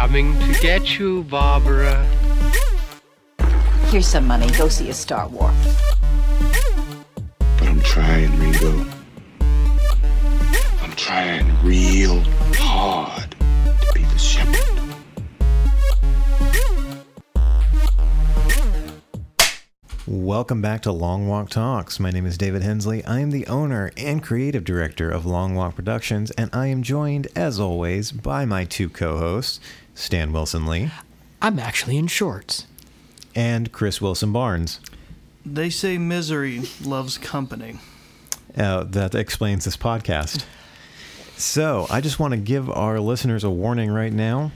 coming 0.00 0.38
to 0.38 0.52
get 0.60 0.96
you, 0.96 1.24
Barbara. 1.24 2.06
Here's 3.86 4.06
some 4.06 4.28
money. 4.28 4.48
Go 4.52 4.68
see 4.68 4.90
a 4.90 4.94
Star 4.94 5.26
War. 5.26 5.52
But 7.40 7.68
I'm 7.68 7.80
trying, 7.80 8.30
Ringo. 8.38 8.86
I'm 10.82 10.92
trying 10.92 11.46
real 11.64 12.20
hard 12.54 13.32
to 13.32 13.92
be 13.92 14.04
the 14.04 14.18
shepherd. 14.18 14.78
Welcome 20.06 20.62
back 20.62 20.82
to 20.82 20.92
Long 20.92 21.26
Walk 21.26 21.50
Talks. 21.50 22.00
My 22.00 22.10
name 22.10 22.24
is 22.24 22.38
David 22.38 22.62
Hensley. 22.62 23.04
I 23.04 23.18
am 23.20 23.30
the 23.30 23.46
owner 23.46 23.90
and 23.96 24.22
creative 24.22 24.64
director 24.64 25.10
of 25.10 25.26
Long 25.26 25.54
Walk 25.54 25.74
Productions, 25.74 26.30
and 26.30 26.48
I 26.52 26.68
am 26.68 26.82
joined, 26.82 27.26
as 27.34 27.60
always, 27.60 28.10
by 28.10 28.46
my 28.46 28.64
two 28.64 28.88
co 28.88 29.18
hosts, 29.18 29.60
Stan 29.98 30.32
Wilson 30.32 30.64
Lee 30.66 30.90
I'm 31.42 31.58
actually 31.58 31.96
in 31.96 32.06
shorts. 32.06 32.66
and 33.34 33.72
Chris 33.72 34.00
Wilson 34.00 34.32
Barnes. 34.32 34.78
They 35.44 35.70
say 35.70 35.98
misery 35.98 36.62
loves 36.84 37.18
company. 37.18 37.78
Uh, 38.56 38.84
that 38.84 39.14
explains 39.14 39.64
this 39.64 39.76
podcast. 39.76 40.44
So, 41.36 41.86
I 41.90 42.00
just 42.00 42.18
want 42.18 42.32
to 42.32 42.38
give 42.38 42.68
our 42.70 42.98
listeners 43.00 43.44
a 43.44 43.50
warning 43.50 43.90
right 43.90 44.12
now. 44.12 44.50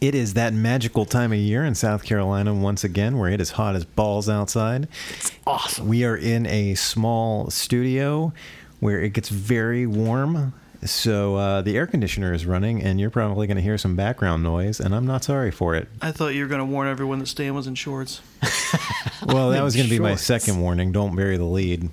It 0.00 0.14
is 0.14 0.34
that 0.34 0.52
magical 0.52 1.04
time 1.06 1.32
of 1.32 1.38
year 1.38 1.64
in 1.64 1.74
South 1.74 2.04
Carolina 2.04 2.52
once 2.54 2.82
again 2.84 3.18
where 3.18 3.30
it 3.30 3.40
is 3.40 3.52
hot 3.52 3.74
as 3.76 3.84
balls 3.84 4.28
outside. 4.28 4.88
It's 5.10 5.32
Awesome. 5.46 5.88
We 5.88 6.04
are 6.04 6.16
in 6.16 6.46
a 6.46 6.74
small 6.74 7.48
studio 7.50 8.32
where 8.80 9.00
it 9.00 9.14
gets 9.14 9.30
very 9.30 9.86
warm. 9.86 10.52
So 10.90 11.36
uh, 11.36 11.62
the 11.62 11.76
air 11.76 11.86
conditioner 11.86 12.32
is 12.32 12.46
running, 12.46 12.82
and 12.82 13.00
you're 13.00 13.10
probably 13.10 13.46
going 13.46 13.56
to 13.56 13.62
hear 13.62 13.78
some 13.78 13.96
background 13.96 14.42
noise, 14.42 14.80
and 14.80 14.94
I'm 14.94 15.06
not 15.06 15.24
sorry 15.24 15.50
for 15.50 15.74
it. 15.74 15.88
I 16.00 16.12
thought 16.12 16.34
you 16.34 16.42
were 16.42 16.48
going 16.48 16.60
to 16.60 16.64
warn 16.64 16.88
everyone 16.88 17.18
that 17.18 17.26
Stan 17.26 17.54
was 17.54 17.66
in 17.66 17.74
shorts. 17.74 18.20
Well, 19.26 19.50
that 19.50 19.62
was 19.62 19.74
going 19.74 19.88
to 19.88 19.90
be 19.90 19.98
my 19.98 20.14
second 20.14 20.60
warning. 20.60 20.92
Don't 20.92 21.16
bury 21.16 21.36
the 21.36 21.44
lead. 21.44 21.88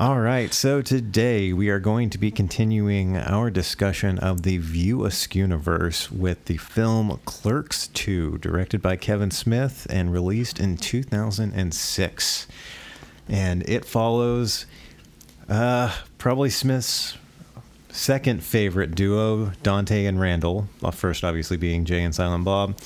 All 0.00 0.18
right, 0.18 0.52
so 0.54 0.80
today 0.80 1.52
we 1.52 1.68
are 1.68 1.78
going 1.78 2.10
to 2.10 2.18
be 2.18 2.30
continuing 2.30 3.16
our 3.16 3.50
discussion 3.50 4.18
of 4.18 4.42
the 4.42 4.58
View 4.58 4.98
Askewniverse 4.98 6.10
with 6.10 6.44
the 6.46 6.56
film 6.56 7.20
Clerks 7.24 7.88
2, 7.88 8.38
directed 8.38 8.80
by 8.80 8.96
Kevin 8.96 9.30
Smith 9.30 9.86
and 9.90 10.12
released 10.12 10.58
in 10.58 10.76
2006. 10.76 12.48
And 13.28 13.68
it 13.68 13.84
follows 13.84 14.66
uh, 15.48 15.94
probably 16.16 16.50
Smith's 16.50 17.16
second 17.98 18.42
favorite 18.42 18.94
duo, 18.94 19.52
Dante 19.62 20.06
and 20.06 20.20
Randall, 20.20 20.68
first 20.92 21.24
obviously 21.24 21.56
being 21.56 21.84
Jay 21.84 22.02
and 22.02 22.14
Silent 22.14 22.44
Bob, 22.44 22.78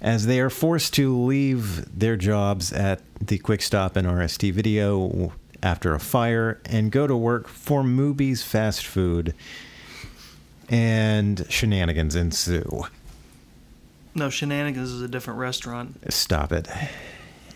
as 0.00 0.26
they 0.26 0.40
are 0.40 0.50
forced 0.50 0.94
to 0.94 1.16
leave 1.16 1.98
their 1.98 2.16
jobs 2.16 2.72
at 2.72 3.00
the 3.20 3.38
Quick 3.38 3.62
Stop 3.62 3.96
and 3.96 4.06
RST 4.06 4.52
Video 4.52 5.32
after 5.62 5.94
a 5.94 6.00
fire 6.00 6.60
and 6.66 6.92
go 6.92 7.06
to 7.06 7.16
work 7.16 7.48
for 7.48 7.82
Mooby's 7.82 8.42
Fast 8.42 8.86
Food, 8.86 9.34
and 10.68 11.46
shenanigans 11.48 12.14
ensue. 12.14 12.84
No, 14.14 14.30
Shenanigans 14.30 14.90
is 14.90 15.00
a 15.00 15.08
different 15.08 15.38
restaurant. 15.38 15.98
Stop 16.12 16.52
it. 16.52 16.68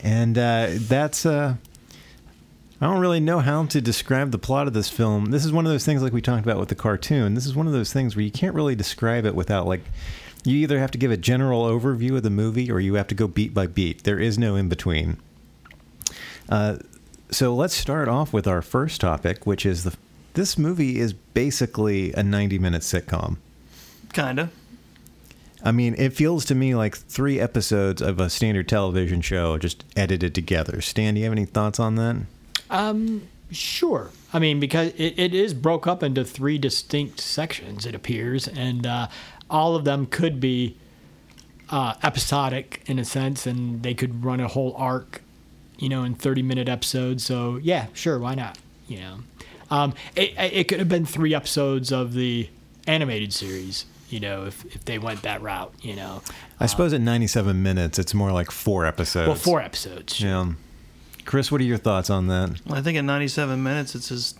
And 0.02 0.38
uh, 0.38 0.68
that's 0.72 1.26
uh, 1.26 1.56
I 2.82 2.86
don't 2.86 2.98
really 2.98 3.20
know 3.20 3.38
how 3.38 3.64
to 3.66 3.80
describe 3.80 4.32
the 4.32 4.38
plot 4.38 4.66
of 4.66 4.72
this 4.72 4.88
film. 4.88 5.26
This 5.26 5.44
is 5.44 5.52
one 5.52 5.64
of 5.64 5.70
those 5.70 5.84
things 5.84 6.02
like 6.02 6.12
we 6.12 6.20
talked 6.20 6.44
about 6.44 6.58
with 6.58 6.68
the 6.68 6.74
cartoon. 6.74 7.34
This 7.34 7.46
is 7.46 7.54
one 7.54 7.68
of 7.68 7.72
those 7.72 7.92
things 7.92 8.16
where 8.16 8.24
you 8.24 8.30
can't 8.32 8.56
really 8.56 8.74
describe 8.74 9.24
it 9.24 9.36
without 9.36 9.68
like 9.68 9.82
you 10.42 10.56
either 10.56 10.80
have 10.80 10.90
to 10.90 10.98
give 10.98 11.12
a 11.12 11.16
general 11.16 11.64
overview 11.64 12.16
of 12.16 12.24
the 12.24 12.30
movie 12.30 12.72
or 12.72 12.80
you 12.80 12.94
have 12.94 13.06
to 13.06 13.14
go 13.14 13.28
beat 13.28 13.54
by 13.54 13.68
beat. 13.68 14.02
There 14.02 14.18
is 14.18 14.36
no 14.36 14.56
in 14.56 14.68
between. 14.68 15.18
Uh, 16.48 16.78
so 17.30 17.54
let's 17.54 17.72
start 17.72 18.08
off 18.08 18.32
with 18.32 18.48
our 18.48 18.60
first 18.60 19.00
topic, 19.00 19.46
which 19.46 19.64
is 19.64 19.84
the 19.84 19.96
this 20.34 20.58
movie 20.58 20.98
is 20.98 21.12
basically 21.12 22.12
a 22.14 22.24
90 22.24 22.58
minute 22.58 22.82
sitcom. 22.82 23.36
Kinda. 24.12 24.50
I 25.62 25.70
mean, 25.70 25.94
it 25.98 26.14
feels 26.14 26.44
to 26.46 26.56
me 26.56 26.74
like 26.74 26.96
three 26.96 27.38
episodes 27.38 28.02
of 28.02 28.18
a 28.18 28.28
standard 28.28 28.68
television 28.68 29.20
show 29.20 29.56
just 29.56 29.84
edited 29.96 30.34
together. 30.34 30.80
Stan, 30.80 31.14
do 31.14 31.20
you 31.20 31.26
have 31.26 31.32
any 31.32 31.44
thoughts 31.44 31.78
on 31.78 31.94
that? 31.94 32.16
Um, 32.72 33.28
sure. 33.50 34.10
I 34.32 34.38
mean, 34.38 34.58
because 34.58 34.92
it, 34.96 35.18
it 35.18 35.34
is 35.34 35.54
broke 35.54 35.86
up 35.86 36.02
into 36.02 36.24
three 36.24 36.58
distinct 36.58 37.20
sections, 37.20 37.86
it 37.86 37.94
appears, 37.94 38.48
and 38.48 38.86
uh, 38.86 39.08
all 39.50 39.76
of 39.76 39.84
them 39.84 40.06
could 40.06 40.40
be 40.40 40.76
uh, 41.68 41.94
episodic 42.02 42.82
in 42.86 42.98
a 42.98 43.04
sense, 43.04 43.46
and 43.46 43.82
they 43.82 43.94
could 43.94 44.24
run 44.24 44.40
a 44.40 44.48
whole 44.48 44.74
arc, 44.76 45.22
you 45.78 45.88
know, 45.88 46.02
in 46.02 46.14
30 46.14 46.42
minute 46.42 46.68
episodes. 46.68 47.24
So, 47.24 47.60
yeah, 47.62 47.86
sure, 47.92 48.18
why 48.18 48.34
not? 48.34 48.58
You 48.88 49.00
know, 49.00 49.18
um, 49.70 49.94
it, 50.16 50.32
it 50.38 50.68
could 50.68 50.78
have 50.78 50.88
been 50.88 51.06
three 51.06 51.34
episodes 51.34 51.92
of 51.92 52.14
the 52.14 52.48
animated 52.86 53.32
series, 53.34 53.84
you 54.08 54.18
know, 54.18 54.46
if, 54.46 54.64
if 54.74 54.84
they 54.86 54.98
went 54.98 55.22
that 55.22 55.42
route, 55.42 55.72
you 55.82 55.94
know. 55.94 56.22
I 56.58 56.66
suppose 56.66 56.92
at 56.92 57.00
97 57.02 57.62
minutes, 57.62 57.98
it's 57.98 58.14
more 58.14 58.32
like 58.32 58.50
four 58.50 58.86
episodes. 58.86 59.26
Well, 59.28 59.36
four 59.36 59.60
episodes. 59.60 60.16
sure. 60.16 60.28
Yeah. 60.28 60.52
Chris, 61.24 61.52
what 61.52 61.60
are 61.60 61.64
your 61.64 61.78
thoughts 61.78 62.10
on 62.10 62.26
that? 62.28 62.60
I 62.70 62.82
think 62.82 62.98
in 62.98 63.06
97 63.06 63.62
minutes, 63.62 63.94
it's 63.94 64.08
his 64.08 64.34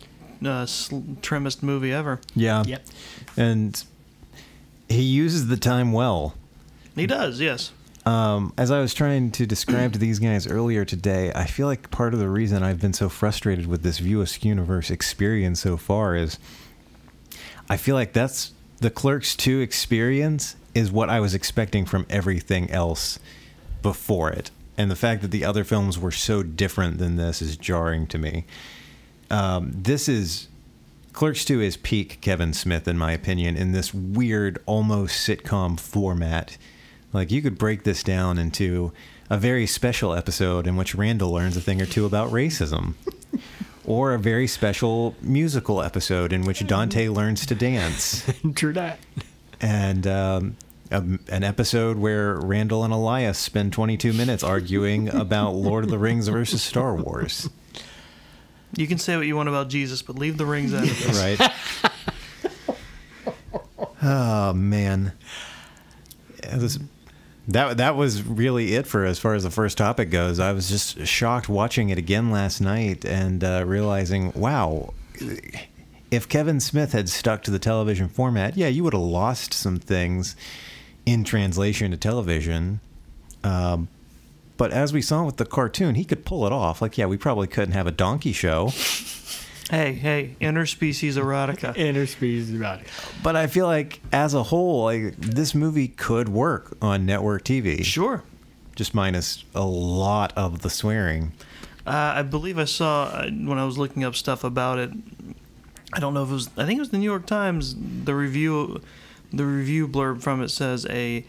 uh, 0.45 0.67
sl- 0.67 1.01
trimmest 1.21 1.63
movie 1.63 1.93
ever. 1.93 2.21
Yeah. 2.35 2.65
Yep. 2.67 2.87
And 3.37 3.85
he 4.89 5.03
uses 5.03 5.49
the 5.49 5.57
time 5.57 5.93
well. 5.93 6.35
He 6.95 7.07
does, 7.07 7.41
yes. 7.41 7.73
Um, 8.05 8.53
as 8.59 8.71
I 8.71 8.81
was 8.81 8.95
trying 8.95 9.31
to 9.33 9.47
describe 9.47 9.93
to 9.93 9.99
these 9.99 10.19
guys 10.19 10.47
earlier 10.47 10.85
today, 10.85 11.31
I 11.35 11.47
feel 11.47 11.69
like 11.69 11.91
part 11.91 12.15
of 12.15 12.21
the 12.21 12.29
reason 12.29 12.63
I've 12.63 12.81
been 12.81 12.93
so 12.93 13.09
frustrated 13.09 13.67
with 13.67 13.83
this 13.83 13.99
View 13.99 14.21
Askew 14.21 14.49
universe 14.49 14.91
experience 14.91 15.61
so 15.61 15.77
far 15.77 16.17
is 16.17 16.39
I 17.71 17.77
feel 17.77 17.95
like 17.95 18.13
that's 18.13 18.53
the 18.81 18.91
Clerks 18.91 19.37
2 19.37 19.61
experience 19.61 20.57
is 20.75 20.91
what 20.91 21.11
I 21.11 21.21
was 21.21 21.35
expecting 21.35 21.85
from 21.85 22.05
everything 22.11 22.71
else 22.71 23.21
before 23.83 24.31
it. 24.31 24.51
And 24.83 24.91
the 24.91 24.97
fact 24.97 25.23
that 25.23 25.31
the 25.31 25.45
other 25.45 25.63
films 25.63 25.97
were 25.97 26.11
so 26.11 26.43
different 26.43 26.99
than 26.99 27.15
this 27.15 27.41
is 27.41 27.57
jarring 27.57 28.09
to 28.09 28.19
me. 28.19 28.45
Um, 29.31 29.71
this 29.73 30.09
is 30.09 30.49
Clerks 31.13 31.45
2 31.45 31.61
is 31.61 31.77
peak 31.77 32.19
Kevin 32.21 32.53
Smith, 32.53 32.89
in 32.89 32.99
my 32.99 33.13
opinion, 33.13 33.57
in 33.57 33.71
this 33.71 33.95
weird, 33.95 34.59
almost 34.67 35.25
sitcom 35.25 35.79
format. 35.79 36.59
Like, 37.13 37.31
you 37.31 37.43
could 37.43 37.59
break 37.59 37.85
this 37.85 38.03
down 38.03 38.39
into 38.39 38.93
a 39.31 39.39
very 39.39 39.69
special 39.69 40.15
episode 40.15 40.67
in 40.67 40.75
which 40.75 40.97
Randall 40.97 41.31
learns 41.31 41.57
a 41.57 41.61
thing 41.61 41.81
or 41.81 41.87
two 41.87 42.05
about 42.05 42.33
racism, 42.33 42.95
or 43.85 44.15
a 44.15 44.19
very 44.19 44.49
special 44.49 45.15
musical 45.23 45.81
episode 45.81 46.33
in 46.33 46.43
which 46.43 46.67
Dante 46.67 47.09
learns 47.09 47.47
to 47.47 47.55
dance, 47.55 48.29
True 48.57 48.73
that. 48.73 48.99
and 49.61 50.09
um, 50.09 50.57
a, 50.93 51.19
an 51.29 51.43
episode 51.43 51.97
where 51.97 52.39
Randall 52.41 52.85
and 52.85 52.93
Elias 52.93 53.39
spend 53.39 53.73
22 53.73 54.13
minutes 54.13 54.45
arguing 54.45 55.09
about 55.09 55.55
Lord 55.55 55.85
of 55.85 55.91
the 55.91 55.99
Rings 55.99 56.29
versus 56.29 56.63
Star 56.63 56.95
Wars. 56.95 57.49
You 58.77 58.87
can 58.87 58.99
say 58.99 59.17
what 59.17 59.27
you 59.27 59.37
want 59.37 59.49
about 59.49 59.69
Jesus, 59.69 60.03
but 60.03 60.17
leave 60.17 60.39
the 60.39 60.47
rings 60.47 60.73
out 60.73 60.85
of 60.85 60.89
this. 60.89 61.19
right? 61.19 62.77
oh 64.03 64.53
man, 64.53 65.13
this, 66.53 66.79
that 67.49 67.77
that 67.79 67.97
was 67.97 68.23
really 68.23 68.75
it 68.75 68.87
for 68.87 69.05
as 69.05 69.19
far 69.19 69.35
as 69.35 69.43
the 69.43 69.51
first 69.51 69.77
topic 69.77 70.11
goes. 70.11 70.39
I 70.39 70.53
was 70.53 70.69
just 70.69 71.07
shocked 71.07 71.49
watching 71.49 71.91
it 71.91 71.99
again 71.99 72.31
last 72.31 72.61
night 72.61 73.05
and 73.05 73.43
uh, 73.43 73.65
realizing, 73.67 74.33
wow. 74.33 74.95
If 76.11 76.29
Kevin 76.29 76.61
Smith 76.61 76.93
had 76.93 77.09
stuck 77.09 77.43
to 77.45 77.51
the 77.51 77.59
television 77.59 78.09
format, 78.09 78.57
yeah, 78.57 78.69
you 78.69 78.85
would 78.85 78.93
have 78.93 79.03
lost 79.03 79.55
some 79.55 79.79
things 79.79 80.37
in 81.07 81.25
translation 81.25 81.91
to 81.91 81.97
television. 81.97 82.81
Um, 83.45 83.89
but 84.57 84.71
as 84.73 84.93
we 84.93 85.03
saw 85.03 85.25
with 85.25 85.37
the 85.37 85.45
cartoon, 85.45 85.97
he 85.97 86.05
could 86.05 86.25
pull 86.25 86.47
it 86.47 86.53
off. 86.53 86.81
Like, 86.81 86.97
yeah, 86.97 87.07
we 87.07 87.17
probably 87.17 87.47
couldn't 87.47 87.73
have 87.73 87.87
a 87.87 87.91
donkey 87.91 88.33
show. 88.33 88.71
Hey, 89.71 89.95
hey, 89.95 90.37
interspecies 90.41 91.15
erotica. 91.15 91.75
Interspecies 91.77 92.47
erotica. 92.47 92.87
But 93.23 93.37
I 93.37 93.47
feel 93.47 93.67
like 93.67 94.01
as 94.13 94.35
a 94.35 94.43
whole, 94.43 94.85
like 94.85 95.17
this 95.17 95.55
movie 95.55 95.89
could 95.89 96.29
work 96.29 96.77
on 96.83 97.07
network 97.07 97.45
TV. 97.45 97.85
Sure. 97.85 98.23
Just 98.77 98.95
minus 98.95 99.45
a 99.55 99.65
lot 99.65 100.33
of 100.37 100.63
the 100.63 100.71
swearing. 100.71 101.33
Uh, 101.87 102.13
I 102.17 102.23
believe 102.23 102.59
I 102.59 102.65
saw 102.65 103.05
uh, 103.05 103.31
when 103.31 103.59
I 103.59 103.65
was 103.65 103.79
looking 103.79 104.05
up 104.05 104.15
stuff 104.15 104.45
about 104.45 104.79
it. 104.79 104.91
I 105.93 106.01
don't 106.01 106.15
know 106.15 106.23
if 106.23 106.31
it 106.31 106.35
was. 106.35 106.51
I 106.57 106.65
think 106.65 106.79
it 106.79 106.81
was 106.81 106.91
the 106.91 106.99
New 106.99 107.11
York 107.11 107.27
Times. 107.27 107.75
The 108.05 108.15
review, 108.15 108.81
the 109.33 109.45
review 109.45 109.89
blurb 109.89 110.21
from 110.23 110.43
it 110.43 110.51
says 110.51 110.87
a 110.91 111.25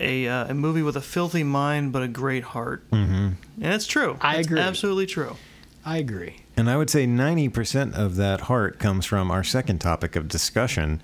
a 0.00 0.26
uh, 0.28 0.48
a 0.48 0.54
movie 0.54 0.82
with 0.82 0.96
a 0.96 1.00
filthy 1.00 1.44
mind 1.44 1.92
but 1.92 2.02
a 2.02 2.08
great 2.08 2.44
heart, 2.44 2.88
Mm-hmm. 2.90 3.28
and 3.62 3.74
it's 3.74 3.86
true. 3.86 4.16
I 4.20 4.36
It's 4.38 4.46
agree. 4.46 4.60
Absolutely 4.60 5.06
true. 5.06 5.36
I 5.84 5.98
agree. 5.98 6.36
And 6.56 6.68
I 6.68 6.76
would 6.76 6.90
say 6.90 7.06
90% 7.06 7.94
of 7.94 8.16
that 8.16 8.42
heart 8.42 8.78
comes 8.78 9.06
from 9.06 9.30
our 9.30 9.42
second 9.42 9.78
topic 9.78 10.14
of 10.14 10.28
discussion 10.28 11.00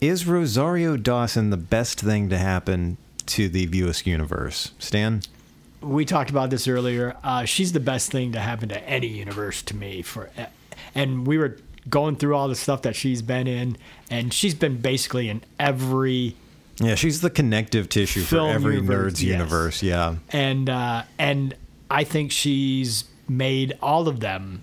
Is 0.00 0.26
Rosario 0.26 0.96
Dawson 0.96 1.50
the 1.50 1.58
best 1.58 2.00
thing 2.00 2.30
to 2.30 2.38
happen 2.38 2.96
to 3.26 3.48
the 3.50 3.66
View 3.66 3.88
Askew 3.88 4.12
universe? 4.12 4.72
Stan? 4.78 5.20
we 5.82 6.04
talked 6.04 6.28
about 6.30 6.50
this 6.50 6.66
earlier. 6.68 7.16
Uh, 7.24 7.44
she's 7.46 7.72
the 7.72 7.80
best 7.80 8.10
thing 8.10 8.32
to 8.32 8.40
happen 8.40 8.68
to 8.70 8.88
any 8.88 9.06
universe 9.06 9.62
to 9.62 9.74
me. 9.76 10.02
For 10.02 10.28
and 10.94 11.26
we 11.26 11.38
were 11.38 11.56
going 11.88 12.16
through 12.16 12.34
all 12.36 12.48
the 12.48 12.54
stuff 12.54 12.82
that 12.82 12.96
she's 12.96 13.22
been 13.22 13.46
in, 13.46 13.76
and 14.10 14.32
she's 14.32 14.54
been 14.54 14.78
basically 14.80 15.28
in 15.28 15.42
every 15.58 16.36
Yeah, 16.78 16.94
she's 16.94 17.20
the 17.20 17.30
connective 17.30 17.88
tissue 17.88 18.22
for 18.22 18.48
every 18.48 18.76
universe, 18.76 19.14
nerd's 19.14 19.24
yes. 19.24 19.38
universe. 19.38 19.82
Yeah. 19.82 20.16
and 20.32 20.68
uh, 20.68 21.02
and 21.18 21.54
I 21.90 22.04
think 22.04 22.32
she's 22.32 23.04
made 23.28 23.76
all 23.82 24.08
of 24.08 24.20
them, 24.20 24.62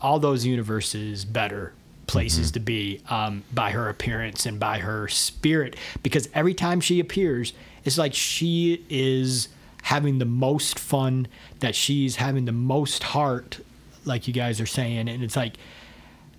all 0.00 0.18
those 0.18 0.46
universes 0.46 1.24
better 1.24 1.72
places 2.06 2.52
to 2.52 2.60
be 2.60 3.00
um, 3.08 3.42
by 3.52 3.72
her 3.72 3.88
appearance 3.88 4.46
and 4.46 4.60
by 4.60 4.78
her 4.78 5.08
spirit. 5.08 5.76
Because 6.02 6.28
every 6.34 6.54
time 6.54 6.80
she 6.80 7.00
appears, 7.00 7.52
it's 7.84 7.98
like 7.98 8.14
she 8.14 8.84
is 8.88 9.48
having 9.82 10.18
the 10.18 10.24
most 10.24 10.78
fun, 10.78 11.28
that 11.60 11.74
she's 11.74 12.16
having 12.16 12.44
the 12.44 12.52
most 12.52 13.02
heart, 13.02 13.60
like 14.04 14.26
you 14.26 14.34
guys 14.34 14.60
are 14.60 14.66
saying, 14.66 15.08
and 15.08 15.22
it's 15.22 15.36
like 15.36 15.54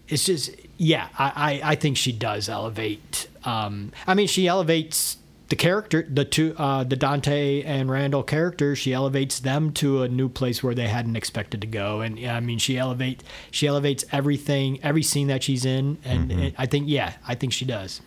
it's 0.07 0.25
just 0.25 0.51
yeah 0.77 1.07
i 1.17 1.61
i, 1.63 1.71
I 1.71 1.75
think 1.75 1.97
she 1.97 2.11
does 2.11 2.49
elevate 2.49 3.27
um 3.43 3.91
i 4.05 4.13
mean 4.13 4.27
she 4.27 4.47
elevates 4.47 5.17
the 5.49 5.55
character 5.55 6.05
the 6.09 6.25
two 6.25 6.53
uh 6.57 6.83
the 6.83 6.95
dante 6.95 7.61
and 7.63 7.89
randall 7.89 8.23
characters 8.23 8.77
she 8.77 8.93
elevates 8.93 9.39
them 9.39 9.71
to 9.73 10.03
a 10.03 10.09
new 10.09 10.27
place 10.27 10.61
where 10.61 10.75
they 10.75 10.87
hadn't 10.89 11.15
expected 11.15 11.61
to 11.61 11.67
go. 11.67 12.01
And 12.01 12.19
yeah, 12.19 12.35
i 12.35 12.41
mean 12.41 12.57
she 12.59 12.77
elevate 12.77 13.23
she 13.49 13.65
elevates 13.65 14.03
everything 14.11 14.79
every 14.83 15.03
scene 15.03 15.27
that 15.27 15.43
she's 15.43 15.63
in. 15.65 15.97
And 16.03 16.31
it, 16.31 16.55
i 16.57 16.65
think 16.65 16.89
yeah 16.89 17.13
i 17.25 17.33
think 17.33 17.53
she 17.53 17.63
does 17.63 18.01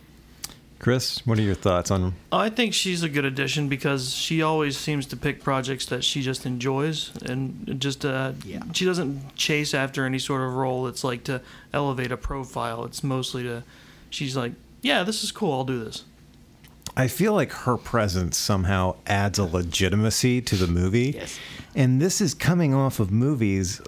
Chris, 0.81 1.25
what 1.27 1.38
are 1.38 1.43
your 1.43 1.55
thoughts 1.55 1.91
on 1.91 2.15
I 2.32 2.49
think 2.49 2.73
she's 2.73 3.03
a 3.03 3.09
good 3.09 3.27
addition 3.27 3.69
because 3.69 4.15
she 4.15 4.41
always 4.41 4.79
seems 4.79 5.05
to 5.06 5.17
pick 5.17 5.44
projects 5.44 5.85
that 5.87 6.03
she 6.03 6.23
just 6.23 6.47
enjoys 6.47 7.12
and 7.23 7.77
just 7.79 8.05
uh, 8.05 8.32
Yeah. 8.47 8.62
she 8.73 8.87
doesn't 8.87 9.37
chase 9.37 9.75
after 9.75 10.06
any 10.06 10.19
sort 10.19 10.41
of 10.41 10.55
role. 10.55 10.87
It's 10.87 11.05
like 11.05 11.23
to 11.25 11.43
elevate 11.75 12.11
a 12.11 12.17
profile. 12.17 12.85
It's 12.87 13.05
mostly 13.05 13.43
to 13.43 13.62
she's 14.09 14.35
like, 14.37 14.53
yeah, 14.81 15.03
this 15.05 15.23
is 15.23 15.31
cool. 15.31 15.53
I'll 15.53 15.65
do 15.65 15.85
this. 15.85 16.05
I 16.97 17.09
feel 17.09 17.35
like 17.35 17.53
her 17.53 17.76
presence 17.76 18.38
somehow 18.38 18.97
adds 19.06 19.38
a 19.38 19.44
legitimacy 19.44 20.41
to 20.41 20.56
the 20.56 20.67
movie. 20.67 21.12
Yes. 21.15 21.38
And 21.76 22.00
this 22.00 22.23
is 22.23 22.33
coming 22.35 22.73
off 22.75 22.99
of 23.00 23.11
movies 23.12 23.83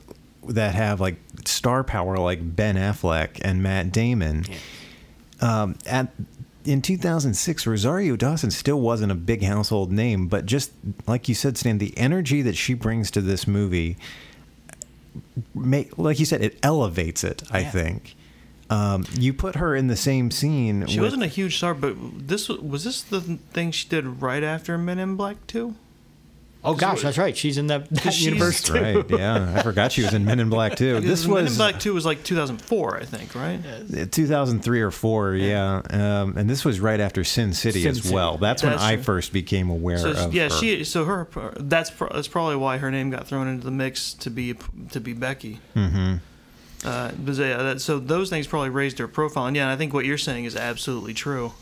that 0.46 0.74
have 0.74 1.00
like 1.00 1.16
star 1.46 1.82
power 1.84 2.18
like 2.18 2.54
Ben 2.54 2.76
Affleck 2.76 3.40
and 3.42 3.62
Matt 3.62 3.92
Damon. 3.92 4.44
Um, 5.40 5.76
at 5.86 6.12
in 6.64 6.82
2006, 6.82 7.66
Rosario 7.66 8.16
Dawson 8.16 8.50
still 8.50 8.80
wasn't 8.80 9.12
a 9.12 9.14
big 9.14 9.42
household 9.42 9.90
name, 9.92 10.26
but 10.28 10.46
just 10.46 10.72
like 11.06 11.28
you 11.28 11.34
said, 11.34 11.56
Stan, 11.58 11.78
the 11.78 11.96
energy 11.96 12.42
that 12.42 12.56
she 12.56 12.74
brings 12.74 13.10
to 13.12 13.20
this 13.20 13.46
movie, 13.46 13.96
make, 15.54 15.96
like 15.98 16.18
you 16.18 16.24
said, 16.26 16.42
it 16.42 16.58
elevates 16.62 17.24
it. 17.24 17.42
I 17.50 17.60
Yeah. 17.60 17.70
think. 17.70 18.16
Um, 18.70 19.04
you 19.18 19.34
put 19.34 19.56
her 19.56 19.76
in 19.76 19.88
the 19.88 19.96
same 19.96 20.30
scene. 20.30 20.86
She 20.86 20.98
with- 20.98 21.08
wasn't 21.08 21.24
a 21.24 21.26
huge 21.28 21.58
star, 21.58 21.74
but 21.74 21.94
this 22.28 22.48
was, 22.48 22.58
was 22.60 22.84
this 22.84 23.02
the 23.02 23.20
thing 23.20 23.70
she 23.70 23.86
did 23.88 24.22
right 24.22 24.42
after 24.42 24.78
Men 24.78 24.98
in 24.98 25.14
Black 25.16 25.46
Two? 25.46 25.74
Oh 26.64 26.74
gosh 26.74 27.02
that's 27.02 27.18
right 27.18 27.36
she's 27.36 27.58
in 27.58 27.66
that, 27.66 27.88
that 27.90 28.00
she's- 28.12 28.22
universe 28.22 28.62
too 28.62 28.72
Right, 28.74 29.10
yeah. 29.10 29.54
I 29.56 29.62
forgot 29.62 29.92
she 29.92 30.02
was 30.02 30.14
in 30.14 30.24
Men 30.24 30.40
in 30.40 30.48
Black 30.48 30.76
too. 30.76 31.00
This 31.00 31.26
was 31.26 31.42
Men 31.42 31.46
in 31.52 31.56
Black 31.56 31.80
Two 31.80 31.94
was 31.94 32.04
like 32.06 32.22
2004, 32.24 32.98
I 32.98 33.04
think, 33.04 33.34
right? 33.34 33.60
2003 34.12 34.80
or 34.80 34.90
4, 34.90 35.34
yeah. 35.34 35.82
Um, 35.90 36.36
and 36.36 36.48
this 36.48 36.64
was 36.64 36.80
right 36.80 37.00
after 37.00 37.24
Sin 37.24 37.52
City 37.52 37.82
Sin 37.82 37.90
as 37.92 38.02
City. 38.02 38.14
well. 38.14 38.38
That's 38.38 38.62
when 38.62 38.72
That's 38.72 38.82
I 38.82 38.96
first 38.96 39.32
became 39.32 39.70
aware 39.70 39.98
So 39.98 40.10
of 40.12 40.34
yeah, 40.34 40.44
her. 40.44 40.50
she 40.50 40.84
so 40.84 41.04
her 41.04 41.28
that's 41.58 41.90
that's 41.90 42.28
probably 42.28 42.56
why 42.56 42.78
her 42.78 42.90
name 42.90 43.10
got 43.10 43.26
thrown 43.26 43.48
into 43.48 43.64
the 43.64 43.70
mix 43.70 44.14
to 44.14 44.30
be 44.30 44.54
to 44.90 45.00
be 45.00 45.12
Becky. 45.12 45.60
Mm-hmm. 45.76 46.16
Uh, 46.84 47.12
but 47.24 47.36
yeah, 47.36 47.56
that, 47.62 47.80
so 47.80 47.98
those 48.00 48.28
things 48.28 48.46
probably 48.48 48.68
raised 48.70 48.98
her 48.98 49.06
profile, 49.06 49.46
and 49.46 49.54
yeah, 49.56 49.70
I 49.70 49.76
think 49.76 49.94
what 49.94 50.04
you're 50.04 50.18
saying 50.18 50.46
is 50.46 50.56
absolutely 50.56 51.14
true. 51.14 51.52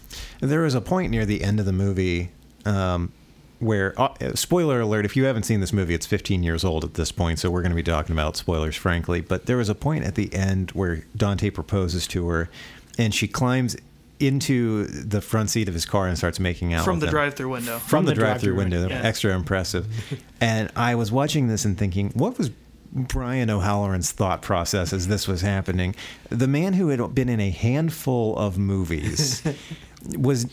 There 0.40 0.62
was 0.62 0.74
a 0.74 0.80
point 0.80 1.10
near 1.10 1.26
the 1.26 1.42
end 1.42 1.60
of 1.60 1.66
the 1.66 1.72
movie 1.74 2.30
um, 2.64 3.12
where, 3.60 3.98
uh, 4.00 4.34
spoiler 4.34 4.80
alert, 4.80 5.04
if 5.04 5.16
you 5.16 5.24
haven't 5.24 5.44
seen 5.44 5.60
this 5.60 5.72
movie, 5.72 5.94
it's 5.94 6.06
15 6.06 6.42
years 6.42 6.64
old 6.64 6.84
at 6.84 6.94
this 6.94 7.12
point, 7.12 7.38
so 7.38 7.50
we're 7.50 7.62
going 7.62 7.70
to 7.72 7.76
be 7.76 7.82
talking 7.82 8.12
about 8.14 8.36
spoilers, 8.36 8.74
frankly. 8.74 9.20
But 9.20 9.46
there 9.46 9.56
was 9.56 9.68
a 9.68 9.74
point 9.74 10.04
at 10.04 10.14
the 10.14 10.34
end 10.34 10.72
where 10.72 11.04
Dante 11.16 11.50
proposes 11.50 12.06
to 12.08 12.26
her, 12.28 12.50
and 12.98 13.14
she 13.14 13.28
climbs 13.28 13.76
into 14.18 14.84
the 14.86 15.20
front 15.20 15.48
seat 15.50 15.66
of 15.68 15.74
his 15.74 15.86
car 15.86 16.06
and 16.06 16.16
starts 16.16 16.38
making 16.38 16.74
out 16.74 16.84
From 16.84 16.96
with 16.96 17.06
the 17.06 17.10
drive-through 17.10 17.48
window. 17.50 17.78
from, 17.78 18.04
the, 18.04 18.10
the 18.10 18.14
drive-through 18.16 18.54
drive-through 18.54 18.56
window. 18.56 18.80
window, 18.80 18.94
yeah. 18.94 19.02
Extra 19.08 19.34
impressive. 19.34 19.86
and 20.40 20.70
I 20.76 20.94
was 20.94 21.10
watching 21.10 21.48
this 21.48 21.64
and 21.64 21.76
thinking, 21.78 22.10
what 22.10 22.36
was 22.36 22.50
Brian 22.92 23.48
O'Halloran's 23.50 24.10
thought 24.12 24.42
process 24.42 24.92
as 24.92 25.08
this 25.08 25.26
was 25.26 25.40
happening? 25.40 25.94
The 26.28 26.48
man 26.48 26.74
who 26.74 26.88
had 26.88 27.14
been 27.14 27.28
in 27.28 27.40
a 27.40 27.50
handful 27.50 28.36
of 28.36 28.58
movies 28.58 29.42
was. 30.16 30.46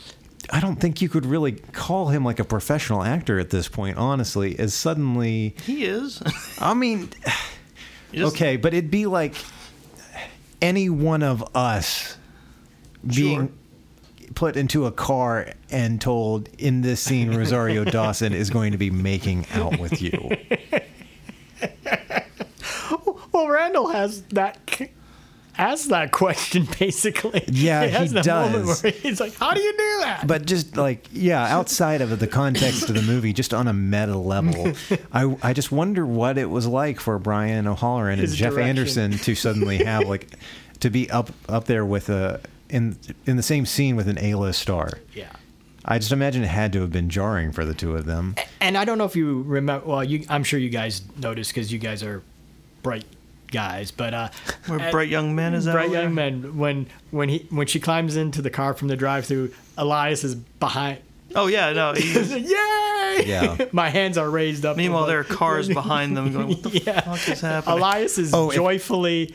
I 0.50 0.60
don't 0.60 0.78
think 0.78 1.02
you 1.02 1.10
could 1.10 1.26
really 1.26 1.52
call 1.52 2.08
him 2.08 2.24
like 2.24 2.40
a 2.40 2.44
professional 2.46 3.04
actor 3.04 3.40
at 3.40 3.50
this 3.50 3.68
point, 3.68 3.98
honestly, 3.98 4.58
as 4.60 4.74
suddenly. 4.74 5.56
He 5.64 5.84
is. 5.86 6.22
I 6.60 6.74
mean, 6.74 7.10
just- 8.14 8.36
okay, 8.36 8.58
but 8.58 8.74
it'd 8.74 8.92
be 8.92 9.06
like 9.08 9.36
any 10.62 10.90
one 10.90 11.22
of 11.24 11.44
us 11.56 12.18
being 13.06 13.58
put 14.36 14.58
into 14.58 14.86
a 14.86 14.92
car 14.92 15.50
and 15.70 16.00
told 16.02 16.50
in 16.58 16.82
this 16.82 17.02
scene 17.02 17.34
Rosario 17.36 17.84
Dawson 17.86 18.34
is 18.34 18.50
going 18.50 18.72
to 18.72 18.78
be 18.78 18.90
making 18.90 19.46
out 19.54 19.80
with 19.80 20.02
you. 20.02 20.32
well 23.32 23.48
randall 23.48 23.88
has 23.90 24.24
that 24.24 24.66
asked 25.58 25.90
that 25.90 26.12
question 26.12 26.68
basically 26.80 27.44
Yeah, 27.48 27.86
he, 27.86 27.92
has 27.92 28.12
he 28.12 28.22
that 28.22 28.26
moment 28.28 28.66
does. 28.68 28.84
where 28.84 28.92
he's 28.92 29.20
like 29.20 29.36
how 29.36 29.54
do 29.54 29.62
you 29.62 29.72
do 29.72 30.00
that 30.02 30.26
But 30.28 30.46
just 30.46 30.78
like 30.78 31.08
yeah, 31.12 31.44
outside 31.58 32.02
of 32.02 32.18
the 32.20 32.28
context 32.28 32.90
of 32.90 32.96
the 32.96 33.02
movie, 33.02 33.34
just 33.34 33.54
on 33.54 33.68
a 33.68 33.74
meta 33.74 34.18
level, 34.18 34.74
I 35.12 35.36
I 35.42 35.54
just 35.54 35.72
wonder 35.72 36.06
what 36.06 36.38
it 36.38 36.50
was 36.50 36.68
like 36.68 37.00
for 37.00 37.18
Brian 37.20 37.68
O'Halloran 37.68 38.14
and 38.14 38.22
His 38.22 38.36
Jeff 38.36 38.52
direction. 38.54 38.70
Anderson 38.70 39.12
to 39.20 39.36
suddenly 39.36 39.84
have 39.84 40.08
like 40.08 40.28
to 40.82 40.90
be 40.90 41.10
up 41.10 41.30
up 41.50 41.66
there 41.66 41.86
with 41.86 42.10
a 42.10 42.40
in 42.70 42.98
in 43.26 43.38
the 43.38 43.44
same 43.44 43.66
scene 43.66 43.96
with 43.96 44.08
an 44.08 44.18
A-list 44.20 44.60
star. 44.62 44.90
yeah 45.14 45.32
I 45.90 46.00
just 46.00 46.12
imagine 46.12 46.44
it 46.44 46.48
had 46.48 46.74
to 46.74 46.82
have 46.82 46.92
been 46.92 47.10
jarring 47.10 47.54
for 47.54 47.64
the 47.64 47.74
two 47.74 47.96
of 47.96 48.06
them. 48.06 48.36
and 48.60 48.78
I 48.78 48.84
don't 48.84 48.98
know 48.98 49.06
if 49.06 49.16
you 49.16 49.42
remember. 49.44 49.88
Well, 49.88 50.04
you, 50.04 50.26
I'm 50.28 50.44
sure 50.44 50.60
you 50.60 50.68
guys 50.70 51.02
noticed 51.18 51.52
because 51.54 51.72
you 51.72 51.80
guys 51.80 52.04
are 52.04 52.22
bright 52.84 53.06
guys. 53.52 53.92
But 53.92 54.14
uh, 54.14 54.30
We're 54.68 54.80
at- 54.80 54.92
bright 54.92 55.10
young 55.10 55.36
men, 55.36 55.54
is 55.54 55.66
that 55.66 55.74
bright 55.74 55.92
young 55.92 56.06
are? 56.06 56.10
men. 56.10 56.58
When 56.58 56.88
when 57.12 57.30
he 57.30 57.46
when 57.50 57.68
she 57.68 57.80
climbs 57.80 58.16
into 58.16 58.42
the 58.42 58.50
car 58.50 58.74
from 58.74 58.88
the 58.88 58.96
drive-through, 58.96 59.54
Elias 59.78 60.24
is 60.24 60.36
behind. 60.36 61.00
Oh 61.36 61.48
yeah, 61.48 61.74
no. 61.74 61.94
He's, 61.98 62.32
Yay! 62.32 63.24
Yeah. 63.26 63.58
My 63.74 63.90
hands 63.90 64.18
are 64.18 64.30
raised 64.30 64.66
up. 64.66 64.78
meanwhile, 64.78 65.04
above- 65.04 65.08
there 65.10 65.20
are 65.20 65.24
cars 65.38 65.68
behind 65.68 66.16
them 66.16 66.32
going, 66.32 66.48
"What 66.50 66.64
the 66.64 66.70
Yeah. 66.86 67.02
fuck 67.02 67.28
is 67.30 67.42
happening?" 67.42 67.78
Elias 67.78 68.18
is 68.18 68.34
Oh, 68.34 68.50
if- 68.50 68.56
joyfully 68.56 69.34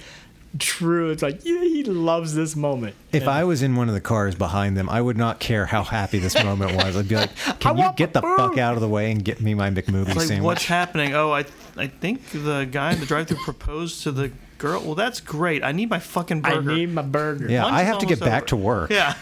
true. 0.58 1.10
It's 1.10 1.22
like 1.22 1.44
yeah, 1.44 1.60
he 1.60 1.84
loves 1.84 2.34
this 2.34 2.54
moment. 2.56 2.94
If 3.12 3.22
And- 3.22 3.30
I 3.30 3.44
was 3.44 3.62
in 3.62 3.76
one 3.76 3.88
of 3.88 3.94
the 3.94 4.00
cars 4.00 4.34
behind 4.34 4.76
them, 4.76 4.88
I 4.88 5.00
would 5.00 5.16
not 5.16 5.40
care 5.40 5.66
how 5.66 5.82
happy 5.82 6.18
this 6.18 6.34
moment 6.42 6.74
was. 6.76 6.96
I'd 6.96 7.08
be 7.08 7.16
like, 7.16 7.30
"Can 7.60 7.78
you 7.78 7.90
get 7.96 8.12
the 8.12 8.22
my 8.22 8.36
fuck 8.36 8.58
out 8.58 8.74
of 8.74 8.80
the 8.80 8.88
way 8.88 9.10
and 9.10 9.24
get 9.24 9.40
me 9.40 9.54
my 9.54 9.70
McMovie 9.70 10.06
It's 10.08 10.16
like, 10.16 10.26
sandwich?" 10.28 10.44
what's 10.44 10.64
happening? 10.66 11.14
Oh, 11.14 11.32
I 11.32 11.44
I 11.76 11.86
think 11.86 12.30
the 12.30 12.68
guy 12.70 12.92
in 12.92 13.00
the 13.00 13.06
drive-through 13.06 13.38
proposed 13.38 14.02
to 14.02 14.12
the 14.12 14.30
girl. 14.58 14.82
Well, 14.82 14.94
that's 14.94 15.20
great. 15.20 15.64
I 15.64 15.72
need 15.72 15.88
my 15.90 15.98
fucking 15.98 16.42
burger. 16.42 16.54
I 16.54 16.58
burger. 16.60 16.76
need 16.76 16.90
my 16.92 17.02
burger. 17.02 17.48
yeah, 17.50 17.64
lunch 17.64 17.74
I 17.74 17.82
have 17.82 17.98
to 17.98 18.06
get 18.06 18.20
almost 18.22 18.30
back 18.30 18.42
over. 18.42 18.48
to 18.48 18.56
work. 18.56 18.90
Yeah. 18.90 19.14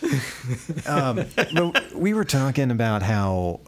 Um, 0.86 1.24
but 1.34 1.92
we 1.94 2.14
were 2.14 2.24
talking 2.24 2.70
about 2.70 3.02
how 3.02 3.60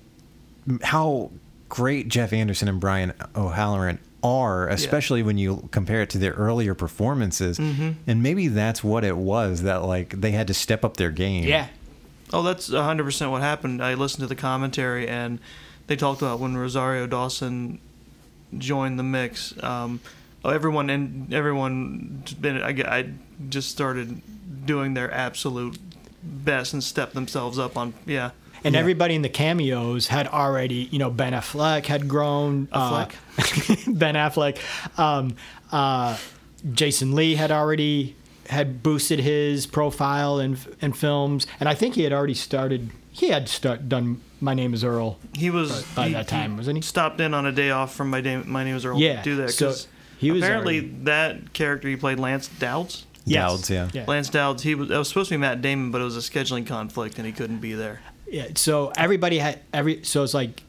how 0.83 1.31
great 1.69 2.09
Jeff 2.09 2.33
Anderson 2.33 2.69
and 2.69 2.81
Brian 2.81 3.13
O'Halloran 3.35 3.99
are, 4.23 4.69
especially 4.69 5.23
when 5.23 5.39
you 5.39 5.69
compare 5.71 6.03
it 6.03 6.11
to 6.11 6.19
their 6.19 6.33
earlier 6.33 6.75
performances. 6.75 7.59
Mm-hmm. 7.59 7.91
And 8.07 8.23
maybe 8.23 8.49
that's 8.49 8.85
what 8.85 9.05
it 9.05 9.17
was 9.17 9.63
that 9.63 9.85
like 9.85 10.21
they 10.21 10.33
had 10.33 10.47
to 10.49 10.55
step 10.55 10.85
up 10.85 10.97
their 10.97 11.11
game. 11.11 11.45
Yeah. 11.45 11.69
Oh, 12.33 12.43
that's 12.43 12.71
100% 12.71 13.31
what 13.31 13.43
happened. 13.43 13.83
I 13.83 13.95
listened 13.95 14.23
to 14.23 14.29
the 14.29 14.37
commentary, 14.37 15.09
and 15.09 15.41
they 15.89 15.97
talked 15.97 16.23
about 16.23 16.39
when 16.39 16.57
Rosario 16.57 17.07
Dawson 17.07 17.81
joined 18.57 18.99
the 18.99 19.03
mix. 19.03 19.53
Um, 19.63 20.01
oh, 20.45 20.51
everyone 20.51 20.91
and 20.91 21.33
everyone, 21.35 22.23
been, 22.41 22.63
I, 22.63 22.71
I 22.87 23.11
just 23.49 23.71
started 23.71 24.23
doing 24.65 24.95
their 24.95 25.13
absolute 25.13 25.79
best 26.23 26.73
and 26.73 26.85
stepped 26.85 27.15
themselves 27.15 27.59
up 27.59 27.77
on. 27.77 27.95
Yeah. 28.07 28.31
And 28.65 28.77
everybody 28.77 29.15
in 29.15 29.23
the 29.23 29.29
cameos 29.29 30.09
had 30.09 30.27
already, 30.29 30.89
you 30.91 30.99
know, 30.99 31.11
Ben 31.11 31.33
Affleck 31.33 31.87
had 31.87 32.09
grown. 32.09 32.69
uh, 32.73 33.07
Ben 33.87 34.15
Affleck. 34.15 34.59
Um, 34.99 35.35
uh, 35.73 36.17
Jason 36.73 37.15
Lee 37.15 37.35
had 37.37 37.51
already 37.51 38.17
had 38.49 38.83
boosted 38.83 39.21
his 39.21 39.67
profile 39.67 40.39
in 40.41 40.59
in 40.81 40.93
films, 40.93 41.47
and 41.59 41.69
I 41.69 41.75
think 41.75 41.95
he 41.95 42.03
had 42.03 42.13
already 42.13 42.35
started. 42.35 42.91
He 43.13 43.29
had 43.31 43.49
start, 43.49 43.89
done 43.89 44.21
My 44.41 44.55
Name 44.55 44.73
Is 44.75 44.85
Earl. 44.85 45.19
He 45.35 45.51
was 45.51 45.83
by 45.95 46.09
he- 46.09 46.13
that 46.15 46.29
time, 46.29 46.57
wasn't 46.57 46.77
he? 46.79 46.83
Stopped 46.83 47.21
in 47.21 47.35
on 47.35 47.47
a 47.47 47.53
day 47.53 47.71
off 47.71 47.95
from 47.95 48.11
my 48.11 48.21
day, 48.21 48.37
my 48.37 48.63
name 48.65 48.77
is 48.77 48.85
Earl. 48.85 48.99
Yeah, 49.01 49.17
to 49.19 49.23
do 49.23 49.37
that 49.37 49.51
so 49.51 49.67
because 49.69 49.89
he 50.19 50.31
was 50.31 50.43
apparently 50.43 50.79
already- 50.81 50.95
that 51.05 51.53
character 51.55 51.89
he 51.89 51.97
played 51.97 52.19
Lance 52.21 52.49
Dowds. 52.49 53.07
Yes. 53.25 53.51
Dowds, 53.51 53.71
yeah. 53.71 53.89
Yeah. 53.93 54.05
Lance 54.07 54.29
Dowds. 54.31 54.63
He 54.63 54.75
was. 54.75 54.91
It 54.91 54.97
was 54.97 55.09
supposed 55.09 55.29
to 55.29 55.35
be 55.35 55.39
Matt 55.39 55.61
Damon, 55.63 55.91
but 55.91 56.01
it 56.01 56.05
was 56.05 56.17
a 56.17 56.21
scheduling 56.21 56.67
conflict 56.67 57.17
and 57.19 57.27
he 57.27 57.33
couldn't 57.33 57.59
be 57.59 57.75
there. 57.75 58.01
Yeah. 58.31 58.49
So 58.55 58.93
everybody 58.97 59.39
had 59.39 59.61
every. 59.73 60.05
So 60.05 60.23
it's 60.23 60.35
like 60.35 60.63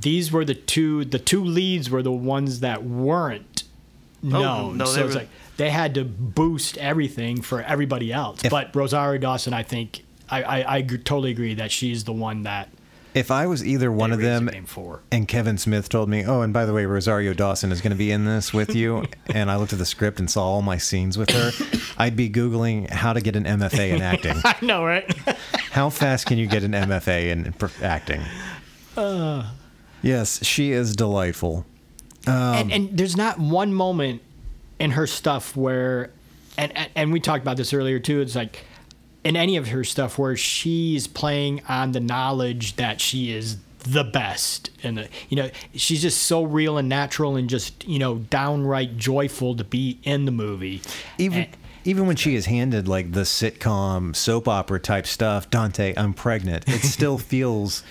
these 0.00 0.30
were 0.30 0.44
the 0.44 0.54
two. 0.54 1.04
The 1.04 1.18
two 1.18 1.44
leads 1.44 1.90
were 1.90 2.02
the 2.02 2.12
ones 2.12 2.60
that 2.60 2.84
weren't 2.84 3.64
oh, 4.24 4.28
known. 4.28 4.76
no, 4.78 4.86
they 4.86 4.92
so 4.92 5.04
it's 5.06 5.14
were- 5.14 5.20
like 5.22 5.28
they 5.56 5.70
had 5.70 5.94
to 5.94 6.04
boost 6.04 6.78
everything 6.78 7.42
for 7.42 7.62
everybody 7.62 8.12
else. 8.12 8.44
If- 8.44 8.50
but 8.50 8.74
Rosario 8.74 9.18
Dawson, 9.18 9.52
I 9.52 9.62
think, 9.62 10.04
I 10.30 10.42
I, 10.42 10.76
I 10.76 10.82
totally 10.82 11.30
agree 11.30 11.54
that 11.54 11.70
she's 11.70 12.04
the 12.04 12.12
one 12.12 12.44
that 12.44 12.68
If 13.14 13.30
I 13.30 13.46
was 13.46 13.66
either 13.66 13.90
one 13.90 14.10
they 14.10 14.14
of 14.14 14.22
them 14.22 14.46
the 14.46 14.52
name 14.52 14.66
for. 14.66 15.02
and 15.10 15.26
Kevin 15.26 15.58
Smith 15.58 15.88
told 15.88 16.08
me, 16.08 16.24
"Oh, 16.24 16.42
and 16.42 16.52
by 16.52 16.64
the 16.64 16.72
way, 16.72 16.84
Rosario 16.84 17.34
Dawson 17.34 17.72
is 17.72 17.80
going 17.80 17.90
to 17.90 17.96
be 17.96 18.10
in 18.10 18.24
this 18.24 18.52
with 18.52 18.74
you," 18.74 19.04
and 19.34 19.50
I 19.50 19.56
looked 19.56 19.72
at 19.72 19.78
the 19.78 19.86
script 19.86 20.18
and 20.20 20.30
saw 20.30 20.44
all 20.44 20.62
my 20.62 20.78
scenes 20.78 21.18
with 21.18 21.30
her, 21.30 21.50
I'd 21.98 22.16
be 22.16 22.30
googling 22.30 22.88
how 22.90 23.12
to 23.12 23.20
get 23.20 23.36
an 23.36 23.44
MFA 23.44 23.94
in 23.94 24.02
acting. 24.02 24.36
I 24.44 24.56
know, 24.62 24.84
right? 24.84 25.12
How 25.70 25.88
fast 25.88 26.26
can 26.26 26.36
you 26.36 26.48
get 26.48 26.64
an 26.64 26.72
MFA 26.72 27.30
in 27.30 27.54
acting? 27.80 28.22
Uh. 28.96 29.50
yes, 30.02 30.44
she 30.44 30.72
is 30.72 30.96
delightful. 30.96 31.64
Um, 32.26 32.34
and, 32.34 32.72
and 32.72 32.98
there's 32.98 33.16
not 33.16 33.38
one 33.38 33.72
moment 33.72 34.20
in 34.80 34.92
her 34.92 35.06
stuff 35.06 35.56
where 35.56 36.10
and 36.58 36.72
and 36.96 37.12
we 37.12 37.20
talked 37.20 37.42
about 37.42 37.56
this 37.56 37.72
earlier 37.72 37.98
too 37.98 38.20
it's 38.20 38.34
like 38.34 38.64
in 39.24 39.36
any 39.36 39.56
of 39.56 39.68
her 39.68 39.84
stuff 39.84 40.18
where 40.18 40.36
she's 40.36 41.06
playing 41.06 41.62
on 41.68 41.92
the 41.92 42.00
knowledge 42.00 42.76
that 42.76 43.00
she 43.00 43.32
is 43.32 43.56
the 43.80 44.04
best 44.04 44.70
and 44.82 44.98
uh, 44.98 45.04
you 45.30 45.36
know 45.38 45.50
she's 45.74 46.02
just 46.02 46.22
so 46.24 46.42
real 46.42 46.76
and 46.76 46.86
natural 46.88 47.34
and 47.36 47.48
just 47.48 47.86
you 47.88 47.98
know 47.98 48.16
downright 48.18 48.98
joyful 48.98 49.56
to 49.56 49.64
be 49.64 49.98
in 50.04 50.26
the 50.26 50.30
movie 50.30 50.82
Even 51.18 51.38
And- 51.44 51.56
even 51.82 52.06
when 52.06 52.16
she 52.16 52.34
is 52.34 52.44
handed 52.44 52.86
like 52.86 53.12
the 53.12 53.22
sitcom 53.22 54.14
soap 54.14 54.46
opera 54.48 54.78
type 54.78 55.06
stuff, 55.06 55.48
Dante, 55.48 55.94
I'm 55.96 56.12
pregnant. 56.12 56.68
It 56.68 56.82
still 56.82 57.16
feels 57.16 57.82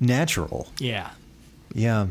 natural. 0.00 0.66
yeah 0.80 1.10
Yeah. 1.74 2.08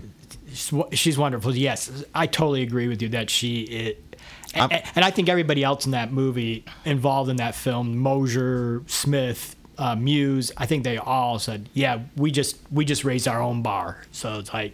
she's 0.93 1.17
wonderful 1.17 1.55
yes 1.55 2.03
i 2.15 2.25
totally 2.25 2.61
agree 2.63 2.87
with 2.87 3.01
you 3.01 3.09
that 3.09 3.29
she 3.29 3.61
it 3.63 4.08
and, 4.55 4.71
and 4.95 5.05
I 5.05 5.11
think 5.11 5.29
everybody 5.29 5.63
else 5.63 5.85
in 5.85 5.91
that 5.91 6.11
movie 6.11 6.65
involved 6.85 7.29
in 7.29 7.37
that 7.37 7.55
film, 7.55 7.97
Mosier, 7.97 8.81
Smith, 8.87 9.55
uh, 9.77 9.95
Mewes, 9.95 10.51
I 10.57 10.65
think 10.65 10.83
they 10.83 10.97
all 10.97 11.39
said, 11.39 11.69
"Yeah, 11.73 11.99
we 12.17 12.31
just 12.31 12.57
we 12.71 12.85
just 12.85 13.03
raised 13.03 13.27
our 13.27 13.41
own 13.41 13.61
bar." 13.61 14.03
So 14.11 14.39
it's 14.39 14.53
like, 14.53 14.73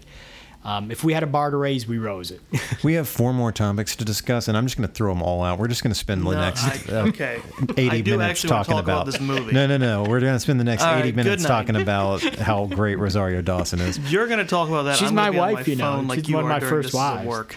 um, 0.63 0.89
if 0.89 1.03
we 1.03 1.13
had 1.13 1.21
a 1.21 1.27
bar 1.27 1.51
to 1.51 1.57
raise, 1.57 1.87
we 1.87 1.97
rose 1.99 2.31
it. 2.31 2.41
We 2.83 2.93
have 2.95 3.07
four 3.07 3.33
more 3.33 3.51
topics 3.51 3.95
to 3.97 4.05
discuss, 4.05 4.47
and 4.47 4.55
I'm 4.57 4.65
just 4.65 4.77
going 4.77 4.87
to 4.87 4.93
throw 4.93 5.11
them 5.11 5.23
all 5.23 5.41
out. 5.43 5.57
We're 5.57 5.67
just 5.67 5.81
going 5.83 5.93
to 5.93 5.97
spend 5.99 6.21
the 6.25 6.31
No, 6.31 6.39
next 6.39 6.63
I- 6.89 6.91
uh, 6.93 7.07
okay. 7.07 7.41
80 7.77 7.89
I 7.89 8.01
do 8.01 8.17
minutes 8.17 8.29
actually 8.43 8.49
talking 8.49 8.73
talk 8.75 8.83
about 8.83 8.93
about 9.01 9.05
this 9.07 9.19
movie. 9.19 9.51
No, 9.53 9.65
no, 9.65 9.77
no. 9.77 10.03
We're 10.03 10.19
going 10.19 10.33
to 10.35 10.39
spend 10.39 10.59
the 10.59 10.63
next 10.63 10.83
All 10.83 10.93
80 10.95 11.01
right, 11.03 11.15
minutes 11.15 11.43
talking 11.45 11.75
about 11.81 12.21
how 12.39 12.65
great 12.65 12.97
Rosario 12.99 13.41
Dawson 13.41 13.79
is. 13.81 13.97
You're 14.11 14.27
gonna 14.27 14.45
talk 14.45 14.69
about 14.69 14.83
that. 14.83 14.97
She's 14.97 15.11
my 15.11 15.29
wife, 15.31 15.53
my 15.55 15.61
you 15.65 15.75
know. 15.77 16.01
Like 16.01 16.19
She's 16.19 16.29
you 16.29 16.35
one 16.35 16.45
of 16.45 16.49
my 16.49 16.59
first 16.59 16.93
wives. 16.93 17.27
work. 17.27 17.55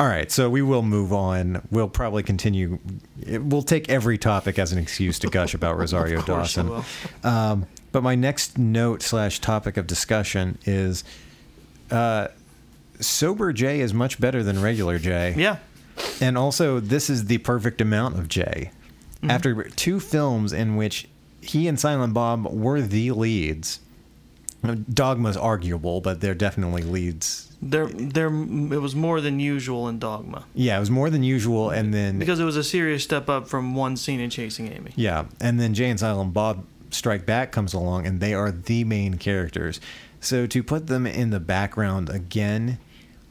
All 0.00 0.06
right, 0.06 0.32
so 0.32 0.48
we 0.48 0.62
will 0.62 0.80
move 0.80 1.12
on. 1.12 1.60
We'll 1.70 1.86
probably 1.86 2.22
continue. 2.22 2.78
We'll 3.28 3.60
take 3.60 3.90
every 3.90 4.16
topic 4.16 4.58
as 4.58 4.72
an 4.72 4.78
excuse 4.78 5.18
to 5.18 5.28
gush 5.28 5.52
about 5.52 5.76
Rosario 5.78 6.20
Of 6.20 6.24
course 6.24 6.56
I 6.56 6.62
Dawson. 6.62 6.84
Um, 7.22 7.66
but 7.92 8.02
my 8.02 8.14
next 8.14 8.56
note 8.56 9.02
slash 9.02 9.40
topic 9.40 9.76
of 9.76 9.86
discussion 9.86 10.56
is 10.64 11.04
uh, 11.90 12.28
sober 12.98 13.52
Jay 13.52 13.80
is 13.80 13.92
much 13.92 14.18
better 14.18 14.42
than 14.42 14.62
regular 14.62 14.98
Jay. 14.98 15.34
Yeah. 15.36 15.58
And 16.18 16.38
also, 16.38 16.80
this 16.80 17.10
is 17.10 17.26
the 17.26 17.36
perfect 17.36 17.82
amount 17.82 18.18
of 18.18 18.26
Jay. 18.26 18.70
Mm-hmm. 19.16 19.30
After 19.30 19.64
two 19.64 20.00
films 20.00 20.54
in 20.54 20.76
which 20.76 21.08
he 21.42 21.68
and 21.68 21.78
Silent 21.78 22.14
Bob 22.14 22.46
were 22.46 22.80
the 22.80 23.10
leads, 23.10 23.80
Dogma's 24.90 25.36
arguable, 25.36 26.00
but 26.00 26.22
they're 26.22 26.34
definitely 26.34 26.84
leads. 26.84 27.49
There, 27.62 27.86
there. 27.86 28.28
It 28.28 28.80
was 28.80 28.94
more 28.94 29.20
than 29.20 29.38
usual 29.38 29.86
in 29.88 29.98
Dogma 29.98 30.44
Yeah, 30.54 30.76
it 30.78 30.80
was 30.80 30.90
more 30.90 31.10
than 31.10 31.22
usual, 31.22 31.68
and 31.70 31.92
then 31.92 32.18
because 32.18 32.40
it 32.40 32.44
was 32.44 32.56
a 32.56 32.64
serious 32.64 33.04
step 33.04 33.28
up 33.28 33.48
from 33.48 33.74
one 33.74 33.96
scene 33.98 34.18
in 34.20 34.30
Chasing 34.30 34.72
Amy. 34.72 34.92
yeah, 34.96 35.26
and 35.40 35.60
then 35.60 35.74
Jay 35.74 35.90
and 35.90 36.00
Silent 36.00 36.32
Bob 36.32 36.64
Strike 36.90 37.26
Back 37.26 37.52
comes 37.52 37.74
along, 37.74 38.06
and 38.06 38.18
they 38.20 38.32
are 38.32 38.50
the 38.50 38.84
main 38.84 39.18
characters. 39.18 39.78
So 40.20 40.46
to 40.46 40.62
put 40.62 40.86
them 40.86 41.06
in 41.06 41.30
the 41.30 41.40
background 41.40 42.08
again, 42.08 42.78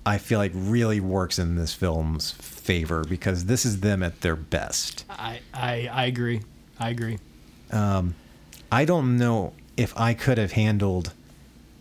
I 0.05 0.17
feel 0.17 0.37
like 0.39 0.51
really 0.53 0.99
works 0.99 1.37
in 1.39 1.55
this 1.55 1.73
film's 1.73 2.31
favor 2.31 3.03
because 3.03 3.45
this 3.45 3.65
is 3.65 3.79
them 3.81 4.01
at 4.03 4.21
their 4.21 4.35
best. 4.35 5.05
I, 5.09 5.39
I 5.53 5.89
I 5.91 6.05
agree. 6.05 6.41
I 6.79 6.89
agree. 6.89 7.17
Um, 7.71 8.13
I 8.71 8.85
don't 8.85 9.17
know 9.17 9.53
if 9.75 9.97
I 9.99 10.13
could 10.13 10.37
have 10.37 10.51
handled 10.51 11.13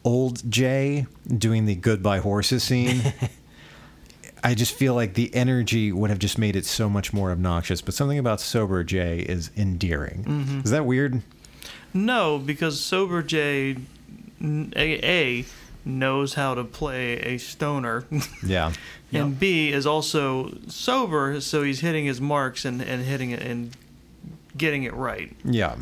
old 0.09 0.51
Jay 0.51 1.07
doing 1.37 1.67
the 1.67 1.75
goodbye 1.75 2.21
horses 2.21 2.63
scene. 2.63 3.13
I 4.43 4.55
just 4.55 4.73
feel 4.75 4.95
like 4.95 5.13
the 5.15 5.35
energy 5.35 5.93
would 5.93 6.09
have 6.09 6.19
just 6.19 6.39
made 6.39 6.57
it 6.57 6.65
so 6.65 6.89
much 6.89 7.13
more 7.13 7.31
obnoxious. 7.31 7.83
But 7.83 7.93
something 7.93 8.19
about 8.19 8.41
sober 8.41 8.83
Jay 8.85 9.19
is 9.21 9.51
endearing. 9.55 10.25
Mm-hmm. 10.25 10.61
Is 10.61 10.71
that 10.71 10.87
weird? 10.87 11.21
No, 11.93 12.39
because 12.39 12.81
sober 12.81 13.23
Jay, 13.23 13.77
n- 14.41 14.73
a, 14.77 15.41
a 15.41 15.45
knows 15.85 16.35
how 16.35 16.55
to 16.55 16.65
play 16.65 17.19
a 17.19 17.37
stoner, 17.39 18.05
Yeah. 18.47 18.73
and 19.13 19.39
B 19.39 19.71
is 19.73 19.87
also 19.87 20.57
sober, 20.69 21.41
so 21.43 21.63
he's 21.63 21.81
hitting 21.81 22.07
his 22.07 22.21
marks 22.21 22.65
and, 22.65 22.81
and 22.81 23.05
hitting 23.05 23.31
it 23.33 23.43
and 23.43 23.77
getting 24.57 24.85
it 24.85 24.95
right. 24.95 25.35
Yeah. 25.45 25.77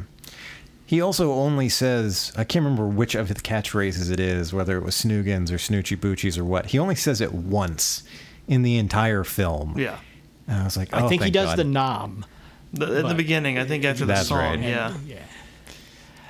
He 0.86 1.00
also 1.00 1.32
only 1.32 1.68
says, 1.68 2.32
I 2.36 2.44
can't 2.44 2.64
remember 2.64 2.86
which 2.86 3.16
of 3.16 3.26
the 3.26 3.34
catchphrases 3.34 4.10
it 4.10 4.20
is, 4.20 4.52
whether 4.52 4.78
it 4.78 4.84
was 4.84 4.94
Snoogans 4.94 5.50
or 5.50 5.56
Snoochie 5.56 5.96
Boochies 5.96 6.38
or 6.38 6.44
what. 6.44 6.66
He 6.66 6.78
only 6.78 6.94
says 6.94 7.20
it 7.20 7.34
once 7.34 8.04
in 8.46 8.62
the 8.62 8.78
entire 8.78 9.24
film. 9.24 9.76
Yeah. 9.76 9.98
And 10.46 10.60
I 10.60 10.64
was 10.64 10.76
like, 10.76 10.94
I 10.94 11.02
oh, 11.02 11.08
think 11.08 11.24
he 11.24 11.30
does 11.32 11.50
God. 11.50 11.58
the 11.58 11.64
nom. 11.64 12.24
The, 12.72 12.98
at 12.98 13.08
the 13.08 13.14
beginning, 13.14 13.58
I 13.58 13.64
think 13.64 13.84
after 13.84 14.04
the 14.04 14.22
song, 14.22 14.38
right. 14.38 14.60
yeah. 14.60 14.96
Yeah. 15.04 15.18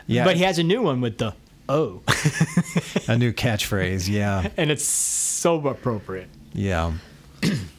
Yeah, 0.06 0.24
But 0.24 0.36
he 0.36 0.44
has 0.44 0.58
a 0.58 0.62
new 0.62 0.82
one 0.82 1.00
with 1.00 1.18
the 1.18 1.34
oh, 1.68 2.02
a 3.08 3.18
new 3.18 3.32
catchphrase. 3.32 4.08
Yeah. 4.08 4.48
and 4.56 4.70
it's 4.70 4.84
so 4.84 5.66
appropriate. 5.66 6.28
Yeah. 6.52 6.94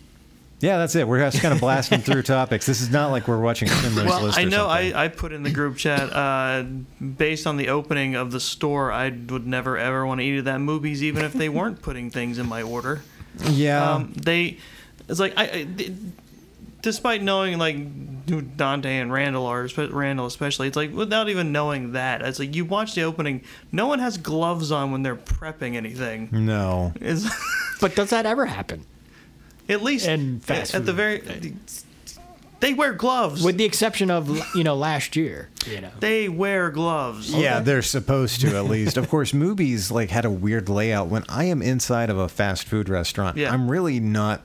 yeah, 0.59 0.77
that's 0.77 0.95
it. 0.95 1.07
We're 1.07 1.19
just 1.19 1.41
kind 1.41 1.53
of 1.53 1.59
blasting 1.59 2.01
through 2.01 2.23
topics. 2.23 2.65
This 2.65 2.81
is 2.81 2.89
not 2.89 3.11
like 3.11 3.27
we're 3.27 3.39
watching 3.39 3.67
Schindler's 3.67 4.05
Well, 4.07 4.23
List 4.23 4.37
I 4.39 4.43
know. 4.45 4.67
I, 4.67 5.03
I 5.05 5.07
put 5.07 5.31
in 5.31 5.43
the 5.43 5.51
group 5.51 5.77
chat, 5.77 6.11
uh, 6.11 6.63
based 6.99 7.45
on 7.45 7.57
the 7.57 7.69
opening 7.69 8.15
of 8.15 8.31
the 8.31 8.39
store, 8.39 8.91
I 8.91 9.09
would 9.09 9.45
never 9.47 9.77
ever 9.77 10.05
want 10.05 10.19
to 10.21 10.25
eat 10.25 10.39
at 10.39 10.45
that 10.45 10.59
Mooby's, 10.59 11.03
even 11.03 11.23
if 11.23 11.33
they 11.33 11.49
weren't 11.49 11.81
putting 11.81 12.09
things 12.09 12.37
in 12.39 12.47
my 12.47 12.61
order. 12.63 13.01
yeah. 13.49 13.93
Um, 13.93 14.13
they, 14.15 14.57
it's 15.07 15.19
like 15.19 15.33
I, 15.37 15.49
I 15.49 15.63
d- 15.63 15.95
despite 16.81 17.21
knowing 17.21 17.57
like 17.57 17.75
who 18.27 18.41
Dante 18.41 18.97
and 18.97 19.11
Randall 19.13 19.45
are, 19.45 19.63
espe- 19.63 19.93
Randall 19.93 20.25
especially, 20.25 20.67
it's 20.67 20.75
like 20.75 20.91
without 20.93 21.29
even 21.29 21.51
knowing 21.51 21.91
that, 21.93 22.21
it's 22.23 22.39
like 22.39 22.55
you 22.55 22.65
watch 22.65 22.95
the 22.95 23.03
opening. 23.03 23.43
No 23.71 23.87
one 23.87 23.99
has 23.99 24.17
gloves 24.17 24.71
on 24.71 24.91
when 24.91 25.03
they're 25.03 25.15
prepping 25.15 25.75
anything. 25.75 26.29
no. 26.31 26.93
It's 26.99 27.27
But 27.79 27.95
does 27.95 28.09
that 28.09 28.25
ever 28.25 28.45
happen? 28.47 28.85
At 29.69 29.83
least 29.83 30.07
And 30.07 30.43
fast 30.43 30.73
at 30.75 30.85
the 30.85 30.93
very. 30.93 31.21
They 32.59 32.73
wear 32.73 32.93
gloves. 32.93 33.43
With 33.43 33.57
the 33.57 33.65
exception 33.65 34.09
of 34.09 34.29
you 34.55 34.63
know 34.63 34.75
last 34.75 35.15
year, 35.15 35.49
you 35.67 35.79
know. 35.79 35.91
they 35.99 36.27
wear 36.27 36.71
gloves. 36.71 37.31
Yeah, 37.31 37.59
they're 37.59 37.83
supposed 37.83 38.41
to 38.41 38.55
at 38.57 38.65
least. 38.65 38.97
Of 38.97 39.09
course, 39.09 39.31
Mooby's 39.31 39.91
like 39.91 40.09
had 40.09 40.25
a 40.25 40.29
weird 40.31 40.67
layout. 40.67 41.07
When 41.07 41.23
I 41.29 41.43
am 41.43 41.61
inside 41.61 42.09
of 42.09 42.17
a 42.17 42.27
fast 42.27 42.63
food 42.63 42.89
restaurant, 42.89 43.37
Yeah. 43.37 43.53
I'm 43.53 43.69
really 43.69 43.99
not 43.99 44.41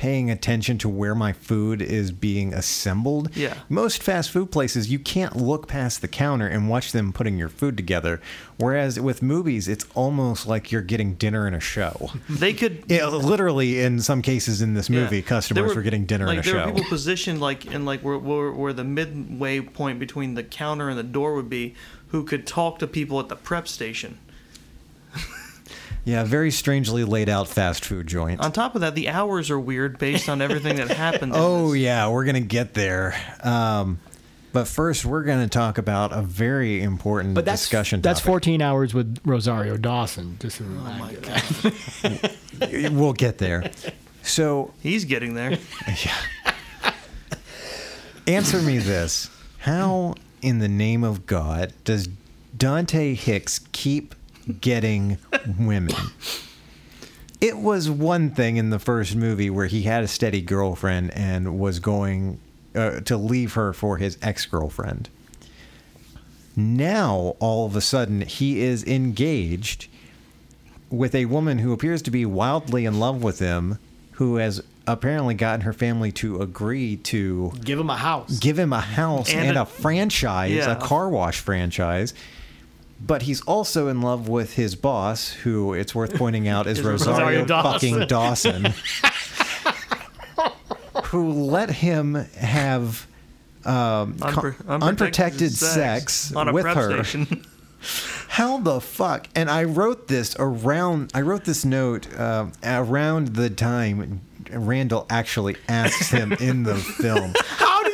paying 0.00 0.30
attention 0.30 0.78
to 0.78 0.88
where 0.88 1.14
my 1.14 1.30
food 1.30 1.82
is 1.82 2.10
being 2.10 2.54
assembled. 2.54 3.36
Yeah. 3.36 3.52
Most 3.68 4.02
fast 4.02 4.30
food 4.30 4.50
places, 4.50 4.90
you 4.90 4.98
can't 4.98 5.36
look 5.36 5.68
past 5.68 6.00
the 6.00 6.08
counter 6.08 6.46
and 6.46 6.70
watch 6.70 6.92
them 6.92 7.12
putting 7.12 7.36
your 7.36 7.50
food 7.50 7.76
together. 7.76 8.18
Whereas 8.56 8.98
with 8.98 9.20
Mooby's, 9.20 9.68
it's 9.68 9.84
almost 9.94 10.46
like 10.46 10.72
you're 10.72 10.80
getting 10.80 11.16
dinner 11.16 11.46
in 11.46 11.52
a 11.52 11.60
show. 11.60 12.12
They 12.30 12.54
could. 12.54 12.84
Yeah, 12.88 13.08
literally, 13.08 13.80
in 13.80 14.00
some 14.00 14.22
cases 14.22 14.62
in 14.62 14.72
this 14.72 14.88
Yeah. 14.88 15.00
movie, 15.02 15.20
customers 15.20 15.66
There 15.66 15.74
were, 15.76 15.82
getting 15.82 16.06
dinner 16.06 16.24
like, 16.26 16.34
in 16.36 16.40
a 16.40 16.42
there 16.44 16.52
show. 16.54 16.66
were 16.70 16.72
people 16.76 16.88
positioned 16.88 17.38
like 17.42 17.66
in 17.66 17.84
like 17.84 18.00
where, 18.00 18.16
where 18.18 18.52
where 18.52 18.72
the 18.72 18.84
midway 18.84 19.60
point 19.60 19.98
between 19.98 20.32
the 20.34 20.42
counter 20.42 20.88
and 20.88 20.98
the 20.98 21.02
door 21.02 21.34
would 21.34 21.50
be, 21.50 21.74
who 22.08 22.24
could 22.24 22.46
talk 22.46 22.78
to 22.78 22.86
people 22.86 23.20
at 23.20 23.28
the 23.28 23.36
prep 23.36 23.68
station. 23.68 24.16
Yeah, 26.10 26.24
very 26.24 26.50
strangely 26.50 27.04
laid 27.04 27.28
out 27.28 27.46
fast 27.46 27.84
food 27.84 28.06
joint. 28.08 28.40
On 28.40 28.50
top 28.50 28.74
of 28.74 28.80
that, 28.80 28.94
the 28.96 29.08
hours 29.08 29.48
are 29.50 29.60
weird 29.60 29.98
based 29.98 30.28
on 30.28 30.42
everything 30.42 30.76
that 30.76 30.88
happened. 30.88 31.32
Oh 31.36 31.72
this. 31.72 31.82
yeah, 31.82 32.08
we're 32.08 32.24
gonna 32.24 32.40
get 32.40 32.74
there. 32.74 33.14
Um, 33.44 33.98
but 34.52 34.66
first, 34.66 35.04
we're 35.04 35.22
gonna 35.22 35.46
talk 35.46 35.78
about 35.78 36.12
a 36.12 36.22
very 36.22 36.82
important 36.82 37.34
But 37.34 37.44
that's 37.44 37.62
discussion. 37.62 38.00
that's 38.00 38.18
14 38.18 38.60
hours 38.60 38.92
with 38.92 39.18
Rosario 39.24 39.76
Dawson. 39.76 40.36
Just 40.40 40.58
a 40.60 40.64
Oh 40.64 40.66
reminder. 40.66 41.20
We'll 42.92 43.12
get 43.12 43.38
there. 43.38 43.70
So, 44.22 44.74
He's 44.82 45.04
getting 45.04 45.34
there. 45.34 45.58
Yeah. 45.86 46.92
answer 48.26 48.60
me 48.60 48.78
this: 48.78 49.30
How, 49.58 50.14
in 50.42 50.58
the 50.58 50.68
name 50.68 51.04
of 51.04 51.26
God, 51.26 51.72
does 51.84 52.08
Dante 52.56 53.14
Hicks 53.14 53.60
keep 53.72 54.14
getting 54.60 55.18
women? 55.58 55.94
It 57.40 57.56
was 57.56 57.88
one 57.88 58.30
thing 58.30 58.56
in 58.58 58.70
the 58.70 58.78
first 58.78 59.16
movie 59.16 59.48
where 59.50 59.66
he 59.66 59.82
had 59.82 60.04
a 60.04 60.08
steady 60.08 60.42
girlfriend 60.42 61.10
and 61.14 61.58
was 61.58 61.78
going 61.78 62.38
uh, 62.74 63.00
to 63.00 63.16
leave 63.16 63.54
her 63.54 63.72
for 63.72 63.96
his 63.96 64.18
ex 64.20 64.44
girlfriend. 64.46 65.08
Now, 66.56 67.36
all 67.38 67.66
of 67.66 67.76
a 67.76 67.80
sudden, 67.80 68.22
he 68.22 68.60
is 68.60 68.84
engaged 68.84 69.86
with 70.90 71.14
a 71.14 71.26
woman 71.26 71.58
who 71.58 71.72
appears 71.72 72.02
to 72.02 72.10
be 72.10 72.26
wildly 72.26 72.84
in 72.84 72.98
love 72.98 73.22
with 73.22 73.38
him, 73.38 73.78
who 74.12 74.36
has 74.36 74.62
apparently 74.86 75.34
gotten 75.34 75.60
her 75.62 75.72
family 75.72 76.10
to 76.10 76.42
agree 76.42 76.96
to 76.96 77.52
Give 77.62 77.78
him 77.78 77.88
a 77.88 77.96
house. 77.96 78.38
give 78.40 78.58
him 78.58 78.72
a 78.72 78.80
house 78.80 79.30
and, 79.32 79.48
And 79.50 79.56
a, 79.56 79.62
a- 79.62 79.66
franchise, 79.66 80.50
Yeah. 80.52 80.72
a 80.72 80.76
car 80.76 81.08
wash 81.08 81.38
franchise. 81.38 82.12
But 83.00 83.22
he's 83.22 83.40
also 83.42 83.88
in 83.88 84.02
love 84.02 84.28
with 84.28 84.54
his 84.54 84.74
boss, 84.76 85.30
who 85.30 85.72
it's 85.74 85.94
worth 85.94 86.14
pointing 86.14 86.48
out 86.48 86.66
is 86.66 86.78
Is 86.78 86.84
Rosario, 86.84 87.18
Rosario 87.18 87.44
Dawson. 87.46 87.72
fucking 87.72 88.06
Dawson, 88.08 88.66
who 91.06 91.30
let 91.32 91.70
him 91.70 92.14
have 92.14 93.06
um, 93.64 94.18
co- 94.18 94.52
Unpro- 94.52 94.82
unprotected, 94.82 95.52
sex, 95.52 96.34
on 96.34 96.48
a 96.48 96.52
with 96.52 96.66
her. 96.66 97.02
How 98.28 98.58
the 98.58 98.80
fuck? 98.80 99.26
And 99.34 99.50
I 99.50 99.64
wrote 99.64 100.08
this 100.08 100.36
around. 100.38 101.10
I 101.14 101.22
wrote 101.22 101.44
this 101.44 101.64
note 101.64 102.06
um 102.18 102.52
around 102.62 103.28
the 103.28 103.50
time 103.50 104.20
Randall 104.52 105.06
actually 105.10 105.56
asks 105.68 106.10
him 106.10 106.32
in 106.34 106.62
the 106.64 106.76
film. 106.76 107.32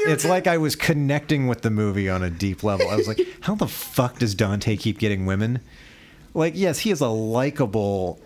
How 0.06 0.08
do 0.08 0.10
you? 0.10 0.14
It's 0.14 0.24
like 0.24 0.46
I 0.46 0.58
was 0.58 0.76
connecting 0.76 1.46
with 1.46 1.62
the 1.62 1.70
movie 1.70 2.08
on 2.08 2.22
a 2.22 2.30
deep 2.30 2.62
level. 2.62 2.88
I 2.88 2.96
was 2.96 3.08
like, 3.08 3.20
how 3.40 3.54
the 3.54 3.66
fuck 3.68 4.18
does 4.18 4.34
Dante 4.34 4.76
keep 4.76 4.98
getting 4.98 5.26
women? 5.26 5.60
Like, 6.34 6.54
yes, 6.56 6.80
he 6.80 6.90
is 6.90 7.00
a 7.00 7.08
likable 7.08 8.20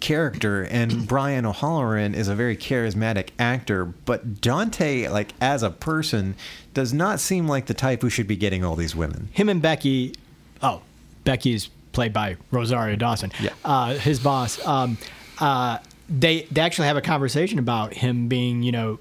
character, 0.00 0.62
and 0.62 1.06
Brian 1.08 1.44
O'Halloran 1.46 2.14
is 2.14 2.28
a 2.28 2.34
very 2.34 2.56
charismatic 2.56 3.28
actor, 3.38 3.84
but 3.84 4.40
Dante, 4.40 5.08
like, 5.08 5.34
as 5.40 5.62
a 5.62 5.70
person, 5.70 6.34
does 6.74 6.92
not 6.92 7.20
seem 7.20 7.46
like 7.48 7.66
the 7.66 7.74
type 7.74 8.02
who 8.02 8.10
should 8.10 8.26
be 8.26 8.36
getting 8.36 8.64
all 8.64 8.76
these 8.76 8.94
women. 8.96 9.28
him 9.32 9.48
and 9.48 9.60
Becky. 9.62 10.14
Oh, 10.62 10.82
Becky's 11.24 11.68
played 11.92 12.12
by 12.12 12.36
Rosario 12.50 12.96
Dawson. 12.96 13.32
Yeah. 13.40 13.50
Uh, 13.64 13.94
his 13.94 14.18
boss. 14.20 14.64
Um, 14.66 14.98
uh, 15.38 15.78
they 16.08 16.42
they 16.50 16.60
actually 16.60 16.86
have 16.88 16.96
a 16.96 17.02
conversation 17.02 17.58
about 17.58 17.92
him 17.94 18.28
being, 18.28 18.62
you 18.62 18.72
know, 18.72 18.98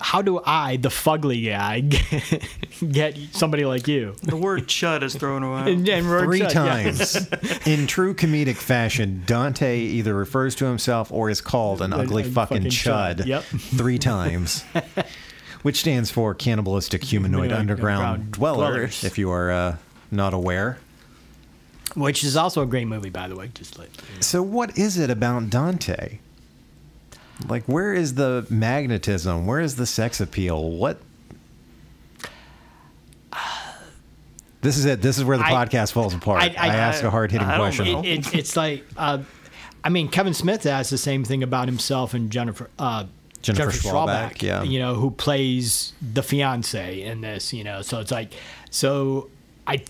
how 0.00 0.22
do 0.22 0.40
I, 0.44 0.76
the 0.76 0.88
fugly 0.88 1.46
guy, 1.46 1.80
get, 1.80 2.48
get 2.92 3.18
somebody 3.32 3.64
like 3.64 3.86
you? 3.86 4.14
the 4.22 4.36
word 4.36 4.66
"chud" 4.66 5.02
is 5.02 5.14
thrown 5.14 5.42
around. 5.42 5.68
And, 5.68 5.88
and 5.88 6.08
we're 6.08 6.24
Three 6.24 6.38
just- 6.40 6.54
yeah. 6.54 6.82
times. 6.82 7.66
In 7.66 7.86
true 7.86 8.14
comedic 8.14 8.56
fashion, 8.56 9.22
Dante 9.26 9.78
either 9.78 10.14
refers 10.14 10.54
to 10.56 10.64
himself 10.64 11.12
or 11.12 11.30
is 11.30 11.40
called 11.40 11.82
an 11.82 11.92
An- 11.92 12.00
ugly 12.00 12.22
a 12.22 12.26
fucking, 12.26 12.58
fucking 12.58 12.70
chud. 12.70 13.16
chud. 13.18 13.26
Yep. 13.26 13.42
Three 13.44 13.98
times. 13.98 14.64
Which 15.62 15.80
stands 15.80 16.10
for 16.10 16.34
cannibalistic 16.34 17.04
humanoid 17.04 17.42
Humanoid 17.50 17.60
underground, 17.60 18.00
underground 18.02 18.32
dweller, 18.32 18.70
dwellers. 18.70 19.04
if 19.04 19.18
you 19.18 19.30
are 19.30 19.50
uh, 19.50 19.76
not 20.10 20.32
aware. 20.32 20.78
Which 21.94 22.24
is 22.24 22.34
also 22.36 22.62
a 22.62 22.66
great 22.66 22.86
movie, 22.86 23.10
by 23.10 23.28
the 23.28 23.36
way. 23.36 23.50
Just 23.52 23.78
like 23.78 23.90
So, 24.20 24.42
what 24.42 24.78
is 24.78 24.96
it 24.96 25.10
about 25.10 25.50
Dante? 25.50 26.18
Like, 27.48 27.64
where 27.64 27.92
is 27.92 28.14
the 28.14 28.46
magnetism? 28.50 29.46
Where 29.46 29.60
is 29.60 29.76
the 29.76 29.86
sex 29.86 30.20
appeal? 30.20 30.70
What? 30.70 31.00
This 34.62 34.76
is 34.76 34.84
it. 34.84 35.00
This 35.00 35.16
is 35.16 35.24
where 35.24 35.38
the 35.38 35.46
I- 35.46 35.52
podcast 35.52 35.92
falls 35.92 36.12
apart. 36.14 36.42
I, 36.42 36.46
I- 36.48 36.66
I- 36.68 36.74
ask 36.76 37.02
a 37.02 37.10
hard 37.10 37.32
hitting 37.32 37.46
I 37.46 37.56
question. 37.56 37.86
it, 37.86 38.04
it, 38.26 38.34
it's 38.34 38.56
like, 38.56 38.84
uh, 38.96 39.18
I 39.82 39.88
mean, 39.88 40.08
Kevin 40.08 40.34
Smith 40.34 40.64
has 40.64 40.90
the 40.90 40.98
same 40.98 41.24
thing 41.24 41.42
about 41.42 41.66
himself 41.66 42.12
and 42.12 42.30
Jennifer. 42.30 42.68
Uh, 42.78 43.06
Jennifer 43.40 43.70
Schwalbach, 43.70 44.42
yeah. 44.42 44.62
you 44.62 44.78
know, 44.78 44.94
who 44.96 45.10
plays 45.10 45.94
the 46.12 46.22
fiance 46.22 47.00
in 47.00 47.22
this, 47.22 47.54
you 47.54 47.64
know. 47.64 47.80
So 47.80 48.00
it's 48.00 48.10
like, 48.10 48.34
so 48.68 49.30
I, 49.66 49.82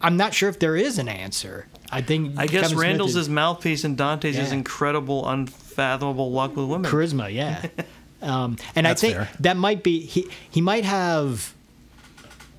I'm 0.00 0.16
not 0.16 0.34
sure 0.34 0.48
if 0.48 0.58
there 0.58 0.74
is 0.76 0.98
an 0.98 1.06
answer. 1.06 1.68
I 1.92 2.02
think 2.02 2.36
I 2.36 2.48
guess 2.48 2.62
Kevin 2.62 2.78
Randall's 2.78 3.10
is 3.10 3.16
his 3.18 3.28
mouthpiece 3.28 3.84
and 3.84 3.96
Dante's 3.96 4.34
his 4.34 4.48
Yeah. 4.48 4.54
incredible, 4.56 5.24
unfathomable 5.72 6.30
luck 6.30 6.56
with 6.56 6.66
women. 6.66 6.90
charisma, 6.90 7.32
yeah. 7.32 7.66
um, 8.22 8.56
and 8.76 8.86
That's 8.86 9.02
I 9.02 9.06
think 9.08 9.16
fair. 9.18 9.28
that 9.40 9.56
might 9.56 9.82
be 9.82 10.00
he. 10.00 10.28
He 10.50 10.60
might 10.60 10.84
have 10.84 11.54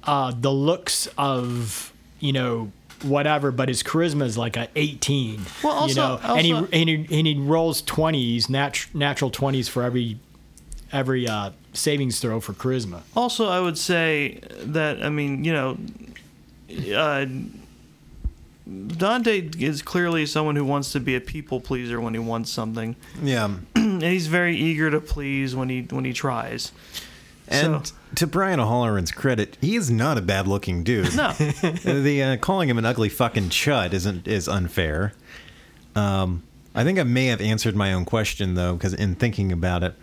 uh, 0.03 0.33
the 0.39 0.51
looks 0.51 1.07
of 1.17 1.93
you 2.19 2.33
know 2.33 2.71
whatever, 3.03 3.51
but 3.51 3.67
his 3.69 3.83
charisma 3.83 4.23
is 4.23 4.37
like 4.37 4.55
a 4.57 4.67
18. 4.75 5.41
Well, 5.63 5.73
you 5.73 5.79
also- 6.01 6.17
know, 6.27 6.35
and 6.35 6.45
he 6.45 6.51
and 6.53 6.89
he, 6.89 6.95
and 7.19 7.27
he 7.27 7.37
rolls 7.37 7.81
20s, 7.83 8.49
nat- 8.49 8.87
natural 8.93 9.29
20s 9.31 9.69
for 9.69 9.83
every 9.83 10.19
every 10.91 11.27
uh, 11.27 11.51
savings 11.73 12.19
throw 12.19 12.39
for 12.39 12.53
charisma. 12.53 13.01
Also, 13.15 13.47
I 13.47 13.59
would 13.59 13.77
say 13.77 14.39
that 14.59 15.03
I 15.03 15.09
mean, 15.09 15.43
you 15.43 15.53
know, 15.53 15.77
uh, 16.95 17.25
Dante 18.65 19.49
is 19.59 19.81
clearly 19.81 20.25
someone 20.25 20.55
who 20.55 20.63
wants 20.63 20.91
to 20.93 20.99
be 20.99 21.15
a 21.15 21.21
people 21.21 21.59
pleaser 21.59 21.99
when 21.99 22.13
he 22.13 22.19
wants 22.19 22.49
something, 22.51 22.95
yeah. 23.21 23.55
and 23.75 24.01
he's 24.01 24.27
very 24.27 24.55
eager 24.55 24.89
to 24.89 25.01
please 25.01 25.53
when 25.55 25.67
he 25.69 25.81
when 25.89 26.05
he 26.05 26.13
tries. 26.13 26.71
And 27.47 27.85
So- 27.85 27.93
to 28.15 28.27
Brian 28.27 28.59
O'Halloran's 28.59 29.11
credit, 29.11 29.57
he 29.59 29.75
is 29.75 29.89
not 29.91 30.17
a 30.17 30.21
bad 30.21 30.47
looking 30.47 30.83
dude. 30.83 31.13
No, 31.15 31.31
the 31.33 32.23
uh, 32.23 32.37
calling 32.37 32.69
him 32.69 32.77
an 32.77 32.85
ugly 32.85 33.09
fucking 33.09 33.49
chud 33.49 33.91
isn't 33.91 34.27
is 34.27 34.47
unfair. 34.47 35.13
Um, 35.95 36.43
I 36.73 36.83
think 36.83 36.99
I 36.99 37.03
may 37.03 37.25
have 37.27 37.41
answered 37.41 37.75
my 37.75 37.91
own 37.91 38.05
question 38.05 38.53
though, 38.55 38.73
because 38.75 38.93
in 38.93 39.15
thinking 39.15 39.51
about 39.51 39.83
it, 39.83 39.95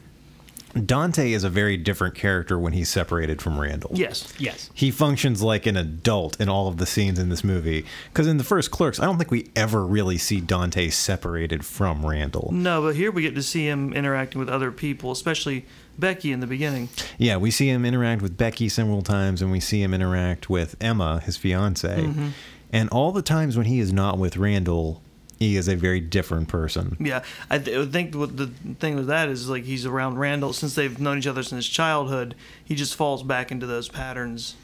Dante 0.86 1.32
is 1.32 1.44
a 1.44 1.50
very 1.50 1.76
different 1.76 2.14
character 2.14 2.58
when 2.58 2.72
he's 2.72 2.88
separated 2.88 3.42
from 3.42 3.58
Randall. 3.58 3.90
yes, 3.94 4.32
Yes. 4.38 4.70
He 4.72 4.90
functions 4.90 5.42
like 5.42 5.66
an 5.66 5.76
adult 5.76 6.40
in 6.40 6.48
all 6.48 6.68
of 6.68 6.76
the 6.76 6.86
scenes 6.86 7.18
in 7.18 7.28
this 7.28 7.42
movie. 7.42 7.84
Because 8.12 8.26
in 8.26 8.36
the 8.36 8.44
first 8.44 8.70
Clerks, 8.70 9.00
I 9.00 9.04
don't 9.04 9.18
think 9.18 9.30
we 9.30 9.50
ever 9.56 9.84
really 9.84 10.18
see 10.18 10.40
Dante 10.40 10.88
separated 10.90 11.64
from 11.64 12.06
Randall. 12.06 12.50
no, 12.52 12.82
but 12.82 12.94
here 12.94 13.10
we 13.10 13.22
get 13.22 13.34
to 13.34 13.42
see 13.42 13.66
him 13.66 13.92
interacting 13.92 14.38
with 14.38 14.48
other 14.48 14.70
people, 14.70 15.10
especially 15.10 15.66
Becky 15.98 16.32
in 16.32 16.40
the 16.40 16.46
beginning. 16.46 16.88
Yeah, 17.18 17.36
we 17.36 17.50
see 17.50 17.68
him 17.68 17.84
interact 17.84 18.22
with 18.22 18.36
Becky 18.36 18.68
several 18.68 19.02
times, 19.02 19.42
and 19.42 19.50
we 19.50 19.60
see 19.60 19.82
him 19.82 19.92
interact 19.92 20.48
with 20.48 20.76
Emma, 20.80 21.20
his 21.20 21.36
fiance. 21.36 21.88
Mm-hmm. 21.88 22.28
And 22.72 22.88
all 22.90 23.10
the 23.12 23.22
times 23.22 23.56
when 23.56 23.66
he 23.66 23.80
is 23.80 23.92
not 23.92 24.18
with 24.18 24.36
Randall, 24.36 25.02
he 25.40 25.56
is 25.56 25.66
a 25.68 25.74
very 25.74 26.00
different 26.00 26.48
person. 26.48 26.96
Yeah, 27.00 27.22
I, 27.48 27.58
th- 27.58 27.76
I 27.76 27.90
think 27.90 28.14
what 28.14 28.36
the 28.36 28.48
thing 28.78 28.94
with 28.96 29.06
that 29.08 29.28
is 29.30 29.48
like 29.48 29.64
he's 29.64 29.86
around 29.86 30.18
Randall 30.18 30.52
since 30.52 30.74
they've 30.74 31.00
known 31.00 31.18
each 31.18 31.26
other 31.26 31.42
since 31.42 31.66
childhood. 31.66 32.34
He 32.64 32.74
just 32.74 32.94
falls 32.94 33.22
back 33.22 33.50
into 33.50 33.66
those 33.66 33.88
patterns, 33.88 34.54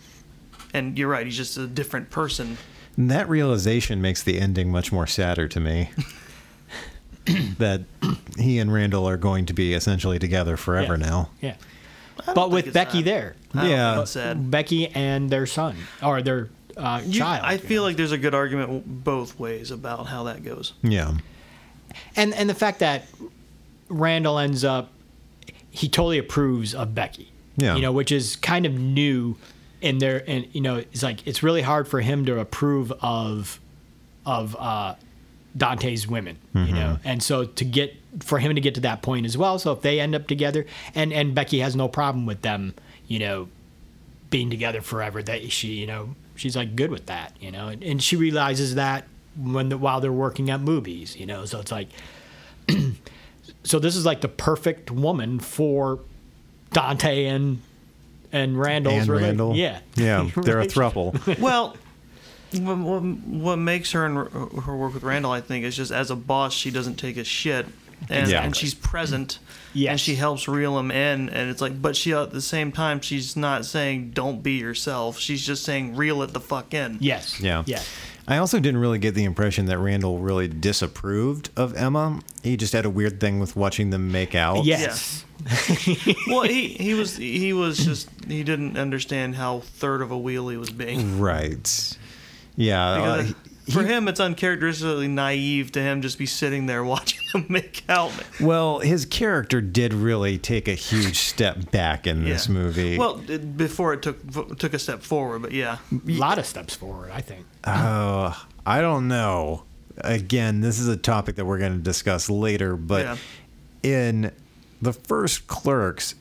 and 0.75 0.97
you're 0.99 1.09
right. 1.09 1.25
He's 1.27 1.37
just 1.37 1.57
a 1.57 1.67
different 1.67 2.11
person. 2.11 2.59
And 2.97 3.11
that 3.11 3.29
realization 3.29 4.01
makes 4.03 4.23
the 4.23 4.39
ending 4.39 4.71
much 4.71 4.93
more 4.93 5.07
sadder 5.07 5.49
to 5.49 5.59
me. 5.61 5.91
that 7.59 7.83
he 8.39 8.59
and 8.59 8.73
Randall 8.73 9.09
are 9.09 9.17
going 9.17 9.47
to 9.47 9.53
be 9.55 9.75
essentially 9.75 10.19
together 10.19 10.57
forever 10.57 10.97
Yeah. 10.97 11.07
now. 11.07 11.31
Yeah. 11.41 11.55
But 12.35 12.51
with 12.51 12.73
Becky 12.73 13.03
that- 13.03 13.05
there. 13.11 13.37
I 13.55 13.61
don't 13.63 13.71
Yeah. 13.71 13.93
think 13.95 14.03
it's 14.03 14.11
sad. 14.13 14.51
Becky 14.51 14.89
and 14.89 15.29
their 15.31 15.47
son 15.47 15.77
or 16.03 16.23
their 16.23 16.49
uh, 16.77 17.03
You- 17.05 17.21
child. 17.21 17.45
I 17.45 17.57
feel 17.59 17.83
know. 17.83 17.89
like 17.89 17.97
there's 17.97 18.13
a 18.13 18.19
good 18.19 18.35
argument 18.35 19.05
both 19.05 19.39
ways 19.39 19.71
about 19.71 20.07
how 20.07 20.25
that 20.25 20.45
goes. 20.45 20.73
Yeah. 20.83 21.15
and 22.17 22.35
and 22.35 22.49
the 22.51 22.55
fact 22.55 22.81
that 22.81 23.07
Randall 23.89 24.39
ends 24.39 24.65
up 24.65 24.91
he 25.71 25.89
totally 25.89 26.19
approves 26.19 26.75
of 26.75 26.95
Becky. 26.95 27.31
Yeah. 27.57 27.75
You 27.77 27.83
know, 27.83 27.93
which 27.93 28.11
is 28.13 28.37
kind 28.37 28.67
of 28.67 28.75
new 28.75 29.37
in 29.81 29.99
there 29.99 30.23
and 30.27 30.47
you 30.53 30.61
know, 30.61 30.77
it's 30.77 31.03
like 31.03 31.27
it's 31.27 31.43
really 31.43 31.63
hard 31.63 31.87
for 31.89 32.01
him 32.01 32.25
to 32.27 32.39
approve 32.41 32.93
of 33.01 33.61
of 34.25 34.57
uh 34.57 34.95
Dante's 35.57 36.07
women, 36.07 36.37
you 36.55 36.73
know. 36.73 36.99
And 37.05 37.23
so 37.23 37.45
to 37.45 37.65
get 37.65 37.95
for 38.21 38.39
him 38.39 38.55
to 38.55 38.61
get 38.61 38.75
to 38.75 38.81
that 38.83 39.01
point 39.01 39.25
as 39.25 39.39
well, 39.39 39.59
so 39.59 39.73
if 39.73 39.81
they 39.81 40.01
end 40.01 40.15
up 40.15 40.27
together 40.27 40.67
and 40.95 41.13
and 41.15 41.35
Becky 41.35 41.61
has 41.61 41.75
no 41.75 41.89
problem 41.89 42.27
with 42.27 42.43
them, 42.43 42.75
you 43.07 43.19
know, 43.19 43.49
being 44.29 44.51
together 44.51 44.83
forever 44.83 45.23
that 45.23 45.51
she, 45.53 45.69
you 45.75 45.87
know, 45.87 46.15
she's 46.37 46.57
like 46.57 46.77
good 46.77 46.91
with 46.91 47.07
that, 47.07 47.33
you 47.41 47.51
know. 47.51 47.69
And, 47.69 47.83
and 47.83 48.03
she 48.03 48.17
realizes 48.17 48.75
that 48.77 49.05
when 49.37 49.69
the, 49.69 49.79
while 49.79 50.01
they're 50.01 50.13
working 50.13 50.51
at 50.51 50.61
Mooby's. 50.61 51.17
You 51.17 51.27
know, 51.27 51.45
so 51.45 51.61
it's 51.61 51.73
like, 51.73 51.89
so 53.65 53.79
this 53.79 53.97
is 53.97 54.05
like 54.07 54.21
the 54.21 54.29
perfect 54.29 54.91
woman 54.91 55.39
for 55.39 56.01
Dante 56.73 57.27
and 57.27 57.61
and 58.33 58.59
Randall's 58.59 59.03
and 59.03 59.09
rela- 59.09 59.21
Randall. 59.23 59.57
Yeah, 59.57 59.81
Yeah, 59.95 60.29
they're 60.37 60.59
a 60.61 60.67
relationship. 60.67 60.73
thruple. 60.95 61.39
Well, 61.41 61.77
what, 62.53 62.79
what, 62.79 63.01
what 63.03 63.57
makes 63.57 63.93
her 63.93 64.05
and 64.05 64.17
her 64.63 64.77
work 64.77 64.95
with 64.95 65.03
Randall, 65.05 65.33
I 65.33 65.41
think, 65.41 65.65
is 65.65 65.77
just 65.77 65.93
as 65.93 66.11
a 66.11 66.17
boss, 66.17 66.53
she 66.53 66.71
doesn't 66.71 66.97
take 66.97 67.17
a 67.17 67.25
shit, 67.25 67.67
and 68.09 68.21
Exactly. 68.23 68.47
and 68.47 68.57
she's 68.57 68.75
present, 68.75 69.39
and 69.77 70.01
she 70.01 70.15
helps 70.15 70.49
reel 70.49 70.79
him 70.79 70.91
in, 70.91 71.29
and 71.29 71.51
it's 71.51 71.61
like, 71.61 71.81
but 71.81 71.97
she 71.97 72.13
at 72.13 72.33
the 72.33 72.41
same 72.41 72.73
time, 72.73 73.01
she's 73.01 73.37
not 73.37 73.65
saying 73.65 74.11
don't 74.11 74.43
be 74.43 74.53
yourself. 74.53 75.19
She's 75.19 75.45
just 75.45 75.65
saying 75.65 75.97
reel 75.97 76.23
it 76.23 76.33
the 76.33 76.41
fuck 76.41 76.73
in. 76.75 76.99
Yes. 77.01 77.41
Yeah. 77.41 77.63
Yeah. 77.67 77.83
I 78.29 78.39
also 78.39 78.59
didn't 78.59 78.81
really 78.81 78.99
get 78.99 79.15
the 79.15 79.23
impression 79.23 79.67
that 79.67 79.79
Randall 79.79 80.19
really 80.19 80.49
disapproved 80.49 81.51
of 81.57 81.77
Emma. 81.77 82.21
He 82.43 82.57
just 82.57 82.73
had 82.73 82.85
a 82.85 82.91
weird 82.91 83.21
thing 83.21 83.39
with 83.39 83.55
watching 83.55 83.91
them 83.91 84.11
make 84.11 84.35
out. 84.35 84.65
Yes. 84.65 85.25
well, 86.27 86.43
he 86.43 86.69
he 86.69 86.95
was 86.95 87.17
he 87.17 87.53
was 87.53 87.79
just 87.79 88.09
he 88.27 88.43
didn't 88.43 88.77
understand 88.77 89.37
how 89.37 89.61
third 89.61 90.03
of 90.03 90.11
a 90.11 90.19
wheel 90.19 90.49
he 90.49 90.57
was 90.57 90.71
being. 90.71 91.21
Right. 91.21 91.97
Yeah. 92.57 92.85
uh, 92.85 93.17
Because 93.23 93.35
for 93.71 93.83
him, 93.85 94.09
it's 94.09 94.21
uncharacteristically 94.21 95.09
naive 95.09 95.73
to 95.73 95.81
him 95.81 96.03
just 96.03 96.19
be 96.19 96.27
sitting 96.27 96.67
there 96.67 96.83
watching 96.95 97.21
them 97.33 97.47
make 97.49 97.83
out. 97.89 98.13
well, 98.41 98.79
his 98.81 99.05
character 99.07 99.61
did 99.61 99.93
really 99.93 100.39
take 100.39 100.69
a 100.69 100.75
huge 100.75 101.19
step 101.19 101.71
back 101.71 102.07
in 102.07 102.25
this 102.25 102.49
movie. 102.49 102.99
Well, 102.99 103.21
it, 103.29 103.57
before 103.57 103.93
it 103.93 104.03
took 104.03 104.57
took 104.59 104.75
a 104.75 104.79
step 104.79 105.03
forward, 105.03 105.43
but 105.43 105.53
yeah. 105.53 105.79
A 105.93 106.11
lot 106.13 106.39
of 106.39 106.47
steps 106.47 106.75
forward, 106.75 107.11
I 107.13 107.21
think. 107.21 107.47
Oh, 107.65 108.47
I 108.65 108.81
don't 108.81 109.09
know. 109.09 109.65
Again, 109.99 110.61
this 110.61 110.79
is 110.79 110.89
a 110.89 110.97
topic 110.97 111.37
that 111.37 111.45
we're 111.47 111.59
going 111.59 111.73
to 111.73 111.79
discuss 111.83 112.29
later, 112.29 112.77
but 112.77 113.03
Yeah. 113.05 113.17
in 113.83 114.31
the 114.83 114.93
first 114.93 115.47
Clerks, 115.47 116.15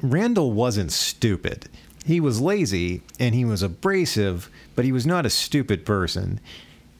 Randall 0.00 0.52
wasn't 0.52 0.90
stupid. 0.90 1.68
He 2.04 2.20
was 2.20 2.40
lazy 2.40 3.02
and 3.20 3.34
he 3.34 3.44
was 3.44 3.62
abrasive, 3.62 4.50
but 4.74 4.84
he 4.84 4.92
was 4.92 5.06
not 5.06 5.24
a 5.26 5.30
stupid 5.30 5.84
person. 5.86 6.40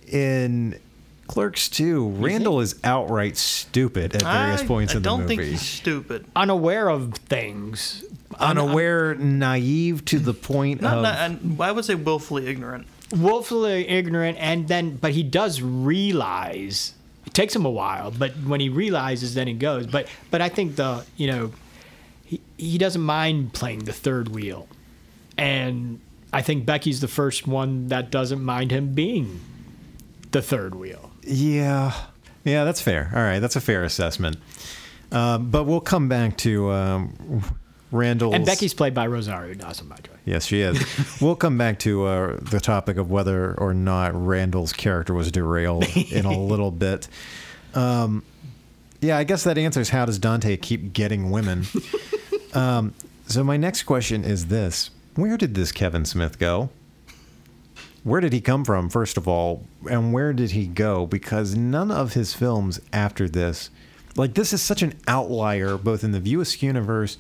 In 0.06 0.78
Clerks 1.26 1.68
2, 1.70 2.08
Randall 2.10 2.60
is 2.60 2.76
outright 2.84 3.36
stupid 3.36 4.14
at 4.14 4.22
various 4.22 4.62
I, 4.62 4.66
points 4.66 4.92
I 4.94 4.98
in 4.98 5.02
the 5.02 5.10
movie. 5.10 5.22
I 5.22 5.26
don't 5.26 5.28
think 5.28 5.42
he's 5.42 5.62
stupid. 5.62 6.26
Unaware 6.36 6.88
of 6.88 7.14
things. 7.14 8.04
Unaware, 8.38 9.14
naive 9.14 10.04
to 10.06 10.18
the 10.18 10.34
point 10.34 10.80
Not, 10.82 10.96
of. 10.98 11.02
not, 11.02 11.18
and 11.18 11.60
I 11.60 11.72
would 11.72 11.84
say 11.84 11.94
willfully 11.94 12.46
ignorant. 12.46 12.86
willfully 13.14 13.86
ignorant 13.88 14.38
and 14.40 14.68
then 14.68 14.96
but 14.96 15.12
he 15.12 15.22
does 15.22 15.60
realize 15.60 16.94
it 17.26 17.34
takes 17.34 17.54
him 17.54 17.66
a 17.66 17.70
while 17.70 18.10
but 18.10 18.32
when 18.46 18.58
he 18.58 18.70
realizes 18.70 19.34
then 19.34 19.46
he 19.46 19.52
goes 19.52 19.86
but 19.86 20.06
but 20.30 20.40
i 20.40 20.48
think 20.48 20.76
the 20.76 21.04
you 21.18 21.26
know 21.26 21.52
he, 22.24 22.40
he 22.56 22.78
doesn't 22.78 23.02
mind 23.02 23.52
playing 23.52 23.80
the 23.80 23.92
third 23.92 24.28
wheel 24.28 24.66
and 25.38 26.00
i 26.32 26.42
think 26.42 26.64
becky's 26.66 27.00
the 27.00 27.08
first 27.08 27.46
one 27.46 27.88
that 27.88 28.10
doesn't 28.10 28.42
mind 28.42 28.70
him 28.70 28.92
being 28.94 29.40
the 30.32 30.42
third 30.42 30.74
wheel 30.74 31.10
Yeah, 31.24 31.92
yeah, 32.44 32.64
that's 32.64 32.80
fair. 32.80 33.10
All 33.14 33.22
right, 33.22 33.38
that's 33.38 33.54
a 33.54 33.60
fair 33.60 33.84
assessment. 33.84 34.36
Um, 35.12 35.50
but 35.50 35.64
we'll 35.64 35.80
come 35.80 36.08
back 36.08 36.36
to 36.38 36.70
um, 36.72 37.42
Randall's. 37.92 38.34
and 38.34 38.44
becky's 38.46 38.74
played 38.74 38.94
by 38.94 39.06
rosario 39.06 39.54
dawson 39.54 39.88
by 39.88 39.96
the 40.02 40.10
way 40.10 40.16
Yes, 40.24 40.46
she 40.46 40.60
is. 40.62 40.78
we'll 41.20 41.36
come 41.36 41.58
back 41.58 41.78
to 41.80 42.06
uh, 42.06 42.38
the 42.40 42.60
topic 42.60 42.96
of 42.96 43.10
whether 43.10 43.54
or 43.54 43.74
not 43.74 44.12
Randall's 44.14 44.72
character 44.72 45.12
was 45.14 45.30
derailed 45.32 45.84
in 45.96 46.24
a 46.24 46.38
little 46.52 46.70
bit. 46.70 47.08
Um, 47.74 48.24
yeah, 49.00 49.18
I 49.18 49.24
guess 49.24 49.42
that 49.44 49.58
answers 49.58 49.88
how 49.88 50.04
does 50.06 50.18
Dante 50.20 50.56
keep 50.56 50.92
getting 50.92 51.30
women. 51.32 51.64
um, 52.54 52.94
so 53.26 53.42
my 53.42 53.56
next 53.56 53.82
question 53.82 54.24
is 54.24 54.46
this: 54.46 54.90
Where 55.14 55.37
did 55.37 55.55
this 55.55 55.72
Kevin 55.72 56.07
Smith 56.07 56.38
go? 56.38 56.70
Where 58.03 58.20
did 58.20 58.33
he 58.33 58.40
come 58.40 58.64
from, 58.64 58.88
first 58.88 59.16
of 59.16 59.29
all, 59.29 59.64
and 59.88 60.12
where 60.12 60.33
did 60.33 60.53
he 60.53 60.66
go? 60.66 61.07
Because 61.07 61.55
none 61.55 61.90
of 61.90 62.14
his 62.14 62.33
films 62.33 62.81
after 62.92 63.29
this, 63.29 63.70
like 64.16 64.35
this, 64.35 64.53
is 64.53 64.62
such 64.62 64.83
an 64.83 64.98
outlier, 65.07 65.77
both 65.77 66.03
in 66.03 66.12
the 66.12 66.18
View 66.18 66.40
Askew 66.40 66.66
universe, 66.66 67.18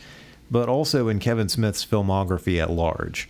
but 0.50 0.68
also 0.68 1.08
in 1.08 1.18
Kevin 1.18 1.48
Smith's 1.48 1.84
filmography 1.84 2.60
at 2.60 2.70
large. 2.70 3.28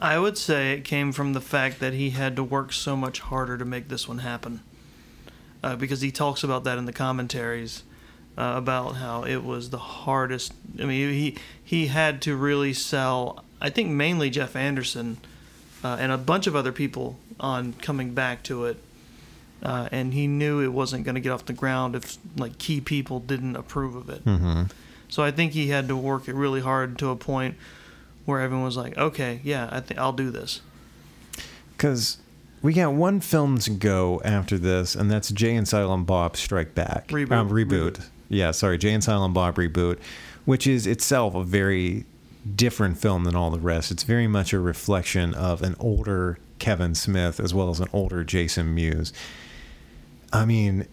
I 0.00 0.18
would 0.18 0.38
say 0.38 0.72
it 0.72 0.84
came 0.84 1.12
from 1.12 1.34
the 1.34 1.40
fact 1.40 1.80
that 1.80 1.92
he 1.92 2.10
had 2.10 2.34
to 2.36 2.44
work 2.44 2.72
so 2.72 2.96
much 2.96 3.20
harder 3.20 3.58
to 3.58 3.64
make 3.64 3.88
this 3.88 4.08
one 4.08 4.18
happen. 4.18 4.62
Uh, 5.62 5.76
because 5.76 6.00
he 6.00 6.10
talks 6.10 6.42
about 6.42 6.64
that 6.64 6.78
in 6.78 6.86
the 6.86 6.92
commentaries 6.92 7.82
uh, 8.38 8.54
about 8.56 8.94
how 8.96 9.24
it 9.24 9.42
was 9.44 9.70
the 9.70 9.78
hardest. 9.78 10.52
I 10.80 10.84
mean, 10.84 11.12
he 11.12 11.36
he 11.62 11.88
had 11.88 12.22
to 12.22 12.36
really 12.36 12.72
sell. 12.72 13.44
I 13.60 13.68
think 13.68 13.90
mainly 13.90 14.30
Jeff 14.30 14.54
Anderson 14.54 15.18
uh, 15.82 15.96
and 15.98 16.12
a 16.12 16.18
bunch 16.18 16.46
of 16.46 16.54
other 16.54 16.70
people 16.70 17.18
on 17.40 17.72
coming 17.74 18.14
back 18.14 18.44
to 18.44 18.66
it. 18.66 18.76
Uh, 19.60 19.88
and 19.90 20.14
he 20.14 20.28
knew 20.28 20.60
it 20.60 20.68
wasn't 20.68 21.04
going 21.04 21.16
to 21.16 21.20
get 21.20 21.32
off 21.32 21.46
the 21.46 21.52
ground 21.52 21.96
if 21.96 22.16
like 22.36 22.58
key 22.58 22.80
people 22.80 23.18
didn't 23.18 23.56
approve 23.56 23.96
of 23.96 24.08
it. 24.08 24.24
Mm-hmm. 24.24 24.64
So 25.08 25.24
I 25.24 25.32
think 25.32 25.52
he 25.52 25.68
had 25.68 25.88
to 25.88 25.96
work 25.96 26.28
it 26.28 26.34
really 26.34 26.60
hard 26.60 26.96
to 26.98 27.08
a 27.08 27.16
point 27.16 27.56
where 28.24 28.40
everyone 28.40 28.64
was 28.64 28.76
like, 28.76 28.96
"Okay, 28.96 29.40
yeah, 29.42 29.68
I 29.72 29.80
think 29.80 29.98
I'll 29.98 30.12
do 30.12 30.30
this." 30.30 30.60
Because 31.76 32.18
we 32.62 32.72
got 32.72 32.92
one 32.92 33.18
film 33.18 33.58
to 33.58 33.70
go 33.70 34.20
after 34.24 34.58
this, 34.58 34.94
and 34.94 35.10
that's 35.10 35.30
Jay 35.30 35.56
and 35.56 35.66
Silent 35.66 36.06
Bob 36.06 36.36
Strike 36.36 36.76
Back. 36.76 37.08
Reboot. 37.08 37.32
Um, 37.32 37.50
reboot. 37.50 37.96
Reboot. 37.96 38.08
Yeah, 38.28 38.50
sorry, 38.50 38.78
Jay 38.78 38.92
and 38.92 39.02
Silent 39.02 39.34
Bob 39.34 39.56
Reboot, 39.56 39.98
which 40.44 40.66
is 40.66 40.86
itself 40.86 41.34
a 41.34 41.44
very 41.44 42.04
different 42.54 42.98
film 42.98 43.24
than 43.24 43.34
all 43.34 43.50
the 43.50 43.58
rest. 43.58 43.90
It's 43.90 44.02
very 44.02 44.26
much 44.26 44.52
a 44.52 44.58
reflection 44.58 45.34
of 45.34 45.62
an 45.62 45.76
older 45.78 46.38
Kevin 46.58 46.94
Smith 46.94 47.40
as 47.40 47.54
well 47.54 47.70
as 47.70 47.80
an 47.80 47.88
older 47.92 48.24
Jason 48.24 48.74
Mewes. 48.74 49.12
I 50.32 50.44
mean, 50.44 50.86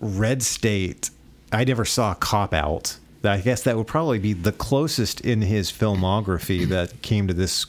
Red 0.00 0.42
State, 0.42 1.10
I 1.52 1.64
never 1.64 1.84
saw 1.84 2.14
Cop 2.14 2.52
Out. 2.52 2.98
I 3.24 3.38
guess 3.38 3.62
that 3.62 3.76
would 3.76 3.86
probably 3.86 4.18
be 4.18 4.32
the 4.32 4.50
closest 4.50 5.20
in 5.20 5.42
his 5.42 5.70
filmography 5.70 6.66
that 6.68 7.02
came 7.02 7.28
to 7.28 7.34
this 7.34 7.66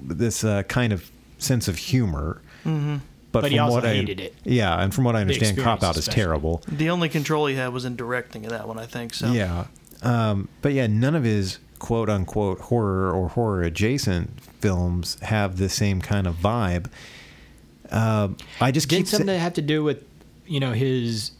this 0.00 0.42
uh, 0.42 0.64
kind 0.64 0.92
of 0.92 1.10
sense 1.38 1.68
of 1.68 1.76
humor. 1.76 2.40
Mm-hmm. 2.64 2.96
But, 3.34 3.40
But 3.42 3.50
he 3.50 3.56
from 3.58 3.64
also 3.66 3.74
what 3.78 3.84
I, 3.86 3.94
hated 3.94 4.20
it. 4.20 4.34
Yeah, 4.44 4.80
and 4.80 4.94
from 4.94 5.02
what 5.04 5.16
I 5.16 5.20
understand, 5.22 5.58
Cop 5.58 5.78
experience 5.78 5.84
Out 5.84 5.90
is 5.96 5.98
especially. 6.08 6.22
terrible. 6.22 6.62
The 6.68 6.88
only 6.90 7.08
control 7.08 7.46
he 7.46 7.56
had 7.56 7.72
was 7.72 7.84
in 7.84 7.96
directing 7.96 8.42
that 8.42 8.66
one, 8.68 8.78
I 8.78 8.86
think. 8.86 9.12
So 9.12 9.32
Yeah. 9.32 9.66
Um, 10.02 10.48
but 10.62 10.72
yeah, 10.72 10.86
none 10.86 11.14
of 11.16 11.24
his 11.24 11.58
quote 11.80 12.08
unquote 12.08 12.60
horror 12.60 13.12
or 13.12 13.28
horror 13.30 13.62
adjacent 13.62 14.40
films 14.60 15.18
have 15.22 15.56
the 15.58 15.68
same 15.68 16.00
kind 16.00 16.26
of 16.28 16.36
vibe. 16.36 16.86
Um, 17.90 18.36
I 18.60 18.70
just 18.70 18.88
Did 18.88 18.98
keep 18.98 19.06
sa- 19.08 19.16
something 19.18 19.38
have 19.38 19.54
to 19.54 19.62
do 19.62 19.82
with, 19.84 20.02
you 20.46 20.60
know, 20.60 20.72
his? 20.72 21.32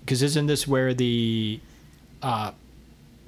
Because 0.00 0.22
isn't 0.22 0.46
this 0.46 0.66
where 0.68 0.92
the 0.92 1.58
uh, 2.22 2.52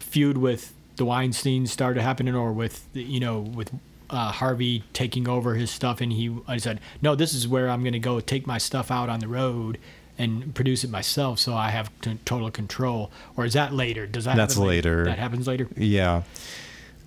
feud 0.01 0.37
with 0.37 0.73
the 0.97 1.05
Weinstein 1.07 1.67
started 1.67 2.03
happening, 2.03 2.35
or 2.35 2.53
with 2.53 2.93
the- 2.93 3.03
you 3.03 3.21
know 3.21 3.41
with 3.41 3.71
uh, 4.13 4.31
Harvey 4.31 4.85
taking 4.93 5.27
over 5.27 5.55
his 5.55 5.71
stuff, 5.71 6.01
and 6.01 6.13
he 6.13 6.37
I 6.47 6.59
said, 6.59 6.81
no, 7.01 7.15
this 7.15 7.35
is 7.35 7.49
where 7.49 7.69
I'm 7.69 7.81
going 7.81 7.95
to 7.95 7.99
go 7.99 8.21
take 8.21 8.47
my 8.47 8.59
stuff 8.59 8.91
out 8.91 9.09
on 9.09 9.21
the 9.21 9.29
road 9.29 9.79
and 10.19 10.55
produce 10.55 10.85
it 10.85 10.91
myself, 10.91 11.39
so 11.39 11.55
I 11.55 11.71
have 11.71 11.91
t- 12.03 12.19
total 12.25 12.51
control. 12.51 13.11
Or 13.37 13.45
is 13.45 13.55
that 13.55 13.73
later? 13.73 14.07
Does 14.07 14.27
that? 14.27 14.37
That's 14.37 14.55
happen 14.55 14.69
later. 14.69 15.05
That 15.07 15.19
happens 15.19 15.49
later. 15.49 15.67
Yeah. 15.77 16.23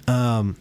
Um, 0.08 0.58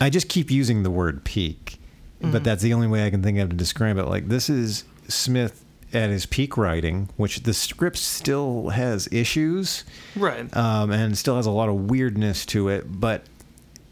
I 0.00 0.10
just 0.10 0.28
keep 0.28 0.50
using 0.50 0.82
the 0.82 0.90
word 0.90 1.24
peak, 1.24 1.78
but 2.20 2.44
that's 2.44 2.62
the 2.62 2.74
only 2.74 2.88
way 2.88 3.06
I 3.06 3.10
can 3.10 3.22
think 3.22 3.38
of 3.38 3.48
to 3.50 3.56
describe 3.56 3.96
it. 3.96 4.04
Like 4.04 4.28
this 4.28 4.50
is 4.50 4.84
Smith 5.06 5.64
at 5.92 6.10
his 6.10 6.26
peak 6.26 6.56
writing, 6.56 7.08
which 7.16 7.44
the 7.44 7.54
script 7.54 7.96
still 7.96 8.70
has 8.70 9.08
issues, 9.10 9.84
right. 10.16 10.54
um, 10.56 10.90
and 10.90 11.16
still 11.16 11.36
has 11.36 11.46
a 11.46 11.50
lot 11.50 11.68
of 11.68 11.88
weirdness 11.88 12.44
to 12.46 12.68
it. 12.68 13.00
But 13.00 13.24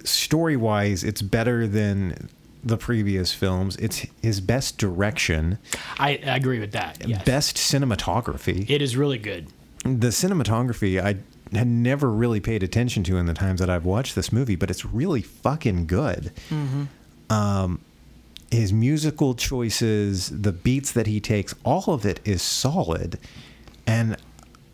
story 0.07 0.57
wise, 0.57 1.05
it's 1.05 1.23
better 1.23 1.67
than 1.67 2.29
the 2.65 2.77
previous 2.77 3.33
films. 3.33 3.77
It's 3.77 4.07
his 4.23 4.41
best 4.41 4.79
direction, 4.79 5.59
I, 5.99 6.19
I 6.27 6.37
agree 6.37 6.59
with 6.59 6.73
that. 6.73 7.07
Yes. 7.07 7.25
best 7.25 7.57
cinematography. 7.57 8.69
It 8.69 8.83
is 8.83 8.97
really 8.97 9.19
good. 9.19 9.49
the 9.85 10.09
cinematography 10.09 11.01
I 11.01 11.17
had 11.57 11.69
never 11.69 12.11
really 12.11 12.41
paid 12.41 12.65
attention 12.65 13.05
to 13.05 13.19
in 13.19 13.27
the 13.27 13.35
times 13.35 13.61
that 13.61 13.71
I've 13.71 13.85
watched 13.85 14.17
this 14.17 14.33
movie, 14.33 14.57
but 14.57 14.69
it's 14.69 14.85
really 14.85 15.23
fucking 15.23 15.87
good. 15.87 16.33
Um, 17.31 17.81
his 18.51 18.73
musical 18.73 19.35
choices, 19.35 20.29
the 20.31 20.53
beats 20.53 20.91
that 20.93 21.07
he 21.07 21.21
takes, 21.21 21.55
all 21.65 21.85
of 21.95 22.05
it 22.05 22.19
is 22.25 22.43
solid. 22.43 23.19
And 23.87 24.17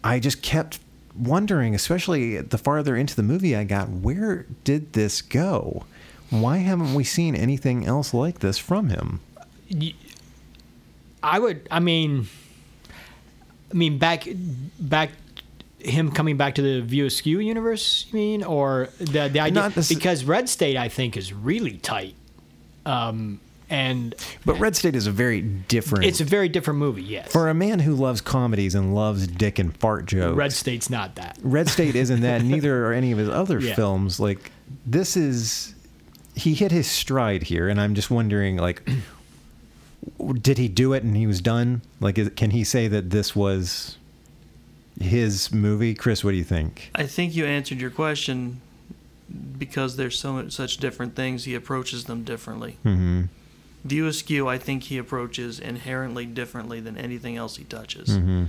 I 0.03 0.19
just 0.19 0.43
kept 0.43 0.79
wondering, 1.17 1.75
especially 1.75 2.39
the 2.39 2.59
farther 2.59 2.97
into 2.97 3.15
the 3.15 3.23
movie 3.23 3.57
I 3.57 3.65
got, 3.65 3.89
where 3.89 4.47
did 4.65 4.93
this 4.93 5.23
go? 5.23 5.85
Why 6.31 6.59
haven't 6.59 6.95
we 6.95 7.05
seen 7.05 7.35
anything 7.35 7.87
else 7.87 8.15
like 8.15 8.39
this 8.39 8.59
from 8.59 8.89
him? 8.89 9.21
I 11.23 11.39
would. 11.39 11.69
I 11.71 11.81
mean, 11.81 12.27
I 13.71 13.75
mean 13.75 13.99
back 13.99 14.27
back 14.79 15.11
him 15.79 16.11
coming 16.11 16.37
back 16.37 16.55
to 16.57 16.63
the 16.63 16.81
View 16.81 17.07
Askew 17.07 17.41
universe. 17.41 18.07
You 18.11 18.19
mean, 18.19 18.45
or 18.45 18.89
the 18.99 19.29
the 19.29 19.41
idea 19.41 19.73
because 19.89 20.25
Red 20.25 20.49
State 20.49 20.77
I 20.77 20.89
think 20.89 21.17
is 21.17 21.33
really 21.33 21.79
tight, 21.79 22.15
um, 22.87 23.41
and 23.73 24.15
But 24.45 24.59
Red 24.61 24.77
State 24.77 24.95
is 24.95 25.07
a 25.07 25.11
very 25.11 25.41
different. 25.41 26.05
it's 26.05 26.21
a 26.21 26.25
very 26.25 26.49
different 26.49 26.79
movie. 26.79 27.03
Yes, 27.03 27.33
for 27.33 27.49
a 27.49 27.55
man 27.55 27.79
who 27.81 27.95
loves 27.95 28.21
comedies 28.21 28.75
and 28.75 28.95
loves 28.95 29.27
dick 29.27 29.59
and 29.59 29.77
fart 29.79 30.07
jokes. 30.07 30.37
Red 30.37 30.53
State's 30.53 30.91
not 30.91 31.15
that. 31.17 31.39
Red 31.43 31.69
State 31.69 31.97
isn't 31.97 32.21
that. 32.21 32.43
Neither 32.45 32.87
are 32.87 32.93
any 32.93 33.11
of 33.13 33.19
his 33.19 33.29
other 33.31 33.59
Yeah. 33.59 33.75
films. 33.75 34.21
Like 34.21 34.53
this 34.87 35.17
is, 35.17 35.75
he 36.35 36.55
hit 36.55 36.71
his 36.71 36.87
stride 36.91 37.45
here, 37.45 37.69
and 37.69 37.81
I'm 37.81 37.95
just 37.95 38.11
wondering, 38.11 38.57
like, 38.59 38.89
did 40.41 40.59
he 40.59 40.69
do 40.69 40.93
it 40.93 41.03
and 41.03 41.17
he 41.17 41.27
was 41.27 41.41
done? 41.41 41.83
Like, 42.01 42.19
is, 42.19 42.31
can 42.37 42.51
he 42.51 42.65
say 42.65 42.89
that 42.89 43.11
this 43.11 43.35
was 43.37 43.97
his 45.01 45.53
movie? 45.53 45.95
Chris, 45.95 46.23
what 46.25 46.33
do 46.33 46.37
you 46.37 46.45
think? 46.45 46.91
I 46.95 47.07
think 47.07 47.35
you 47.35 47.45
answered 47.47 47.81
your 47.81 47.91
question 47.91 48.61
because 49.59 49.97
there's 49.97 50.19
so 50.19 50.33
much, 50.35 50.53
such 50.53 50.77
different 50.79 51.15
things. 51.17 51.45
He 51.45 51.55
approaches 51.55 52.05
them 52.05 52.23
differently. 52.25 52.77
Mm-hmm. 52.85 53.23
View 53.85 54.07
Askew, 54.07 54.49
I 54.49 54.59
think 54.59 54.85
he 54.85 54.99
approaches 54.99 55.59
inherently 55.59 56.25
differently 56.27 56.81
than 56.81 56.97
anything 56.97 57.37
else 57.37 57.57
he 57.57 57.65
touches. 57.65 58.11
Mm-hmm. 58.11 58.45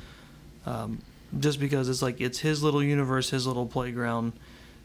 Um, 0.65 0.99
just 1.39 1.59
because 1.59 1.89
it's 1.89 2.01
like 2.01 2.21
it's 2.21 2.39
his 2.39 2.61
little 2.61 2.83
universe, 2.83 3.31
his 3.31 3.47
little 3.47 3.65
playground. 3.65 4.33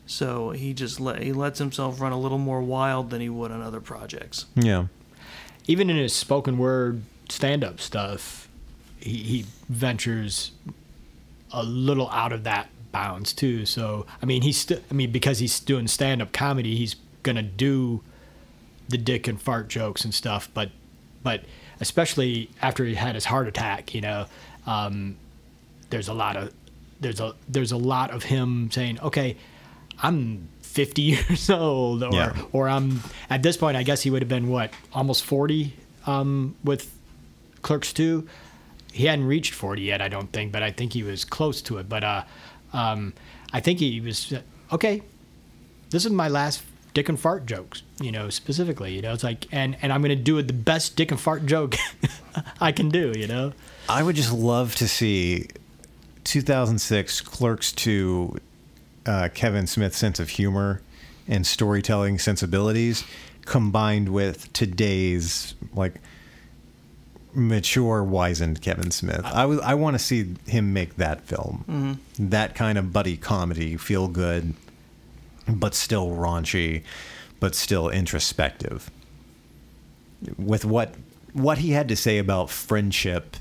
So 0.06 0.50
he 0.50 0.72
just 0.72 1.00
let 1.00 1.22
he 1.22 1.32
lets 1.32 1.58
himself 1.58 2.00
run 2.00 2.12
a 2.12 2.18
little 2.18 2.38
more 2.38 2.62
wild 2.62 3.10
than 3.10 3.20
he 3.20 3.28
would 3.28 3.50
on 3.50 3.60
other 3.60 3.80
projects. 3.80 4.46
Yeah. 4.54 4.86
Even 5.66 5.90
in 5.90 5.96
his 5.96 6.14
spoken 6.14 6.56
word 6.56 7.02
stand 7.28 7.62
up 7.62 7.78
stuff, 7.78 8.48
he, 8.98 9.16
he 9.18 9.46
ventures 9.68 10.52
a 11.52 11.62
little 11.62 12.08
out 12.10 12.32
of 12.32 12.44
that 12.44 12.70
bounds 12.90 13.34
too. 13.34 13.66
So 13.66 14.06
I 14.22 14.26
mean, 14.26 14.40
he's 14.42 14.56
still. 14.56 14.80
I 14.90 14.94
mean, 14.94 15.12
because 15.12 15.40
he's 15.40 15.60
doing 15.60 15.86
stand 15.86 16.22
up 16.22 16.32
comedy, 16.32 16.74
he's 16.76 16.96
gonna 17.22 17.42
do 17.42 18.02
the 18.88 18.98
dick 18.98 19.28
and 19.28 19.40
fart 19.40 19.68
jokes 19.68 20.04
and 20.04 20.14
stuff. 20.14 20.48
But 20.54 20.70
but 21.22 21.42
especially 21.80 22.50
after 22.62 22.84
he 22.84 22.94
had 22.94 23.14
his 23.14 23.24
heart 23.26 23.46
attack, 23.48 23.94
you 23.94 24.00
know, 24.00 24.26
um, 24.66 25.16
there's 25.90 26.08
a 26.08 26.14
lot 26.14 26.36
of 26.36 26.52
there's 27.00 27.20
a 27.20 27.34
there's 27.48 27.72
a 27.72 27.76
lot 27.76 28.10
of 28.10 28.24
him 28.24 28.70
saying, 28.70 29.00
okay, 29.00 29.36
I'm 30.02 30.48
50 30.62 31.02
years 31.12 31.50
old, 31.50 32.02
or 32.02 32.12
Yeah. 32.14 32.36
or 32.52 32.68
I'm 32.68 33.00
at 33.30 33.42
this 33.42 33.56
point, 33.56 33.76
I 33.76 33.82
guess 33.82 34.02
he 34.02 34.10
would 34.10 34.22
have 34.22 34.28
been 34.28 34.48
what 34.48 34.72
almost 34.92 35.24
40 35.24 35.72
um, 36.06 36.54
with 36.64 36.90
Clerks 37.62 37.92
2. 37.92 38.26
He 38.92 39.06
hadn't 39.06 39.26
reached 39.26 39.54
40 39.54 39.82
yet, 39.82 40.00
I 40.00 40.08
don't 40.08 40.32
think, 40.32 40.50
but 40.50 40.62
I 40.62 40.70
think 40.72 40.92
he 40.92 41.02
was 41.02 41.24
close 41.24 41.60
to 41.62 41.78
it. 41.78 41.88
But 41.88 42.02
uh, 42.04 42.24
um, 42.72 43.12
I 43.52 43.60
think 43.60 43.78
he 43.80 44.00
was 44.00 44.32
okay. 44.72 45.02
This 45.90 46.04
is 46.04 46.10
my 46.12 46.28
last 46.28 46.62
dick 46.94 47.08
and 47.08 47.18
fart 47.18 47.46
jokes, 47.46 47.82
you 48.00 48.12
know, 48.12 48.30
specifically. 48.30 48.94
You 48.94 49.02
know, 49.02 49.12
it's 49.12 49.24
like, 49.24 49.46
and 49.52 49.76
and 49.82 49.92
I'm 49.92 50.02
gonna 50.02 50.16
do 50.16 50.40
the 50.42 50.52
best 50.52 50.96
dick 50.96 51.10
and 51.10 51.20
fart 51.20 51.46
joke 51.46 51.76
I 52.60 52.72
can 52.72 52.88
do. 52.88 53.12
You 53.16 53.26
know, 53.26 53.52
I 53.88 54.02
would 54.02 54.16
just 54.16 54.32
love 54.32 54.74
to 54.76 54.88
see 54.88 55.48
2006 56.24 57.20
Clerks 57.22 57.72
2 57.72 58.36
uh, 59.06 59.28
Kevin 59.34 59.66
Smith's 59.66 59.96
sense 59.96 60.20
of 60.20 60.28
humor 60.28 60.82
and 61.26 61.46
storytelling 61.46 62.18
sensibilities 62.18 63.04
combined 63.44 64.10
with 64.10 64.52
today's 64.52 65.54
like 65.74 65.94
mature 67.34 68.02
wizened 68.02 68.60
Kevin 68.60 68.90
Smith. 68.90 69.24
I 69.24 69.46
was 69.46 69.60
I 69.60 69.74
want 69.74 69.94
to 69.94 69.98
see 69.98 70.34
him 70.46 70.72
make 70.72 70.96
that 70.96 71.22
film. 71.22 72.00
That 72.18 72.54
kind 72.54 72.76
of 72.78 72.92
buddy 72.92 73.16
comedy, 73.16 73.76
feel 73.76 74.08
good 74.08 74.54
but 75.48 75.74
still 75.74 76.08
raunchy, 76.08 76.82
but 77.40 77.54
still 77.54 77.88
introspective. 77.88 78.90
With 80.36 80.64
what 80.64 80.94
what 81.32 81.58
he 81.58 81.70
had 81.72 81.88
to 81.88 81.96
say 81.96 82.18
about 82.18 82.50
friendship 82.50 83.36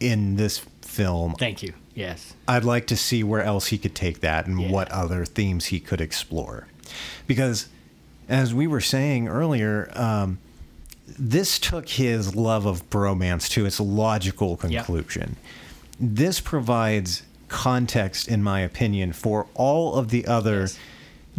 in 0.00 0.36
this 0.36 0.58
film, 0.82 1.34
thank 1.38 1.62
you. 1.62 1.74
Yes. 1.94 2.34
I'd 2.48 2.64
like 2.64 2.86
to 2.88 2.96
see 2.96 3.22
where 3.22 3.42
else 3.42 3.68
he 3.68 3.78
could 3.78 3.94
take 3.94 4.20
that 4.20 4.46
and 4.46 4.60
Yeah. 4.60 4.70
what 4.70 4.90
other 4.90 5.24
themes 5.24 5.66
he 5.66 5.78
could 5.80 6.00
explore. 6.00 6.66
Because, 7.26 7.68
as 8.28 8.52
we 8.52 8.66
were 8.66 8.80
saying 8.80 9.28
earlier, 9.28 9.90
um, 9.94 10.38
this 11.18 11.58
took 11.58 11.88
his 11.88 12.34
love 12.34 12.66
of 12.66 12.88
bromance 12.90 13.48
to 13.50 13.64
its 13.64 13.78
logical 13.80 14.58
Yep. 14.62 14.84
conclusion. 14.86 15.36
This 16.00 16.40
provides 16.40 17.22
context, 17.48 18.26
in 18.28 18.42
my 18.42 18.60
opinion, 18.60 19.12
for 19.12 19.46
all 19.54 19.94
of 19.94 20.08
the 20.10 20.26
other 20.26 20.60
Yes. 20.62 20.78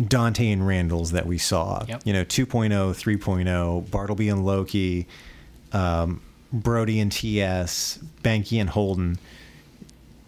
Dante 0.05 0.49
and 0.51 0.65
Randalls 0.67 1.12
that 1.12 1.25
we 1.25 1.38
saw. 1.38 1.83
Yep. 1.88 2.01
You 2.05 2.13
know, 2.13 2.23
2.0, 2.25 2.69
3.0, 2.69 3.89
Bartleby 3.91 4.29
and 4.29 4.45
Loki, 4.45 5.07
um, 5.73 6.21
Brodie 6.53 6.99
and 6.99 7.12
TS, 7.12 7.99
Banky 8.23 8.60
and 8.62 8.69
Holden 8.69 9.17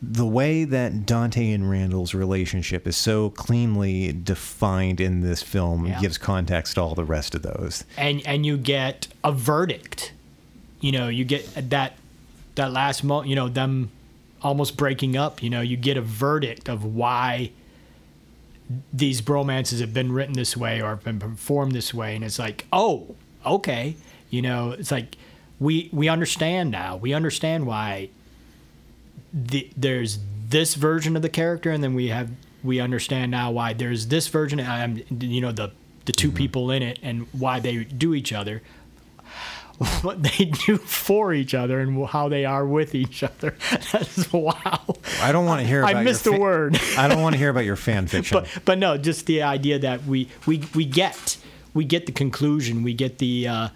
the 0.02 0.26
way 0.26 0.64
that 0.64 1.06
Dante 1.06 1.52
and 1.52 1.70
Randall's 1.70 2.14
relationship 2.14 2.88
is 2.88 2.96
so 2.96 3.32
cleanly 3.32 4.14
defined 4.14 5.02
in 5.02 5.20
this 5.20 5.44
film 5.44 5.86
Yeah. 5.86 6.00
gives 6.00 6.18
context 6.18 6.76
to 6.76 6.82
all 6.82 6.96
the 6.96 7.04
rest 7.04 7.36
of 7.36 7.42
those. 7.42 7.84
and 7.98 8.22
and 8.26 8.46
you 8.46 8.56
get 8.56 9.10
a 9.26 9.34
verdict. 9.34 10.14
You 10.80 10.94
know, 10.94 11.10
you 11.10 11.26
get 11.26 11.70
that 11.70 11.98
that 12.56 12.72
last 12.72 13.04
moment. 13.04 13.28
You 13.28 13.36
know, 13.36 13.50
them 13.50 13.90
almost 14.42 14.78
breaking 14.78 15.18
up. 15.18 15.44
You 15.44 15.50
know, 15.50 15.60
you 15.60 15.76
get 15.76 15.98
a 15.98 16.02
verdict 16.02 16.70
of 16.70 16.86
why 16.86 17.52
these 18.94 19.22
bromances 19.22 19.80
have 19.80 19.94
been 19.94 20.12
written 20.12 20.34
this 20.34 20.56
way 20.56 20.82
or 20.82 20.90
have 20.90 21.04
been 21.04 21.20
performed 21.20 21.72
this 21.72 21.94
way, 21.94 22.16
and 22.16 22.24
it's 22.24 22.40
like, 22.40 22.66
oh, 22.72 23.16
okay. 23.46 23.96
You 24.30 24.42
know, 24.42 24.72
it's 24.72 24.92
like 24.92 25.16
we 25.60 25.90
we 25.92 26.08
understand 26.08 26.72
now. 26.72 26.96
We 26.96 27.14
understand 27.14 27.66
why 27.66 28.10
the, 29.34 29.70
there's 29.76 30.20
this 30.48 30.76
version 30.76 31.16
of 31.16 31.22
the 31.22 31.30
character, 31.30 31.72
and 31.72 31.84
then 31.84 31.94
we 31.94 32.10
have 32.10 32.30
we 32.64 32.80
understand 32.80 33.32
now 33.32 33.52
why 33.52 33.74
there's 33.74 34.08
this 34.08 34.28
version. 34.28 34.60
Um, 34.60 35.02
you 35.20 35.42
know, 35.42 35.52
the 35.52 35.72
the 36.06 36.14
2 36.14 36.32
people 36.32 36.72
in 36.72 36.82
it 36.82 36.98
and 37.04 37.28
why 37.34 37.60
they 37.60 37.84
do 37.84 38.16
each 38.16 38.34
other, 38.34 38.64
what 40.02 40.22
they 40.22 40.46
do 40.46 40.78
for 40.78 41.34
each 41.34 41.54
other, 41.54 41.80
and 41.80 42.06
how 42.08 42.28
they 42.28 42.44
are 42.44 42.66
with 42.66 42.94
each 42.96 43.24
other. 43.24 43.56
That's 43.92 44.32
wow. 44.34 44.96
I 45.22 45.32
don't 45.32 45.46
want 45.46 45.62
to 45.62 45.68
hear 45.68 45.84
about 45.84 45.96
I 45.96 46.04
missed 46.04 46.26
your 46.26 46.34
the 46.34 46.38
fa- 46.38 46.42
word. 46.42 46.80
I 46.98 47.08
don't 47.08 47.22
want 47.22 47.34
to 47.34 47.40
hear 47.40 47.50
about 47.50 47.64
your 47.66 47.78
fan 47.78 48.08
fiction. 48.08 48.40
but 48.40 48.66
but 48.66 48.78
no, 48.78 48.98
just 48.98 49.26
the 49.26 49.44
idea 49.44 49.80
that 49.80 50.06
we 50.06 50.28
we 50.46 50.64
we 50.76 50.84
get 50.84 51.38
we 51.74 51.86
get 51.86 52.06
the 52.08 52.12
conclusion, 52.12 52.84
we 52.84 52.94
get 52.94 53.20
the 53.20 53.48
uh, 53.48 53.70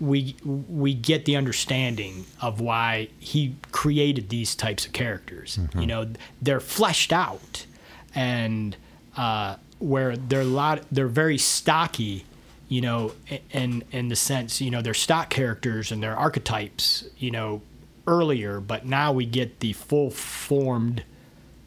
we 0.00 0.34
we 0.44 0.94
get 0.94 1.26
the 1.26 1.36
understanding 1.36 2.24
of 2.40 2.60
why 2.60 3.08
he 3.18 3.56
created 3.72 4.30
these 4.30 4.54
types 4.54 4.86
of 4.86 4.92
characters. 4.92 5.58
You 5.74 5.86
know, 5.86 6.08
they're 6.40 6.60
fleshed 6.60 7.12
out, 7.12 7.66
and 8.14 8.74
uh, 9.18 9.56
where 9.78 10.16
they're 10.16 10.40
a 10.40 10.44
lot 10.44 10.82
they're 10.90 11.08
very 11.08 11.36
stocky. 11.36 12.24
You 12.70 12.80
know, 12.80 13.12
in 13.50 13.84
in 13.92 14.08
the 14.08 14.16
sense, 14.16 14.62
you 14.62 14.70
know, 14.70 14.80
they're 14.80 14.94
stock 14.94 15.28
characters 15.28 15.92
and 15.92 16.02
they're 16.02 16.16
archetypes. 16.16 17.04
You 17.18 17.32
know, 17.32 17.60
earlier, 18.06 18.60
but 18.60 18.86
now 18.86 19.12
we 19.12 19.26
get 19.26 19.60
the 19.60 19.72
full 19.72 20.10
formed 20.10 21.04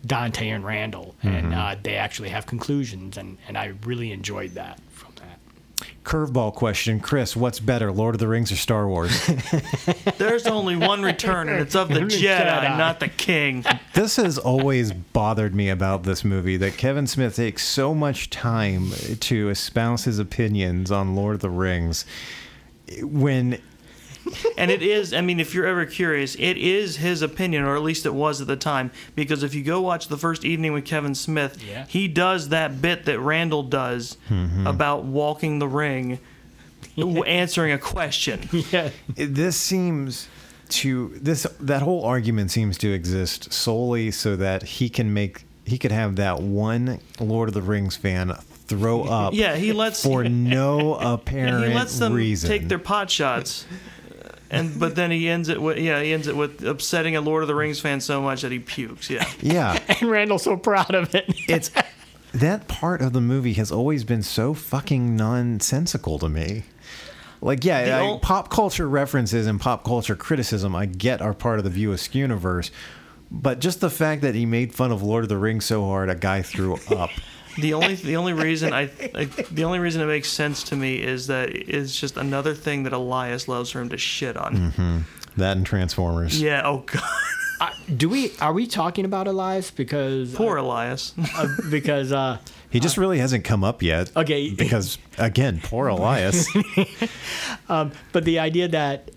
Dante 0.05 0.49
and 0.49 0.65
Randall, 0.65 1.15
and 1.23 1.53
uh, 1.53 1.75
they 1.81 1.95
actually 1.95 2.29
have 2.29 2.45
conclusions, 2.45 3.17
and, 3.17 3.37
and 3.47 3.57
I 3.57 3.73
really 3.85 4.11
enjoyed 4.11 4.51
that. 4.55 4.79
Curveball 6.03 6.53
question, 6.53 6.99
Chris, 6.99 7.35
what's 7.35 7.59
better, 7.59 7.91
Lord 7.91 8.15
of 8.15 8.19
the 8.19 8.27
Rings 8.27 8.51
or 8.51 8.57
Star 8.57 8.87
Wars? 8.87 9.11
There's 10.17 10.45
only 10.45 10.75
one 10.75 11.01
return, 11.01 11.47
and 11.47 11.61
it's 11.61 11.75
of 11.75 11.87
the 11.89 12.01
Jedi, 12.01 12.45
Jedi. 12.45 12.77
not 12.77 12.99
the 12.99 13.07
King. 13.07 13.63
this 13.93 14.17
has 14.17 14.37
always 14.37 14.91
bothered 14.91 15.55
me 15.55 15.69
about 15.69 16.03
this 16.03 16.25
movie 16.25 16.57
that 16.57 16.77
Kevin 16.77 17.07
Smith 17.07 17.37
takes 17.37 17.65
so 17.65 17.95
much 17.95 18.29
time 18.29 18.91
to 19.21 19.49
espouse 19.49 20.03
his 20.03 20.19
opinions 20.19 20.91
on 20.91 21.15
Lord 21.15 21.35
of 21.35 21.41
the 21.41 21.49
Rings 21.49 22.05
when 23.01 23.61
And 24.57 24.71
it 24.71 24.81
is, 24.81 25.13
I 25.13 25.21
mean, 25.21 25.39
if 25.39 25.53
you're 25.53 25.65
ever 25.65 25.85
curious, 25.85 26.35
it 26.35 26.57
is 26.57 26.97
his 26.97 27.21
opinion, 27.21 27.63
or 27.63 27.75
at 27.75 27.81
least 27.81 28.05
it 28.05 28.13
was 28.13 28.39
at 28.39 28.47
the 28.47 28.55
time. 28.55 28.91
Because 29.15 29.43
if 29.43 29.53
you 29.53 29.63
go 29.63 29.81
watch 29.81 30.07
the 30.07 30.17
first 30.17 30.45
evening 30.45 30.73
with 30.73 30.85
Kevin 30.85 31.15
Smith, 31.15 31.61
Yeah. 31.61 31.85
he 31.87 32.07
does 32.07 32.49
that 32.49 32.81
bit 32.81 33.05
that 33.05 33.19
Randall 33.19 33.63
does 33.63 34.17
mm-hmm. 34.29 34.65
about 34.67 35.03
walking 35.03 35.59
the 35.59 35.67
ring, 35.67 36.19
w 36.95 37.23
answering 37.23 37.71
a 37.73 37.77
question. 37.77 38.47
Yeah, 38.71 38.89
this 39.15 39.57
seems 39.57 40.27
to 40.69 41.09
this 41.21 41.45
that 41.59 41.81
whole 41.81 42.03
argument 42.05 42.49
seems 42.51 42.77
to 42.79 42.91
exist 42.93 43.51
solely 43.53 44.09
so 44.11 44.35
that 44.37 44.63
he 44.63 44.89
can 44.89 45.13
make 45.13 45.43
he 45.65 45.77
could 45.77 45.91
have 45.91 46.15
that 46.15 46.41
one 46.41 46.99
Lord 47.19 47.49
of 47.49 47.53
the 47.53 47.61
Rings 47.61 47.95
fan 47.95 48.33
throw 48.67 49.03
up 49.03 49.33
Yeah, 49.33 49.55
he 49.55 49.73
lets 49.73 50.01
for 50.03 50.23
no 50.53 50.95
and 50.95 51.07
apparent 51.13 51.67
he 51.67 51.73
lets 51.73 51.99
them 51.99 52.13
reason. 52.13 52.49
take 52.49 52.67
their 52.69 52.79
pot 52.79 53.09
shots. 53.11 53.65
and 54.53 54.79
but 54.79 54.95
then 54.95 55.11
he 55.11 55.27
ends 55.27 55.49
it 55.49 55.61
with 55.61 55.77
yeah 55.77 56.01
he 56.01 56.13
ends 56.13 56.27
it 56.27 56.35
with 56.37 56.63
upsetting 56.65 57.15
a 57.15 57.21
Lord 57.21 57.43
of 57.43 57.47
the 57.47 57.55
Rings 57.55 57.79
fan 57.79 57.99
so 57.99 58.21
much 58.21 58.41
that 58.43 58.51
he 58.51 58.59
pukes. 58.59 59.09
Yeah. 59.09 59.27
Yeah, 59.41 59.77
And 59.99 60.09
Randall's 60.09 60.43
so 60.43 60.55
proud 60.57 60.95
of 60.95 61.13
it. 61.15 61.25
it's 61.49 61.71
that 62.33 62.67
part 62.67 63.01
of 63.01 63.13
the 63.13 63.21
movie 63.21 63.53
has 63.53 63.71
always 63.71 64.03
been 64.03 64.23
so 64.23 64.53
fucking 64.53 65.15
nonsensical 65.15 66.17
to 66.19 66.29
me. 66.29 66.63
Like, 67.41 67.65
yeah, 67.65 67.83
The 67.85 67.91
I- 67.91 67.99
ol- 68.01 68.19
pop 68.19 68.49
culture 68.49 68.87
references 68.87 69.45
and 69.47 69.59
pop 69.59 69.83
culture 69.83 70.15
criticism, 70.15 70.75
I 70.75 70.85
get 70.85 71.21
are 71.21 71.33
part 71.33 71.57
of 71.59 71.65
the 71.65 71.69
View 71.69 71.91
Askew 71.91 72.21
universe, 72.21 72.71
but 73.29 73.59
just 73.59 73.81
the 73.81 73.89
fact 73.89 74.21
that 74.21 74.33
he 74.33 74.45
made 74.45 74.73
fun 74.73 74.91
of 74.93 75.03
Lord 75.03 75.23
of 75.25 75.29
the 75.29 75.37
Rings 75.37 75.65
so 75.65 75.83
hard, 75.85 76.09
a 76.09 76.15
guy 76.15 76.41
threw 76.41 76.75
up. 76.95 77.09
The 77.59 77.73
only 77.73 77.95
the 78.11 78.15
only 78.17 78.33
reason 78.33 78.73
I, 78.73 78.89
I 79.15 79.25
the 79.51 79.63
only 79.63 79.79
reason 79.79 80.01
it 80.01 80.05
makes 80.07 80.29
sense 80.29 80.63
to 80.65 80.75
me 80.75 81.01
is 81.01 81.27
that 81.27 81.49
it's 81.49 81.99
just 81.99 82.17
another 82.17 82.53
thing 82.53 82.83
that 82.83 82.93
Elias 82.93 83.47
loves 83.47 83.71
for 83.71 83.81
him 83.81 83.89
to 83.89 83.97
shit 83.97 84.37
on. 84.37 85.05
that 85.37 85.57
and 85.57 85.65
Transformers. 85.65 86.41
Yeah. 86.41 86.61
Oh 86.65 86.79
God. 86.79 87.01
Uh, 87.61 87.69
do 87.95 88.09
we? 88.09 88.31
Are 88.41 88.51
we 88.51 88.67
talking 88.67 89.05
about 89.05 89.27
Elias? 89.27 89.71
Because 89.71 90.33
Poor 90.33 90.57
Elias. 90.57 91.13
uh, 91.35 91.47
because 91.69 92.11
uh, 92.11 92.39
He 92.71 92.79
just 92.81 92.97
really 92.97 93.19
hasn't 93.19 93.45
come 93.45 93.63
up 93.63 93.81
yet. 93.81 94.11
Okay. 94.17 94.49
Because 94.49 94.97
again, 95.17 95.61
poor 95.63 95.87
Elias. 95.87 96.47
but 97.67 98.25
the 98.25 98.39
idea 98.39 98.67
that 98.69 99.11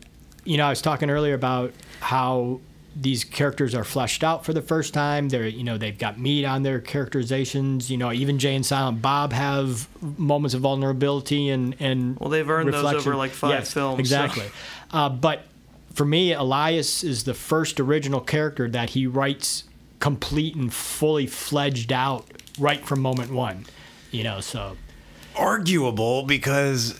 you 0.44 0.58
know 0.58 0.66
I 0.66 0.70
was 0.70 0.82
talking 0.82 1.10
earlier 1.10 1.34
about 1.34 1.72
how 2.00 2.60
these 2.98 3.24
characters 3.24 3.74
are 3.74 3.84
fleshed 3.84 4.24
out 4.24 4.44
for 4.44 4.52
the 4.54 4.62
first 4.62 4.94
time. 4.94 5.28
They're 5.28 5.46
you 5.46 5.64
know 5.64 5.76
they've 5.76 5.98
got 5.98 6.18
meat 6.18 6.44
on 6.46 6.62
their 6.62 6.80
characterizations. 6.80 7.90
You 7.90 7.98
know 7.98 8.12
even 8.12 8.38
Jay 8.38 8.54
and 8.54 8.64
Silent 8.64 9.02
Bob 9.02 9.32
have 9.32 9.86
moments 10.18 10.54
of 10.54 10.62
vulnerability 10.62 11.50
and 11.50 11.76
and 11.78 12.18
Well, 12.18 12.30
they've 12.30 12.48
earned 12.48 12.72
those 12.72 12.84
over, 12.94 13.14
like, 13.14 13.32
five 13.32 13.50
Yes, 13.50 13.72
films, 13.72 13.96
so- 13.96 14.00
Exactly. 14.00 14.46
Uh, 14.90 15.08
but 15.10 15.42
for 15.92 16.04
me, 16.04 16.32
Elias 16.32 17.02
is 17.04 17.24
the 17.24 17.34
first 17.34 17.80
original 17.80 18.20
character 18.20 18.68
that 18.70 18.90
he 18.90 19.06
writes 19.06 19.64
complete 19.98 20.54
and 20.54 20.72
fully 20.72 21.26
fledged 21.26 21.90
out 21.92 22.26
right 22.58 22.84
from 22.84 23.00
moment 23.00 23.32
one. 23.32 23.66
You 24.10 24.24
know 24.24 24.40
so. 24.40 24.76
Arguable 25.36 26.22
because 26.22 26.98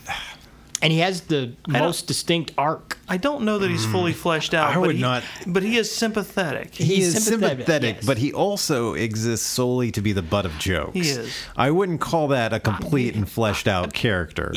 And 0.83 0.93
he 0.93 0.99
has 0.99 1.23
the 1.23 1.47
don't- 1.47 1.73
most 1.73 2.07
distinct 2.07 2.53
arc. 2.59 2.99
I 3.09 3.17
don't 3.17 3.45
know 3.45 3.59
that 3.59 3.71
he's 3.71 3.87
mm. 3.87 3.93
fully 3.93 4.13
fleshed 4.13 4.53
out. 4.53 4.71
I 4.71 4.75
but 4.75 4.81
would 4.81 4.97
he, 4.97 5.03
not- 5.03 5.23
But 5.47 5.63
he 5.63 5.77
is 5.79 5.91
sympathetic. 5.95 6.75
he 6.75 6.85
He's 6.85 7.15
is 7.15 7.25
sympathetic, 7.25 7.59
sympathetic, 7.59 7.97
yes. 7.97 8.07
but 8.07 8.19
he 8.19 8.33
also 8.33 8.95
exists 8.95 9.47
solely 9.47 9.91
to 9.93 10.03
be 10.03 10.13
the 10.13 10.23
butt 10.23 10.45
of 10.45 10.53
jokes. 10.59 10.93
He 10.95 11.09
is. 11.09 11.35
I 11.57 11.71
wouldn't 11.71 12.01
call 12.01 12.29
that 12.29 12.53
a 12.53 12.61
complete 12.61 13.15
and 13.15 13.29
fleshed 13.29 13.67
out 13.69 13.95
character. 13.95 14.53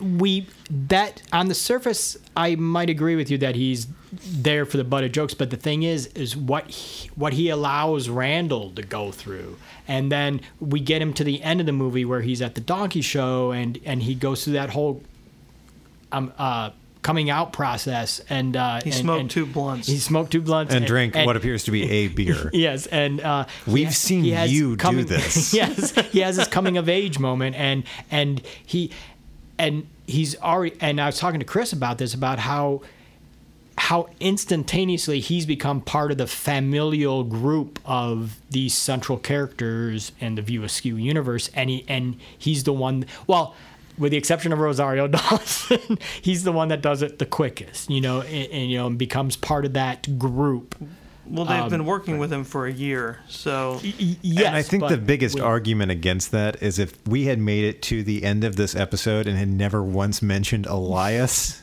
we 0.00 0.46
that 0.70 1.22
on 1.32 1.48
the 1.48 1.54
surface 1.54 2.16
i 2.36 2.54
might 2.54 2.88
agree 2.88 3.16
with 3.16 3.32
you 3.32 3.38
that 3.38 3.56
he's 3.56 3.88
there 4.12 4.64
for 4.64 4.76
the 4.76 4.84
butt 4.84 5.02
of 5.02 5.10
jokes 5.10 5.34
but 5.34 5.50
the 5.50 5.56
thing 5.56 5.82
is 5.82 6.06
is 6.08 6.36
what 6.36 6.68
he, 6.70 7.10
what 7.16 7.32
he 7.32 7.48
allows 7.48 8.08
randall 8.08 8.70
to 8.70 8.82
go 8.82 9.10
through 9.10 9.58
and 9.88 10.12
then 10.12 10.40
we 10.60 10.78
get 10.78 11.02
him 11.02 11.12
to 11.12 11.24
the 11.24 11.42
end 11.42 11.58
of 11.58 11.66
the 11.66 11.72
movie 11.72 12.04
where 12.04 12.20
he's 12.20 12.40
at 12.40 12.54
the 12.54 12.60
donkey 12.60 13.00
show 13.00 13.50
and 13.50 13.76
and 13.84 14.04
he 14.04 14.14
goes 14.14 14.44
through 14.44 14.52
that 14.52 14.70
whole 14.70 15.02
um 16.12 16.32
uh 16.38 16.70
coming 17.02 17.30
out 17.30 17.52
process 17.52 18.20
and 18.28 18.56
uh 18.56 18.80
He 18.82 18.90
and- 18.90 18.94
smoked 18.98 19.20
and 19.20 19.30
two 19.30 19.46
blunts. 19.46 19.86
he 19.88 19.98
smoked 19.98 20.32
two 20.32 20.42
blunts 20.42 20.74
and 20.74 20.84
drink 20.86 21.14
what 21.14 21.36
appears 21.36 21.64
to 21.64 21.70
be 21.70 21.88
a 21.90 22.08
beer. 22.08 22.50
Yes, 22.52 22.86
and 22.86 23.20
uh, 23.20 23.46
We've 23.66 23.86
ha- 23.88 23.92
seen 23.92 24.24
he 24.24 24.30
has 24.32 24.52
you 24.52 24.70
do 24.70 24.76
coming, 24.76 25.06
this. 25.06 25.54
yes, 25.60 25.92
he 26.10 26.20
has 26.20 26.36
his 26.36 26.48
coming 26.48 26.76
of 26.76 26.88
age 26.88 27.18
moment, 27.18 27.54
and 27.56 27.84
and 28.10 28.42
he 28.66 28.90
and 29.58 29.86
he's 30.06 30.36
already. 30.40 30.76
And 30.80 31.00
I 31.00 31.06
was 31.06 31.18
talking 31.18 31.40
to 31.40 31.46
Chris 31.46 31.72
about 31.72 31.98
this 31.98 32.14
about 32.14 32.38
how 32.40 32.82
how 33.76 34.08
instantaneously 34.18 35.20
he's 35.20 35.46
become 35.46 35.80
part 35.80 36.10
of 36.10 36.18
the 36.18 36.26
familial 36.26 37.22
group 37.22 37.78
of 37.84 38.40
these 38.50 38.74
central 38.74 39.18
characters 39.18 40.10
in 40.20 40.34
the 40.34 40.42
View 40.42 40.64
Askew 40.64 40.96
universe, 40.96 41.48
and 41.54 41.70
he 41.70 41.84
and 41.88 42.16
he's 42.36 42.64
the 42.64 42.72
one. 42.72 43.06
Well. 43.28 43.54
With 43.98 44.12
the 44.12 44.18
exception 44.18 44.52
of 44.52 44.58
Rosario 44.60 45.06
Dawson, 45.18 45.98
he's 46.22 46.44
the 46.44 46.52
one 46.52 46.68
that 46.68 46.80
does 46.82 47.02
it 47.02 47.18
the 47.18 47.26
quickest, 47.26 47.90
you 47.90 48.00
know, 48.00 48.20
and, 48.22 48.52
and 48.52 48.70
you 48.70 48.78
know, 48.78 48.86
and 48.86 48.98
becomes 48.98 49.36
part 49.36 49.64
of 49.64 49.72
that 49.74 50.18
group. 50.18 50.74
well, 51.26 51.44
they've 51.44 51.62
um, 51.64 51.68
been 51.68 51.84
working 51.84 52.18
with 52.18 52.32
him 52.32 52.44
for 52.44 52.66
a 52.66 52.72
year, 52.72 53.18
so 53.28 53.80
Y- 53.82 54.16
yes, 54.22 54.46
and 54.46 54.56
I 54.56 54.62
think 54.62 54.80
but 54.82 54.88
the 54.90 54.96
biggest 54.98 55.34
we- 55.34 55.40
argument 55.42 55.90
against 55.90 56.30
that 56.30 56.62
is 56.62 56.78
if 56.78 56.94
we 57.06 57.24
had 57.24 57.38
made 57.38 57.64
it 57.64 57.82
to 57.82 58.02
the 58.02 58.22
end 58.24 58.44
of 58.44 58.56
this 58.56 58.74
episode 58.74 59.26
and 59.26 59.36
had 59.36 59.48
never 59.48 59.82
once 59.82 60.22
mentioned 60.22 60.64
Elias, 60.66 61.62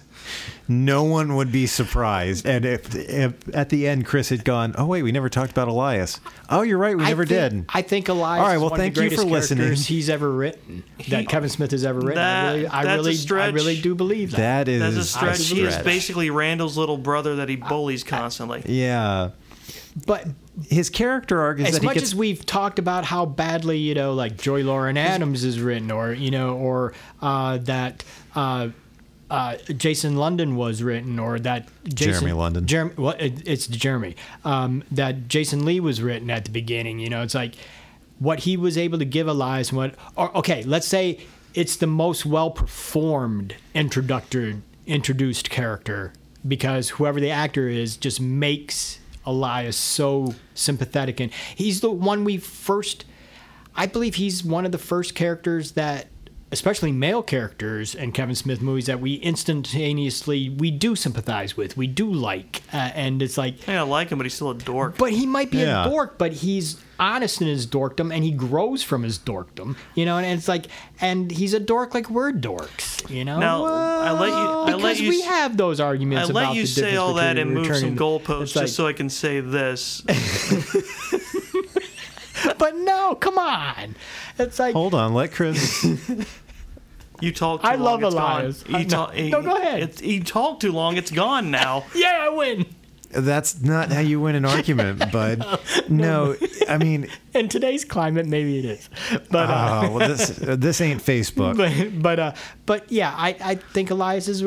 no 0.68 1.04
one 1.04 1.36
would 1.36 1.52
be 1.52 1.68
surprised. 1.68 2.46
And 2.46 2.66
if, 2.66 2.94
if 2.96 3.34
at 3.56 3.70
the 3.70 3.88
end 3.88 4.06
Chris 4.06 4.30
had 4.30 4.44
gone, 4.44 4.74
"Oh 4.78 4.86
wait, 4.86 5.04
we 5.04 5.12
never 5.12 5.30
talked 5.30 5.52
about 5.52 5.68
Elias." 5.68 6.20
Oh, 6.50 6.62
you're 6.62 6.78
right, 6.78 6.98
we 6.98 7.04
I 7.04 7.08
never 7.10 7.26
think- 7.26 7.52
did. 7.52 7.66
I 7.74 7.82
think 7.82 8.10
Elias. 8.10 8.42
All 8.42 8.48
right, 8.48 8.56
is 8.56 8.62
well, 8.62 8.70
one 8.72 8.80
thank 8.80 8.96
you 8.98 9.04
for 9.10 9.16
greatest 9.26 9.28
listening. 9.28 9.74
He's 9.76 10.10
ever 10.10 10.32
written 10.32 10.84
that 11.10 11.28
Kevin 11.28 11.50
Smith 11.50 11.72
has 11.72 11.84
ever 11.86 12.00
written. 12.00 12.18
I 12.18 12.24
That- 12.24 12.52
really, 12.54 12.68
I 12.68 12.84
that's 12.84 13.00
a 13.32 13.34
really, 13.34 13.42
I 13.44 13.48
really 13.54 13.82
do 13.82 13.96
believe 13.96 14.32
that. 14.32 14.66
that 14.66 14.68
is 14.68 14.82
that's 14.82 14.96
a 14.96 15.04
stretch. 15.04 15.48
He 15.48 15.62
is 15.62 15.78
basically 15.80 16.30
Randall's 16.30 16.78
little 16.78 16.98
brother 16.98 17.36
that 17.38 17.50
he 17.50 17.56
bullies 17.56 18.04
constantly. 18.04 18.64
Yeah, 18.66 19.32
but 20.06 20.28
his 20.70 20.90
character 20.90 21.42
arc 21.42 21.60
is 21.60 21.68
as 21.68 21.74
that 21.74 21.82
he 21.82 21.86
much 21.86 21.96
gets 21.96 22.08
as 22.08 22.16
we've 22.16 22.46
talked 22.46 22.80
about 22.80 23.06
how 23.06 23.26
badly 23.26 23.78
you 23.78 23.94
know, 23.94 24.14
like 24.14 24.38
Joey 24.38 24.64
Lauren 24.64 24.98
Adams 24.98 25.44
is 25.44 25.60
written, 25.60 25.92
or 25.92 26.14
you 26.14 26.32
know, 26.32 26.56
or 26.56 26.94
uh, 27.22 27.58
that. 27.60 28.04
Uh, 28.34 28.70
uh, 29.30 29.58
Jason 29.78 30.18
London 30.18 30.56
was 30.56 30.84
written, 30.84 31.18
or 31.20 31.40
that 31.40 31.68
Jason, 31.84 32.14
Jeremy 32.14 32.34
London. 32.34 32.66
Jeremy, 32.66 32.94
well, 32.98 33.16
it, 33.20 33.48
it's 33.48 33.68
Jeremy. 33.68 34.16
Um, 34.44 34.84
that 34.92 35.28
Jason 35.28 35.66
Lee 35.66 35.80
was 35.80 36.02
written 36.02 36.30
at 36.30 36.46
the 36.46 36.52
beginning. 36.52 37.00
You 37.00 37.10
know, 37.10 37.22
it's 37.24 37.36
like 37.36 37.56
what 38.20 38.40
he 38.40 38.58
was 38.58 38.78
able 38.78 39.00
to 39.00 39.06
give 39.06 39.28
Elias. 39.28 39.70
and 39.70 39.78
What? 39.78 39.96
Or 40.16 40.36
okay, 40.38 40.64
let's 40.64 40.88
say 40.88 41.20
it's 41.54 41.76
the 41.78 41.88
most 41.88 42.26
well 42.26 42.52
performed 42.52 43.56
introductory 43.74 44.62
introduced 44.86 45.50
character 45.50 46.14
because 46.48 46.90
whoever 46.90 47.20
the 47.20 47.32
actor 47.32 47.68
is 47.68 47.98
just 47.98 48.22
makes 48.22 49.00
Elias 49.26 49.76
so 49.76 50.36
sympathetic, 50.54 51.20
and 51.20 51.32
he's 51.56 51.82
the 51.82 51.90
one 51.92 52.24
we 52.24 52.38
first. 52.38 53.06
I 53.76 53.88
believe 53.88 54.16
he's 54.16 54.44
one 54.44 54.66
of 54.66 54.72
the 54.72 54.78
first 54.78 55.16
characters 55.16 55.74
that, 55.74 56.08
especially 56.52 56.92
male 56.92 57.24
characters 57.24 57.96
in 57.96 58.12
Kevin 58.12 58.36
Smith 58.36 58.62
movies, 58.62 58.86
that 58.86 59.00
we 59.02 59.16
instantaneously 59.16 60.50
we 60.50 60.72
do 60.72 60.96
sympathize 60.96 61.58
with, 61.58 61.76
we 61.76 61.88
do 61.88 62.12
like, 62.12 62.62
uh, 62.74 62.78
and 62.94 63.22
it's 63.22 63.38
like, 63.38 63.68
Yeah, 63.68 63.82
I 63.82 63.84
like 63.86 64.10
him, 64.10 64.18
but 64.20 64.26
he's 64.26 64.36
still 64.36 64.52
a 64.52 64.56
dork. 64.56 64.98
but 64.98 65.12
he 65.12 65.26
might 65.26 65.52
be 65.52 65.58
Yeah. 65.60 65.86
a 65.86 65.90
dork, 65.90 66.18
but 66.18 66.32
he's 66.34 66.78
honest 66.98 67.42
in 67.42 67.48
his 67.48 67.68
dorkdom, 67.68 68.14
and 68.14 68.24
he 68.24 68.32
grows 68.32 68.82
from 68.84 69.04
his 69.04 69.18
dorkdom, 69.20 69.76
you 69.96 70.06
know, 70.06 70.18
and 70.18 70.26
it's 70.28 70.48
like, 70.48 70.68
and 71.02 71.30
he's 71.32 71.54
a 71.54 71.60
dork 71.60 71.94
like 71.94 72.10
we're 72.10 72.32
dorks, 72.32 73.10
you 73.10 73.26
know. 73.26 73.38
Now, 73.40 73.66
I 73.66 74.12
let 74.12 74.30
you. 74.30 74.34
I 74.36 74.66
because 74.68 74.82
let 74.84 75.00
you. 75.02 75.10
we 75.10 75.22
have 75.24 75.58
those 75.58 75.80
I 75.82 75.86
arguments 75.86 76.30
about 76.30 76.50
let 76.50 76.56
you 76.56 76.62
the 76.62 76.68
say 76.68 76.96
all 76.96 77.16
that 77.16 77.38
and 77.38 77.54
move 77.54 77.76
some 77.76 77.98
goalposts 77.98 78.56
like- 78.56 78.66
just 78.66 78.76
so 78.76 78.88
I 78.88 78.94
can 78.94 79.10
say 79.10 79.42
this. 79.42 80.04
but 82.66 82.76
no, 82.78 83.14
come 83.14 83.38
on, 83.38 83.96
it's 84.40 84.58
like 84.58 84.74
Hold 84.74 84.96
on, 84.96 85.14
let 85.14 85.32
Chris. 85.32 85.86
You 87.22 87.32
talk 87.32 87.62
too 87.62 87.68
I 87.68 87.76
long, 87.76 88.02
love 88.02 88.04
it's 88.04 88.14
Elias. 88.14 88.64
Gone. 88.64 88.82
You 88.82 88.88
no, 88.88 88.90
talk, 88.90 89.16
no, 89.16 89.42
go 89.42 89.56
ahead. 89.56 89.84
It's, 89.84 90.02
you 90.02 90.22
talk 90.24 90.60
too 90.60 90.72
long, 90.74 90.98
it's 90.98 91.12
gone 91.12 91.50
now. 91.50 91.86
yeah, 91.96 92.20
I 92.24 92.30
win. 92.30 92.66
That's 93.12 93.62
not 93.62 93.90
how 93.92 94.02
you 94.02 94.20
win 94.20 94.36
an 94.36 94.44
argument, 94.44 95.00
bud. 95.12 95.46
No, 95.88 96.36
I 96.68 96.78
mean, 96.78 97.08
In 97.34 97.48
today's 97.48 97.86
climate, 97.86 98.26
maybe 98.26 98.60
it 98.60 98.66
is, 98.66 98.90
but. 99.32 99.50
uh, 99.50 99.84
oh, 99.86 99.92
well, 99.92 100.08
this 100.10 100.28
this 100.42 100.82
ain't 100.82 101.02
Facebook. 101.02 101.56
but 101.56 102.02
but 102.02 102.20
uh, 102.20 102.34
but 102.66 102.92
yeah, 102.92 103.14
I, 103.16 103.38
I 103.40 103.56
think 103.56 103.92
Elias 103.92 104.28
is 104.28 104.44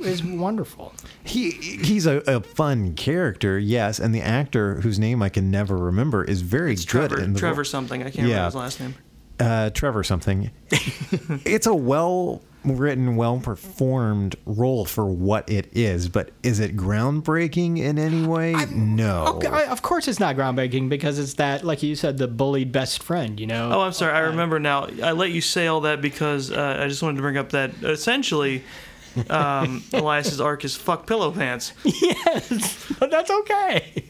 is 0.00 0.22
wonderful. 0.24 0.92
He 1.24 1.50
he's 1.52 2.06
a, 2.06 2.18
a 2.26 2.40
fun 2.40 2.94
character, 2.94 3.58
yes, 3.58 3.98
and 3.98 4.14
the 4.14 4.20
actor 4.22 4.80
whose 4.80 4.98
name 4.98 5.22
I 5.22 5.28
can 5.28 5.50
never 5.50 5.76
remember 5.76 6.24
is 6.24 6.42
very 6.42 6.72
It's 6.72 6.84
good. 6.84 7.10
Trevor. 7.10 7.22
in 7.22 7.32
the 7.32 7.38
Trevor 7.40 7.64
something. 7.64 8.02
I 8.02 8.10
can't 8.10 8.28
Yeah. 8.28 8.34
remember 8.36 8.44
his 8.46 8.54
last 8.56 8.80
name. 8.80 8.94
uh, 9.40 9.70
Trevor 9.70 10.02
something. 10.04 10.50
it's 10.70 11.66
a 11.66 11.74
well 11.74 12.42
written, 12.64 13.16
well 13.16 13.38
performed 13.40 14.36
role 14.46 14.86
for 14.86 15.04
what 15.04 15.46
it 15.50 15.68
is, 15.76 16.08
but 16.08 16.30
is 16.42 16.60
it 16.60 16.74
groundbreaking 16.76 17.78
in 17.78 17.98
any 17.98 18.26
way? 18.26 18.54
no. 18.72 19.26
Okay, 19.36 19.48
I- 19.48 19.64
of 19.66 19.82
course, 19.82 20.08
it's 20.08 20.18
not 20.20 20.34
groundbreaking 20.36 20.88
because 20.88 21.18
it's 21.18 21.34
that, 21.34 21.62
like 21.64 21.82
you 21.82 21.94
said, 21.94 22.16
the 22.16 22.26
bullied 22.28 22.72
best 22.72 23.02
friend. 23.02 23.38
You 23.38 23.46
know. 23.46 23.70
Oh, 23.72 23.80
I'm 23.82 23.92
sorry. 23.92 24.14
I 24.14 24.20
remember 24.20 24.58
now. 24.58 24.88
I 25.02 25.12
let 25.12 25.30
you 25.30 25.40
say 25.42 25.66
all 25.66 25.82
that 25.82 26.00
because 26.00 26.50
uh, 26.50 26.78
I 26.80 26.88
just 26.88 27.02
wanted 27.02 27.16
to 27.16 27.22
bring 27.22 27.36
up 27.36 27.50
that 27.50 27.72
essentially 27.82 28.64
um, 29.30 29.82
Elias's 29.92 30.40
arc 30.40 30.64
is 30.64 30.76
fuck 30.76 31.06
pillow 31.06 31.30
pants. 31.30 31.72
yes, 31.84 32.92
but 32.98 33.10
that's 33.10 33.30
okay. 33.30 34.04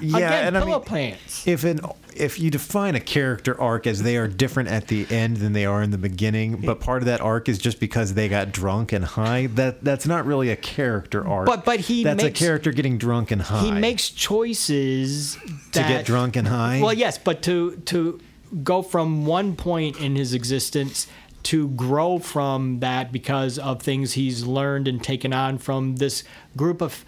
Yeah, 0.00 0.16
Again, 0.16 0.46
and 0.48 0.56
I 0.56 0.60
pillow 0.60 0.78
mean, 0.78 0.86
pants. 0.86 1.46
if 1.46 1.64
an 1.64 1.80
if 2.16 2.40
you 2.40 2.50
define 2.50 2.94
a 2.96 3.00
character 3.00 3.60
arc 3.60 3.86
as 3.86 4.02
they 4.02 4.16
are 4.16 4.26
different 4.26 4.70
at 4.70 4.88
the 4.88 5.06
end 5.10 5.36
than 5.36 5.52
they 5.52 5.66
are 5.66 5.82
in 5.82 5.90
the 5.90 5.98
beginning, 5.98 6.56
but 6.64 6.80
part 6.80 7.02
of 7.02 7.06
that 7.06 7.20
arc 7.20 7.48
is 7.48 7.58
just 7.58 7.78
because 7.78 8.14
they 8.14 8.28
got 8.28 8.50
drunk 8.50 8.92
and 8.92 9.04
high, 9.04 9.46
that 9.48 9.84
that's 9.84 10.06
not 10.06 10.24
really 10.26 10.48
a 10.50 10.56
character 10.56 11.26
arc. 11.26 11.46
But- 11.46 11.64
but 11.64 11.80
he 11.80 12.02
that's 12.04 12.22
makes- 12.22 12.40
a 12.40 12.44
character 12.44 12.72
getting 12.72 12.96
drunk 12.98 13.30
and 13.30 13.42
high. 13.42 13.60
He 13.66 13.70
makes 13.72 14.08
choices 14.10 15.36
to 15.72 15.80
get 15.80 16.04
drunk 16.06 16.36
and 16.36 16.48
high. 16.48 16.80
Well, 16.82 16.92
yes, 16.94 17.18
but 17.18 17.42
to 17.42 17.76
to 17.86 18.20
go 18.64 18.80
from 18.82 19.26
one 19.26 19.54
point 19.56 20.00
in 20.00 20.16
his 20.16 20.32
existence 20.32 21.06
to 21.48 21.68
grow 21.70 22.18
from 22.18 22.80
that 22.80 23.10
because 23.12 23.58
of 23.58 23.82
things 23.82 24.12
he's 24.14 24.44
learned 24.44 24.86
and 24.88 25.02
taken 25.02 25.32
on 25.32 25.58
from 25.58 25.96
this 25.96 26.24
group 26.56 26.80
of 26.82 27.04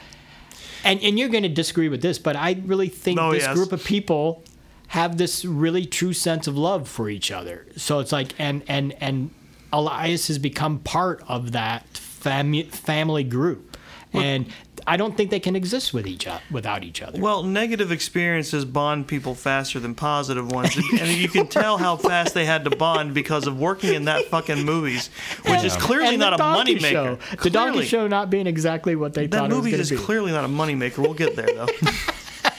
and 0.84 0.98
and 1.02 1.18
you're 1.18 1.28
going 1.28 1.42
to 1.42 1.48
disagree 1.50 1.88
with 1.90 2.00
this, 2.00 2.18
but 2.18 2.36
I 2.36 2.60
really 2.64 2.88
think 2.88 3.18
Oh, 3.20 3.32
this 3.32 3.42
yes. 3.42 3.54
group 3.54 3.72
of 3.72 3.84
people 3.84 4.42
have 4.88 5.18
this 5.18 5.44
really 5.44 5.84
true 5.84 6.12
sense 6.14 6.46
of 6.46 6.56
love 6.56 6.88
for 6.88 7.10
each 7.10 7.30
other. 7.30 7.66
So 7.76 7.98
it's 8.00 8.12
like 8.12 8.32
and 8.38 8.62
and 8.66 8.94
and 9.00 9.30
Elias 9.72 10.28
has 10.28 10.38
become 10.38 10.78
part 10.80 11.22
of 11.28 11.52
that 11.52 11.84
fami- 11.94 12.66
family 12.66 13.24
group. 13.24 13.76
And 14.12 14.46
I 14.86 14.96
don't 14.96 15.16
think 15.16 15.30
they 15.30 15.40
can 15.40 15.54
exist 15.56 15.92
with 15.94 16.06
each 16.06 16.26
o- 16.26 16.38
without 16.50 16.82
each 16.84 17.02
other. 17.02 17.20
Well, 17.20 17.42
negative 17.42 17.90
experiences 17.92 18.64
bond 18.64 19.06
people 19.08 19.34
faster 19.34 19.78
than 19.80 19.94
positive 19.94 20.50
ones, 20.50 20.76
and, 20.76 21.00
and 21.00 21.10
you 21.10 21.28
can 21.28 21.46
tell 21.46 21.78
how 21.78 21.96
fast 21.96 22.34
they 22.34 22.44
had 22.44 22.64
to 22.64 22.70
bond 22.70 23.14
because 23.14 23.46
of 23.46 23.58
working 23.58 23.94
in 23.94 24.04
that 24.06 24.26
fucking 24.26 24.58
Mooby's, 24.58 25.08
which 25.46 25.64
is 25.64 25.76
clearly 25.76 26.16
not 26.16 26.34
a 26.34 26.36
Donkey 26.36 26.76
moneymaker. 26.76 27.20
Show. 27.20 27.36
The 27.42 27.50
Donkey 27.50 27.82
Show 27.84 28.06
not 28.08 28.30
being 28.30 28.46
exactly 28.46 28.96
what 28.96 29.14
they 29.14 29.26
That 29.26 29.38
thought 29.38 29.50
movie 29.50 29.70
it 29.72 29.74
is 29.74 29.90
was 29.90 29.90
going 29.90 29.98
to 29.98 30.02
be. 30.02 30.06
clearly 30.06 30.32
not 30.32 30.44
a 30.44 30.48
moneymaker. 30.48 30.98
We'll 30.98 31.14
get 31.14 31.36
there 31.36 31.46
though. 31.54 31.68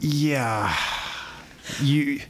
yeah, 0.00 0.76
you. 1.82 2.20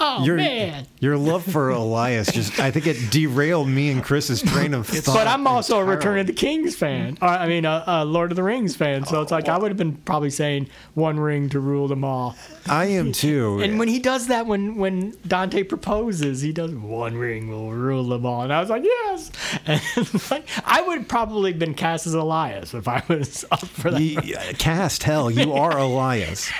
Oh 0.00 0.24
your, 0.24 0.36
man! 0.36 0.86
your 1.00 1.16
love 1.16 1.44
for 1.44 1.70
Elias 1.70 2.30
just 2.30 2.58
I 2.60 2.70
think 2.70 2.86
it 2.86 3.10
derailed 3.10 3.68
me 3.68 3.90
and 3.90 4.02
Chris's 4.02 4.42
train 4.42 4.74
of 4.74 4.86
thought. 4.86 5.14
But 5.14 5.26
I'm 5.26 5.46
also 5.46 5.76
a 5.76 5.80
entirely. 5.80 5.96
Return 5.96 6.18
of 6.20 6.26
the 6.26 6.32
Kings 6.32 6.76
fan. 6.76 7.18
Or, 7.20 7.28
I 7.28 7.48
mean, 7.48 7.64
a, 7.64 7.82
a 7.86 8.04
Lord 8.04 8.30
of 8.30 8.36
the 8.36 8.42
Rings 8.42 8.76
fan. 8.76 9.04
So 9.04 9.20
it's 9.20 9.32
like 9.32 9.48
I 9.48 9.56
oh. 9.56 9.60
would 9.60 9.70
have 9.70 9.76
been 9.76 9.96
probably 9.96 10.30
saying 10.30 10.68
one 10.94 11.18
ring 11.18 11.48
to 11.50 11.60
rule 11.60 11.88
them 11.88 12.04
all. 12.04 12.36
I 12.66 12.86
am 12.86 13.12
too. 13.12 13.60
And 13.62 13.78
when 13.78 13.88
he 13.88 13.98
does 13.98 14.28
that, 14.28 14.46
when 14.46 14.76
when 14.76 15.16
Dante 15.26 15.62
proposes, 15.62 16.40
he 16.42 16.52
does 16.52 16.72
one 16.72 17.16
ring 17.16 17.48
will 17.48 17.72
rule 17.72 18.04
them 18.04 18.26
all, 18.26 18.42
and 18.42 18.52
I 18.52 18.60
was 18.60 18.70
like, 18.70 18.84
yes. 18.84 19.30
And 19.66 20.30
like, 20.30 20.46
I 20.64 20.80
would 20.82 20.98
have 20.98 21.08
probably 21.08 21.52
been 21.52 21.74
cast 21.74 22.06
as 22.06 22.14
Elias 22.14 22.74
if 22.74 22.88
I 22.88 23.02
was 23.08 23.44
up 23.50 23.66
for 23.66 23.90
that. 23.90 24.00
Ye- 24.00 24.32
cast 24.54 25.02
hell, 25.02 25.30
you 25.30 25.52
are 25.52 25.76
Elias. 25.78 26.50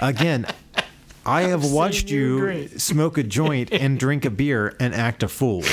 Again, 0.00 0.46
I 1.24 1.42
have 1.42 1.62
saying 1.62 1.74
watched 1.74 2.10
you're 2.10 2.40
great. 2.40 2.80
smoke 2.80 3.18
a 3.18 3.22
joint 3.22 3.72
and 3.72 3.98
drink 3.98 4.24
a 4.24 4.30
beer 4.30 4.74
and 4.80 4.94
act 4.94 5.22
a 5.22 5.28
fool. 5.28 5.62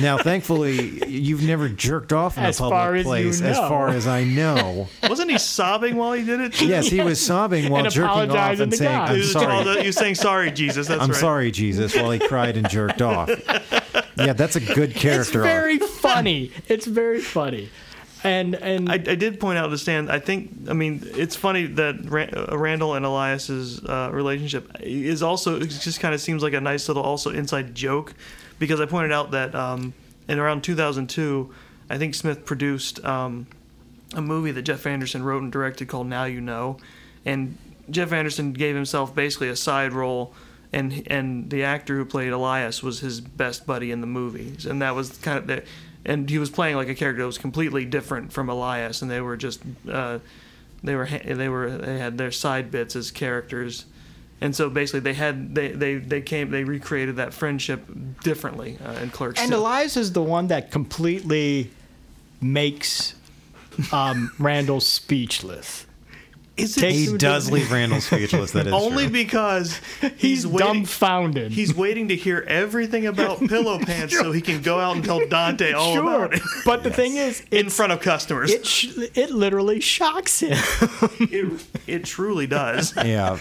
Now, 0.00 0.18
thankfully, 0.18 1.06
you've 1.08 1.44
never 1.44 1.68
jerked 1.68 2.12
off 2.12 2.36
in 2.36 2.42
As 2.42 2.58
a 2.58 2.64
public 2.64 2.74
you 2.78 3.04
place, 3.04 3.40
as 3.40 3.56
far 3.56 3.90
as 3.90 4.08
I 4.08 4.24
know. 4.24 4.88
Wasn't 5.08 5.30
he 5.30 5.38
sobbing 5.38 5.94
while 5.94 6.14
he 6.14 6.24
did 6.24 6.40
it? 6.40 6.60
Yes, 6.60 6.88
he 6.88 7.00
was 7.00 7.24
sobbing 7.24 7.70
while 7.70 7.84
And 7.84 7.94
jerking 7.94 8.30
off 8.32 8.58
and 8.58 8.74
saying, 8.74 8.90
God. 8.90 9.10
"I'm 9.12 9.22
sorry." 9.22 9.46
called- 9.64 9.78
he 9.78 9.86
was 9.86 9.94
saying 9.96 10.16
sorry, 10.16 10.50
Jesus. 10.50 10.88
That's 10.88 11.00
I'm 11.00 11.10
right. 11.10 11.16
sorry, 11.20 11.50
Jesus, 11.52 11.94
while 11.94 12.10
he 12.10 12.18
cried 12.18 12.56
and 12.56 12.68
jerked 12.68 13.02
off. 13.02 13.30
Yeah, 14.16 14.32
that's 14.32 14.54
a 14.54 14.60
good 14.60 14.90
It's 14.90 15.00
character 15.00 15.40
arc. 15.40 15.48
very 15.50 15.78
funny. 15.78 16.52
It's 16.68 16.86
very 16.86 17.20
funny. 17.20 17.68
And 18.24 18.54
and 18.54 18.90
I, 18.90 18.94
I 18.94 19.14
did 19.14 19.38
point 19.38 19.58
out 19.58 19.68
to 19.68 19.76
Stan. 19.76 20.10
I 20.10 20.18
think. 20.18 20.50
I 20.68 20.72
mean, 20.72 21.02
it's 21.04 21.36
funny 21.36 21.66
that 21.66 21.96
uh, 22.50 22.56
Randall 22.56 22.94
and 22.94 23.04
Elias's 23.04 23.84
uh, 23.84 24.08
relationship 24.12 24.74
is 24.80 25.22
also. 25.22 25.60
It 25.60 25.66
just 25.66 26.00
kind 26.00 26.14
of 26.14 26.22
seems 26.22 26.42
like 26.42 26.54
a 26.54 26.60
nice 26.60 26.88
little 26.88 27.02
also 27.02 27.30
inside 27.30 27.74
joke, 27.74 28.14
because 28.58 28.80
I 28.80 28.86
pointed 28.86 29.12
out 29.12 29.32
that 29.32 29.54
um, 29.54 29.92
in 30.26 30.38
around 30.38 30.64
2002, 30.64 31.54
I 31.90 31.98
think 31.98 32.14
Smith 32.14 32.46
produced 32.46 33.04
um, 33.04 33.46
a 34.14 34.22
movie 34.22 34.52
that 34.52 34.62
Jeff 34.62 34.86
Anderson 34.86 35.22
wrote 35.22 35.42
and 35.42 35.52
directed 35.52 35.88
called 35.88 36.06
Now 36.06 36.24
You 36.24 36.40
Know, 36.40 36.78
and 37.26 37.58
Jeff 37.90 38.10
Anderson 38.10 38.54
gave 38.54 38.74
himself 38.74 39.14
basically 39.14 39.50
a 39.50 39.56
side 39.56 39.92
role. 39.92 40.34
And, 40.72 41.06
and 41.06 41.50
the 41.50 41.62
actor 41.62 41.96
who 41.96 42.04
played 42.04 42.32
Elias 42.32 42.82
was 42.82 42.98
his 42.98 43.20
best 43.20 43.64
buddy 43.64 43.92
in 43.92 44.00
the 44.00 44.08
movies, 44.08 44.66
and 44.66 44.82
that 44.82 44.96
was 44.96 45.16
kind 45.18 45.38
of 45.38 45.46
the, 45.46 45.62
and 46.04 46.28
he 46.28 46.38
was 46.38 46.50
playing 46.50 46.76
like 46.76 46.88
a 46.88 46.94
character 46.94 47.22
that 47.22 47.26
was 47.26 47.38
completely 47.38 47.84
different 47.84 48.32
from 48.32 48.48
Elias, 48.48 49.02
and 49.02 49.10
they 49.10 49.20
were 49.20 49.36
just 49.36 49.62
uh, 49.90 50.18
they 50.82 50.94
were 50.94 51.06
they 51.06 51.48
were 51.48 51.70
they 51.70 51.98
had 51.98 52.18
their 52.18 52.30
side 52.30 52.70
bits 52.70 52.94
as 52.94 53.10
characters, 53.10 53.86
and 54.40 54.54
so 54.54 54.68
basically 54.68 55.00
they 55.00 55.14
had 55.14 55.54
they 55.54 55.68
they, 55.68 55.96
they 55.96 56.20
came 56.20 56.50
they 56.50 56.64
recreated 56.64 57.16
that 57.16 57.32
friendship 57.32 57.86
differently 58.22 58.78
uh, 58.84 58.92
in 58.92 59.10
Clerks. 59.10 59.40
and. 59.40 59.52
Elias 59.52 59.96
is 59.96 60.12
the 60.12 60.22
one 60.22 60.48
that 60.48 60.70
completely 60.70 61.70
makes 62.40 63.14
um, 63.92 64.30
Randall 64.38 64.80
speechless. 64.80 65.86
Is 66.56 66.78
it 66.78 66.92
He 66.92 67.16
does 67.16 67.50
leave 67.50 67.72
Randall 67.72 68.00
speechless. 68.00 68.52
That 68.52 68.68
is 68.68 68.72
only 68.74 69.04
true. 69.04 69.12
because 69.12 69.78
he's, 70.00 70.12
He's 70.20 70.46
waiting. 70.46 70.66
dumbfounded. 70.82 71.50
He's 71.52 71.74
waiting 71.74 72.08
to 72.08 72.16
hear 72.16 72.44
everything 72.46 73.06
about 73.06 73.38
Pillow 73.48 73.78
Pants 73.80 74.16
so 74.16 74.30
he 74.30 74.40
can 74.40 74.62
go 74.62 74.78
out 74.78 74.94
and 74.96 75.04
tell 75.04 75.26
Dante 75.26 75.72
all 75.72 75.94
sure, 75.94 76.02
about 76.24 76.34
it 76.34 76.42
but 76.64 76.82
the 76.84 76.90
thing 76.90 77.16
is, 77.16 77.42
in 77.50 77.70
front 77.70 77.92
of 77.92 78.00
customers. 78.00 78.52
it 78.52 78.64
sh- 78.66 78.96
it 79.14 79.30
literally 79.30 79.80
shocks 79.80 80.40
him. 80.40 80.56
it, 81.20 81.64
it 81.88 82.04
truly 82.04 82.46
does. 82.46 82.94
yeah. 82.96 83.38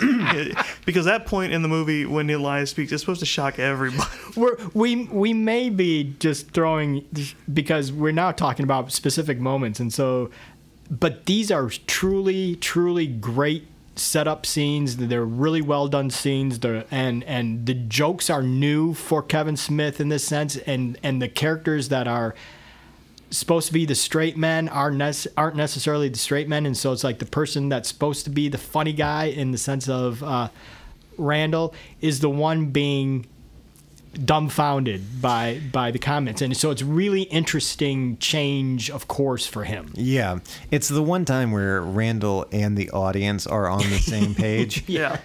because 0.84 1.04
that 1.04 1.26
point 1.26 1.52
in 1.52 1.62
the 1.62 1.68
movie 1.68 2.06
when 2.06 2.28
Elias 2.30 2.70
speaks, 2.70 2.92
it's 2.92 3.02
supposed 3.02 3.20
to 3.20 3.26
shock 3.26 3.58
everybody. 3.58 4.08
we're, 4.36 4.56
we 4.74 5.04
we 5.06 5.32
may 5.32 5.70
be 5.70 6.14
just 6.18 6.50
throwing 6.50 7.04
because 7.52 7.92
we're 7.92 8.12
now 8.12 8.32
talking 8.32 8.64
about 8.64 8.92
specific 8.92 9.38
moments, 9.38 9.80
and 9.80 9.92
so, 9.92 10.30
but 10.90 11.26
these 11.26 11.50
are 11.50 11.68
truly 11.86 12.56
truly 12.56 13.06
great 13.06 13.66
setup 13.96 14.46
scenes. 14.46 14.96
They're 14.96 15.24
really 15.24 15.60
well 15.60 15.88
done 15.88 16.10
scenes. 16.10 16.60
They're, 16.60 16.84
and 16.90 17.24
and 17.24 17.66
the 17.66 17.74
jokes 17.74 18.30
are 18.30 18.42
new 18.42 18.94
for 18.94 19.22
Kevin 19.22 19.56
Smith 19.56 20.00
in 20.00 20.08
this 20.08 20.24
sense, 20.24 20.56
and 20.56 20.98
and 21.02 21.20
the 21.20 21.28
characters 21.28 21.88
that 21.88 22.08
are 22.08 22.34
supposed 23.30 23.66
to 23.66 23.72
be 23.74 23.84
the 23.84 23.94
straight 23.94 24.36
men 24.36 24.68
are 24.68 24.90
nec- 24.90 25.26
aren't 25.36 25.56
necessarily 25.56 26.08
the 26.08 26.18
straight 26.18 26.48
men, 26.48 26.64
and 26.64 26.76
so 26.76 26.92
it's 26.92 27.04
like 27.04 27.18
the 27.18 27.26
person 27.26 27.68
that's 27.68 27.88
supposed 27.88 28.24
to 28.24 28.30
be 28.30 28.48
the 28.48 28.58
funny 28.58 28.92
guy 28.92 29.24
in 29.24 29.50
the 29.50 29.58
sense 29.58 29.88
of 29.88 30.22
uh, 30.22 30.48
Randall 31.18 31.74
is 32.00 32.20
the 32.20 32.30
one 32.30 32.66
being 32.66 33.26
dumbfounded 34.24 35.20
by 35.22 35.60
by 35.72 35.90
the 35.90 35.98
comments, 35.98 36.42
and 36.42 36.56
so 36.56 36.70
it's 36.70 36.82
really 36.82 37.22
interesting 37.22 38.18
change 38.18 38.90
of 38.90 39.08
course 39.08 39.46
for 39.46 39.64
him. 39.64 39.92
Yeah. 39.94 40.38
It's 40.70 40.88
the 40.88 41.02
one 41.02 41.24
time 41.24 41.52
where 41.52 41.80
Randall 41.80 42.46
and 42.52 42.76
the 42.76 42.90
audience 42.90 43.46
are 43.46 43.68
on 43.68 43.80
the 43.80 43.98
same 43.98 44.34
page. 44.46 44.88
Yeah. 44.88 45.18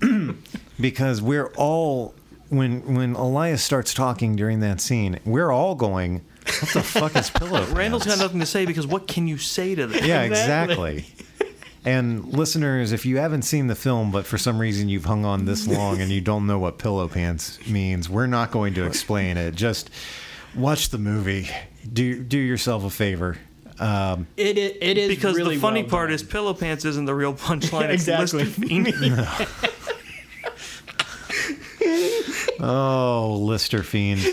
because 0.80 1.22
we're 1.22 1.52
all 1.56 2.14
when 2.48 2.94
when 2.94 3.14
Elias 3.14 3.62
starts 3.62 3.94
talking 3.94 4.36
during 4.36 4.60
that 4.60 4.80
scene, 4.80 5.18
we're 5.24 5.50
all 5.50 5.74
going, 5.74 6.22
"What 6.44 6.68
the 6.74 6.82
fuck 6.82 7.16
is 7.16 7.30
pillow?" 7.34 7.64
Randall's 7.72 8.04
got 8.04 8.18
nothing 8.18 8.40
to 8.40 8.46
say 8.46 8.66
because 8.66 8.86
what 8.86 9.08
can 9.08 9.26
you 9.26 9.38
say 9.38 9.74
to 9.74 9.86
them? 9.86 10.04
Yeah, 10.04 10.22
Exactly. 10.22 11.06
Exactly. 11.84 11.92
And 11.92 12.32
listeners, 12.32 12.92
if 12.92 13.04
you 13.06 13.18
haven't 13.18 13.42
seen 13.42 13.66
the 13.66 13.74
film, 13.74 14.10
but 14.10 14.26
for 14.26 14.38
some 14.38 14.58
reason 14.58 14.88
you've 14.88 15.04
hung 15.04 15.24
on 15.24 15.44
this 15.44 15.66
long 15.78 16.00
and 16.00 16.10
you 16.10 16.20
don't 16.20 16.46
know 16.46 16.58
what 16.58 16.78
pillow 16.78 17.08
pants 17.08 17.58
means, 17.66 18.08
we're 18.08 18.26
not 18.26 18.50
going 18.50 18.74
to 18.74 18.86
explain 18.86 19.36
it. 19.36 19.54
Just 19.54 19.90
watch 20.54 20.90
the 20.90 20.98
movie. 20.98 21.48
Do 21.92 22.22
do 22.22 22.38
yourself 22.38 22.84
a 22.84 22.90
favor. 22.90 23.38
Um, 23.80 24.26
It 24.36 24.58
it, 24.58 24.78
it 24.80 24.98
is 24.98 25.08
Because 25.08 25.36
really 25.36 25.56
the 25.56 25.60
funny 25.60 25.82
well 25.82 25.90
part 25.90 26.08
done. 26.10 26.14
is 26.14 26.22
Pillow 26.22 26.54
Pants 26.54 26.84
isn't 26.84 27.04
the 27.04 27.14
real 27.14 27.34
punchline. 27.34 27.88
It's 27.90 28.06
Exactly. 28.08 28.44
Lister 31.80 32.56
oh, 32.60 33.38
Lister 33.42 33.82
Fiend. 33.82 34.24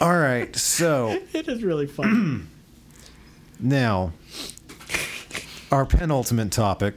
All 0.00 0.16
right, 0.16 0.54
so 0.54 1.18
it 1.32 1.48
is 1.48 1.64
really 1.64 1.86
funny. 1.86 2.42
Now, 3.60 4.12
our 5.70 5.84
penultimate 5.84 6.50
topic 6.50 6.94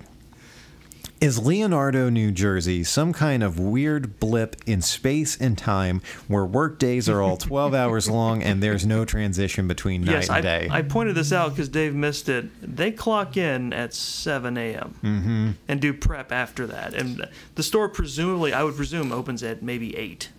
is 1.20 1.38
Leonardo, 1.38 2.10
New 2.10 2.32
Jersey, 2.32 2.84
some 2.84 3.14
kind 3.14 3.44
of 3.44 3.60
weird 3.60 4.20
blip 4.20 4.56
in 4.66 4.82
space 4.82 5.40
and 5.40 5.56
time 5.56 6.02
where 6.28 6.44
work 6.44 6.80
days 6.80 7.08
are 7.08 7.22
all 7.22 7.38
12 7.38 7.76
hours 7.76 8.10
long 8.10 8.42
and 8.42 8.64
there's 8.64 8.88
no 8.88 9.06
transition 9.06 9.68
between 9.68 10.04
night 10.04 10.14
yes, 10.14 10.30
and 10.30 10.38
I, 10.38 10.42
day? 10.42 10.68
I 10.72 10.82
pointed 10.82 11.14
this 11.14 11.32
out 11.32 11.52
because 11.52 11.70
Dave 11.70 11.94
missed 11.94 12.28
it. 12.28 12.48
They 12.62 12.92
clock 12.92 13.38
in 13.38 13.72
at 13.72 13.94
7 13.94 14.58
a.m. 14.58 14.96
Mm-hmm. 15.04 15.52
and 15.68 15.80
do 15.80 15.94
prep 15.94 16.32
after 16.32 16.66
that. 16.68 16.96
And 16.96 17.28
the 17.54 17.64
store 17.64 17.88
presumably, 17.88 18.52
I 18.52 18.64
would 18.64 18.76
presume, 18.76 19.12
opens 19.12 19.44
at 19.44 19.62
maybe 19.62 19.96
8. 19.96 20.30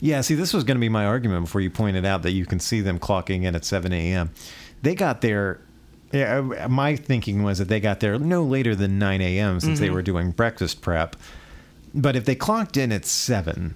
Yeah, 0.00 0.20
see, 0.20 0.34
this 0.34 0.52
was 0.52 0.64
going 0.64 0.76
to 0.76 0.80
be 0.80 0.88
my 0.90 1.06
argument 1.06 1.44
before 1.44 1.62
you 1.62 1.70
pointed 1.70 2.04
out 2.04 2.22
that 2.22 2.32
you 2.32 2.44
can 2.44 2.58
see 2.60 2.82
them 2.82 2.98
clocking 2.98 3.44
in 3.44 3.54
at 3.54 3.64
7 3.64 3.90
a.m. 3.92 4.30
They 4.82 4.94
got 4.94 5.22
there. 5.22 5.60
Yeah, 6.12 6.38
uh, 6.38 6.68
my 6.68 6.96
thinking 6.96 7.42
was 7.42 7.58
that 7.58 7.68
they 7.68 7.78
got 7.80 8.00
there 8.00 8.18
no 8.18 8.42
later 8.42 8.74
than 8.74 8.98
9 8.98 9.20
a.m. 9.20 9.60
since 9.60 9.78
they 9.78 9.90
were 9.90 10.02
doing 10.02 10.32
breakfast 10.32 10.80
prep. 10.80 11.14
But 11.94 12.16
if 12.16 12.24
they 12.24 12.34
clocked 12.34 12.76
in 12.76 12.90
at 12.92 13.04
7, 13.04 13.74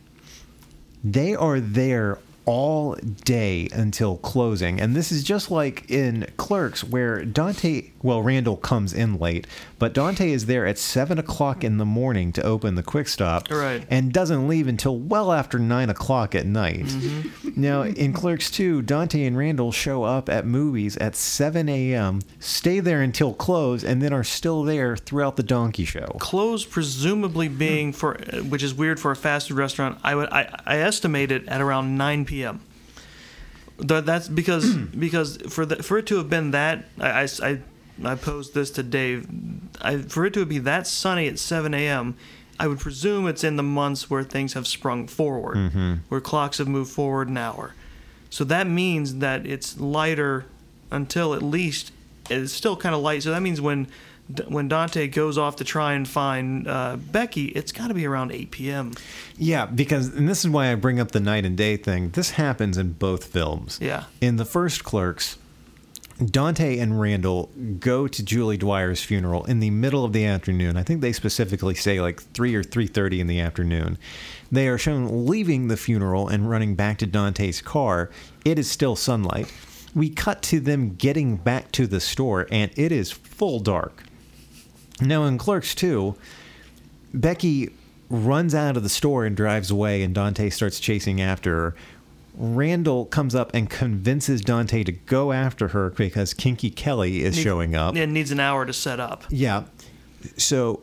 they 1.04 1.34
are 1.34 1.60
there 1.60 2.18
all 2.44 2.96
day 3.24 3.68
until 3.72 4.16
closing. 4.18 4.80
And 4.80 4.94
this 4.96 5.10
is 5.12 5.22
just 5.22 5.50
like 5.50 5.90
in 5.90 6.26
Clerks, 6.36 6.82
where 6.84 7.24
Dante, 7.24 7.90
well, 8.04 8.22
Randall 8.22 8.56
comes 8.56 8.92
in 8.92 9.18
late, 9.18 9.46
but 9.80 9.92
Dante 9.92 10.30
is 10.30 10.46
there 10.46 10.64
at 10.66 10.78
7 10.78 11.18
o'clock 11.18 11.64
in 11.64 11.78
the 11.78 11.84
morning 11.84 12.30
to 12.34 12.42
open 12.42 12.76
the 12.76 12.82
quick 12.82 13.08
stop 13.08 13.50
Right. 13.50 13.84
and 13.90 14.12
doesn't 14.12 14.46
leave 14.46 14.68
until 14.68 14.96
well 14.96 15.32
after 15.32 15.58
9 15.58 15.90
o'clock 15.90 16.34
at 16.36 16.46
night. 16.46 16.84
Mm-hmm. 16.84 17.60
Now, 17.60 17.82
in 17.82 18.12
Clerks 18.12 18.50
2, 18.50 18.82
Dante 18.82 19.24
and 19.24 19.36
Randall 19.36 19.72
show 19.72 20.02
up 20.04 20.28
at 20.28 20.44
Mooby's 20.44 20.96
at 20.98 21.16
7 21.16 21.68
a.m., 21.68 22.20
stay 22.38 22.78
there 22.80 23.00
until 23.00 23.32
close, 23.32 23.82
and 23.82 24.00
then 24.02 24.12
are 24.12 24.22
still 24.24 24.62
there 24.64 24.96
throughout 24.96 25.36
the 25.36 25.42
donkey 25.42 25.84
show. 25.84 26.16
Close, 26.20 26.64
presumably 26.66 27.48
being 27.48 27.92
for, 27.92 28.14
which 28.48 28.62
is 28.62 28.74
weird 28.74 29.00
for 29.00 29.10
a 29.12 29.16
fast 29.16 29.48
food 29.48 29.56
restaurant. 29.56 29.98
I 30.04 30.14
would 30.14 30.28
I, 30.30 30.54
I 30.66 30.76
estimate 30.78 31.32
it 31.32 31.48
at 31.48 31.60
around 31.60 31.96
9 31.96 32.24
p.m. 32.26 32.60
That's 33.78 34.28
because 34.28 34.74
because 34.98 35.38
for 35.48 35.66
the, 35.66 35.82
for 35.82 35.98
it 35.98 36.06
to 36.06 36.16
have 36.18 36.28
been 36.30 36.52
that 36.52 36.84
I, 37.00 37.28
I, 37.42 37.58
I, 38.02 38.14
posed 38.14 38.54
this 38.54 38.70
to 38.72 38.82
Dave. 38.82 39.26
I, 39.80 39.98
for 39.98 40.26
it 40.26 40.34
to 40.34 40.44
be 40.46 40.58
that 40.60 40.86
sunny 40.86 41.28
at 41.28 41.38
7 41.38 41.74
a.m. 41.74 42.16
I 42.58 42.66
would 42.68 42.78
presume 42.78 43.26
it's 43.26 43.44
in 43.44 43.56
the 43.56 43.62
months 43.62 44.08
where 44.08 44.22
things 44.22 44.52
have 44.54 44.66
sprung 44.66 45.06
forward, 45.08 46.00
where 46.08 46.20
clocks 46.20 46.58
have 46.58 46.68
moved 46.68 46.90
forward 46.92 47.28
an 47.28 47.36
hour. 47.36 47.74
So 48.30 48.44
that 48.44 48.66
means 48.66 49.16
that 49.16 49.46
it's 49.46 49.78
lighter 49.78 50.46
until 50.90 51.34
at 51.34 51.42
least 51.42 51.92
it's 52.30 52.52
still 52.52 52.76
kind 52.76 52.94
of 52.94 53.00
light. 53.00 53.22
So 53.22 53.30
that 53.30 53.42
means 53.42 53.60
when 53.60 53.88
when 54.48 54.68
Dante 54.68 55.06
goes 55.08 55.36
off 55.36 55.56
to 55.56 55.64
try 55.64 55.92
and 55.92 56.08
find 56.08 56.66
uh, 56.66 56.96
Becky, 56.96 57.46
it's 57.46 57.72
got 57.72 57.88
to 57.88 57.94
be 57.94 58.06
around 58.06 58.32
8 58.32 58.50
p.m. 58.50 58.92
Yeah, 59.36 59.66
because 59.66 60.08
and 60.08 60.28
this 60.28 60.44
is 60.44 60.50
why 60.50 60.72
I 60.72 60.76
bring 60.76 60.98
up 60.98 61.10
the 61.10 61.20
night 61.20 61.44
and 61.44 61.56
day 61.56 61.76
thing. 61.76 62.10
This 62.10 62.30
happens 62.30 62.78
in 62.78 62.92
both 62.92 63.24
films. 63.26 63.78
Yeah. 63.82 64.04
In 64.20 64.36
the 64.36 64.44
first 64.46 64.82
Clerks, 64.82 65.36
Dante 66.24 66.78
and 66.78 67.00
Randall 67.00 67.50
go 67.80 68.06
to 68.06 68.22
Julie 68.22 68.56
Dwyer's 68.56 69.02
funeral 69.02 69.44
in 69.44 69.58
the 69.60 69.70
middle 69.70 70.04
of 70.04 70.12
the 70.12 70.24
afternoon. 70.24 70.76
I 70.76 70.82
think 70.82 71.00
they 71.00 71.12
specifically 71.12 71.74
say 71.74 72.00
like 72.00 72.22
3 72.32 72.54
or 72.54 72.62
3:30 72.62 73.20
in 73.20 73.26
the 73.26 73.40
afternoon. 73.40 73.98
They 74.52 74.68
are 74.68 74.78
shown 74.78 75.26
leaving 75.26 75.68
the 75.68 75.76
funeral 75.76 76.28
and 76.28 76.48
running 76.48 76.76
back 76.76 76.98
to 76.98 77.06
Dante's 77.06 77.60
car. 77.60 78.10
It 78.44 78.58
is 78.58 78.70
still 78.70 78.94
sunlight. 78.94 79.52
We 79.94 80.08
cut 80.08 80.42
to 80.42 80.60
them 80.60 80.94
getting 80.94 81.36
back 81.36 81.72
to 81.72 81.86
the 81.86 82.00
store 82.00 82.46
and 82.50 82.70
it 82.76 82.92
is 82.92 83.10
full 83.10 83.58
dark. 83.58 84.04
Now 85.00 85.24
in 85.24 85.38
Clerks 85.38 85.74
2, 85.74 86.14
Becky 87.12 87.70
runs 88.10 88.54
out 88.54 88.76
of 88.76 88.82
the 88.82 88.88
store 88.88 89.24
and 89.24 89.36
drives 89.36 89.70
away, 89.70 90.02
and 90.02 90.14
Dante 90.14 90.50
starts 90.50 90.78
chasing 90.78 91.20
after 91.20 91.54
her. 91.54 91.74
Randall 92.36 93.06
comes 93.06 93.34
up 93.34 93.52
and 93.54 93.70
convinces 93.70 94.40
Dante 94.40 94.82
to 94.84 94.92
go 94.92 95.32
after 95.32 95.68
her 95.68 95.90
because 95.90 96.34
Kinky 96.34 96.70
Kelly 96.70 97.22
is 97.22 97.38
showing 97.38 97.74
up. 97.74 97.96
It 97.96 98.08
needs 98.08 98.30
an 98.30 98.40
hour 98.40 98.66
to 98.66 98.72
set 98.72 98.98
up. 98.98 99.24
Yeah. 99.30 99.64
So 100.36 100.82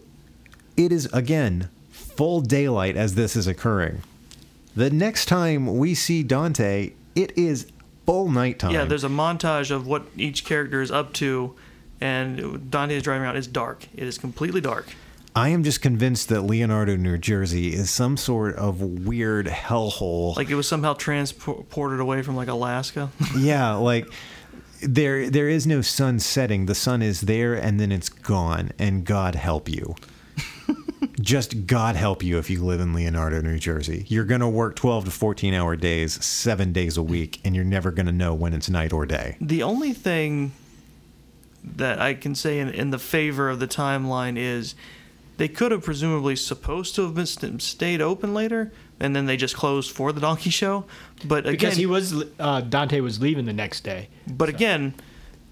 it 0.78 0.92
is, 0.92 1.08
again, 1.12 1.70
full 1.90 2.42
daylight 2.42 2.96
as 2.96 3.16
this 3.16 3.36
is 3.36 3.48
occurring. 3.48 4.02
The 4.76 4.90
next 4.90 5.26
time 5.26 5.78
we 5.78 5.94
see 5.94 6.24
Dante, 6.24 6.94
it 7.16 7.38
is 7.38 7.70
full 8.06 8.30
nighttime. 8.30 8.72
Yeah, 8.72 8.86
there's 8.86 9.04
a 9.04 9.10
montage 9.10 9.72
of 9.72 9.86
what 9.86 10.06
each 10.16 10.46
character 10.46 10.82
is 10.82 10.92
up 10.92 11.12
to, 11.14 11.54
and 12.00 12.72
Dante 12.72 12.96
is 12.96 13.04
driving 13.04 13.24
around. 13.24 13.36
It's 13.36 13.48
dark. 13.48 13.88
It 13.94 14.08
is 14.08 14.18
completely 14.18 14.62
dark. 14.62 14.88
I 15.36 15.50
am 15.50 15.64
just 15.64 15.82
convinced 15.82 16.30
that 16.30 16.42
Leonardo, 16.42 16.98
New 16.98 17.18
Jersey 17.18 17.74
is 17.74 17.90
some 17.90 18.18
sort 18.18 18.56
of 18.56 18.82
weird 18.82 19.48
hellhole. 19.48 20.36
Like 20.36 20.50
it 20.50 20.56
was 20.56 20.68
somehow 20.68 20.94
transported 20.94 22.00
away 22.00 22.22
from 22.22 22.36
like 22.36 22.50
Alaska. 22.50 23.10
yeah, 23.38 23.74
like 23.74 24.08
there 24.82 25.30
there 25.30 25.48
is 25.48 25.66
no 25.66 25.82
sun 25.82 26.20
setting. 26.20 26.66
The 26.66 26.76
sun 26.76 27.02
is 27.02 27.22
there 27.22 27.54
and 27.54 27.80
then 27.80 27.92
it's 27.92 28.10
gone. 28.10 28.72
And 28.78 29.06
God 29.06 29.36
help 29.36 29.70
you. 29.70 29.96
Just 31.22 31.66
God 31.66 31.96
help 31.96 32.24
you 32.24 32.38
if 32.38 32.50
you 32.50 32.64
live 32.64 32.82
in 32.82 32.94
Leonardo, 32.94 33.42
New 33.42 33.58
Jersey. 33.58 34.06
You're 34.10 34.26
gonna 34.26 34.50
work 34.50 34.76
twelve 34.76 35.06
to 35.06 35.12
fourteen 35.12 35.54
hour 35.54 35.78
days, 35.78 36.24
seven 36.26 36.74
days 36.74 36.98
a 36.98 37.04
week, 37.04 37.40
and 37.46 37.56
you're 37.56 37.64
never 37.64 37.92
gonna 37.92 38.12
know 38.12 38.34
when 38.34 38.54
it's 38.54 38.70
night 38.70 38.92
or 38.92 39.06
day. 39.06 39.38
the 39.40 39.64
only 39.64 39.94
thing 39.94 40.52
that 41.64 42.00
I 42.02 42.16
can 42.16 42.34
say 42.36 42.60
in, 42.60 42.70
in 42.70 42.90
the 42.90 42.98
favor 43.00 43.48
of 43.50 43.60
the 43.60 43.68
timeline 43.68 44.36
is 44.36 44.74
they 45.42 45.48
could 45.48 45.72
have 45.72 45.82
presumably 45.84 46.36
supposed 46.36 46.94
to 46.94 47.02
have 47.02 47.16
been 47.16 47.26
st- 47.26 47.64
stayed 47.64 48.00
open 48.00 48.32
later, 48.36 48.72
and 49.00 49.16
then 49.16 49.26
they 49.26 49.36
just 49.36 49.56
closed 49.56 49.90
for 49.90 50.12
the 50.12 50.22
donkey 50.22 50.52
show. 50.52 50.86
But 51.26 51.40
again, 51.48 51.54
Because 51.54 51.78
he 51.78 51.88
was 51.88 52.24
uh, 52.40 52.62
Dante 52.62 53.00
was 53.00 53.20
leaving 53.20 53.46
the 53.46 53.54
next 53.54 53.82
day. 53.82 54.10
But 54.28 54.50
again, 54.50 54.94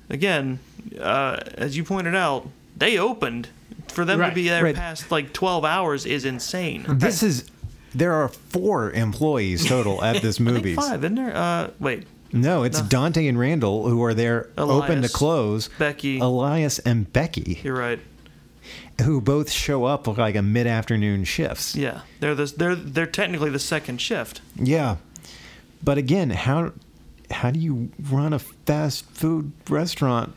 again, 0.08 0.60
uh, 1.02 1.38
as 1.56 1.76
you 1.76 1.84
pointed 1.84 2.14
out, 2.16 2.48
they 2.78 3.00
opened. 3.00 3.50
For 3.88 4.06
them 4.06 4.20
to 4.20 4.30
be 4.32 4.48
there 4.48 4.64
right. 4.64 4.76
past 4.76 5.10
like 5.10 5.34
12 5.34 5.66
hours 5.66 6.06
is 6.06 6.24
insane. 6.24 6.86
This 6.88 7.24
is 7.24 7.50
there 7.96 8.14
are 8.14 8.28
four 8.28 8.92
employees 8.92 9.66
total 9.66 10.04
at 10.04 10.22
this 10.22 10.40
movie. 10.52 10.76
five, 10.76 11.04
isn't 11.04 11.16
there? 11.16 11.36
Uh, 11.36 11.72
wait, 11.80 12.06
No, 12.32 12.62
it's 12.62 12.80
Dante 12.84 13.26
and 13.26 13.40
Randall 13.40 13.90
who 13.90 14.04
are 14.04 14.14
there 14.14 14.50
open 14.56 15.02
to 15.02 15.10
close. 15.10 15.72
Becky. 15.80 16.20
Elias 16.20 16.78
and 16.78 17.12
Becky, 17.12 17.60
you're 17.64 17.76
right. 17.76 18.00
Who 19.00 19.22
both 19.22 19.52
show 19.52 19.86
up 19.86 20.08
like 20.08 20.36
a 20.36 20.42
mid 20.42 20.68
afternoon 20.68 21.24
shifts. 21.24 21.76
Yeah, 21.76 22.02
they're 22.20 22.36
the, 22.36 22.46
they're 22.46 22.76
they're 22.76 23.06
technically 23.06 23.50
the 23.50 23.60
second 23.60 24.00
shift. 24.02 24.42
Yeah. 24.56 24.98
But 25.84 25.98
again, 25.98 26.32
how 26.32 26.74
how 27.32 27.52
do 27.52 27.60
you 27.60 27.92
run 28.10 28.34
a 28.34 28.40
fast 28.40 29.06
food 29.06 29.52
restaurant 29.70 30.34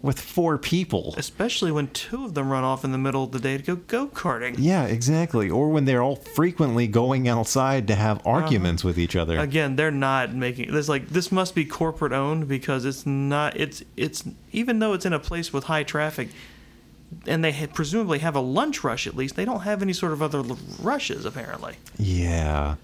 with 0.00 0.20
four 0.20 0.58
people? 0.58 1.14
Especially 1.16 1.70
when 1.70 1.88
two 1.88 2.24
of 2.24 2.34
them 2.34 2.50
run 2.50 2.64
off 2.64 2.84
in 2.84 2.90
the 2.90 2.98
middle 2.98 3.22
of 3.24 3.32
the 3.32 3.38
day 3.38 3.58
to 3.58 3.62
go 3.62 3.76
go 3.76 4.08
karting. 4.08 4.56
Yeah, 4.58 4.84
exactly. 4.84 5.48
Or 5.48 5.68
when 5.68 5.84
they're 5.84 6.02
all 6.02 6.16
frequently 6.16 6.88
going 6.88 7.28
outside 7.28 7.86
to 7.88 7.94
have 7.94 8.18
uh-huh. 8.18 8.30
arguments 8.30 8.82
with 8.82 8.98
each 8.98 9.14
other. 9.14 9.38
Again, 9.38 9.76
they're 9.76 9.90
not 9.90 10.34
making 10.34 10.72
this 10.72 10.88
like 10.88 11.08
this 11.08 11.30
must 11.30 11.54
be 11.54 11.64
corporate 11.64 12.12
owned 12.12 12.48
because 12.48 12.84
it's 12.84 13.06
not 13.06 13.56
it's 13.56 13.84
it's 13.96 14.24
even 14.50 14.80
though 14.80 14.92
it's 14.92 15.06
in 15.06 15.12
a 15.12 15.20
place 15.20 15.52
with 15.52 15.64
high 15.64 15.84
traffic 15.84 16.28
and 17.26 17.44
they 17.44 17.66
presumably 17.74 18.18
have 18.20 18.34
a 18.36 18.40
lunch 18.40 18.82
rush 18.84 19.06
at 19.06 19.16
least 19.16 19.36
they 19.36 19.44
don't 19.44 19.60
have 19.60 19.82
any 19.82 19.92
sort 19.92 20.12
of 20.12 20.22
other 20.22 20.38
l- 20.38 20.58
rushes 20.80 21.24
apparently. 21.24 21.74
Yeah. 21.98 22.76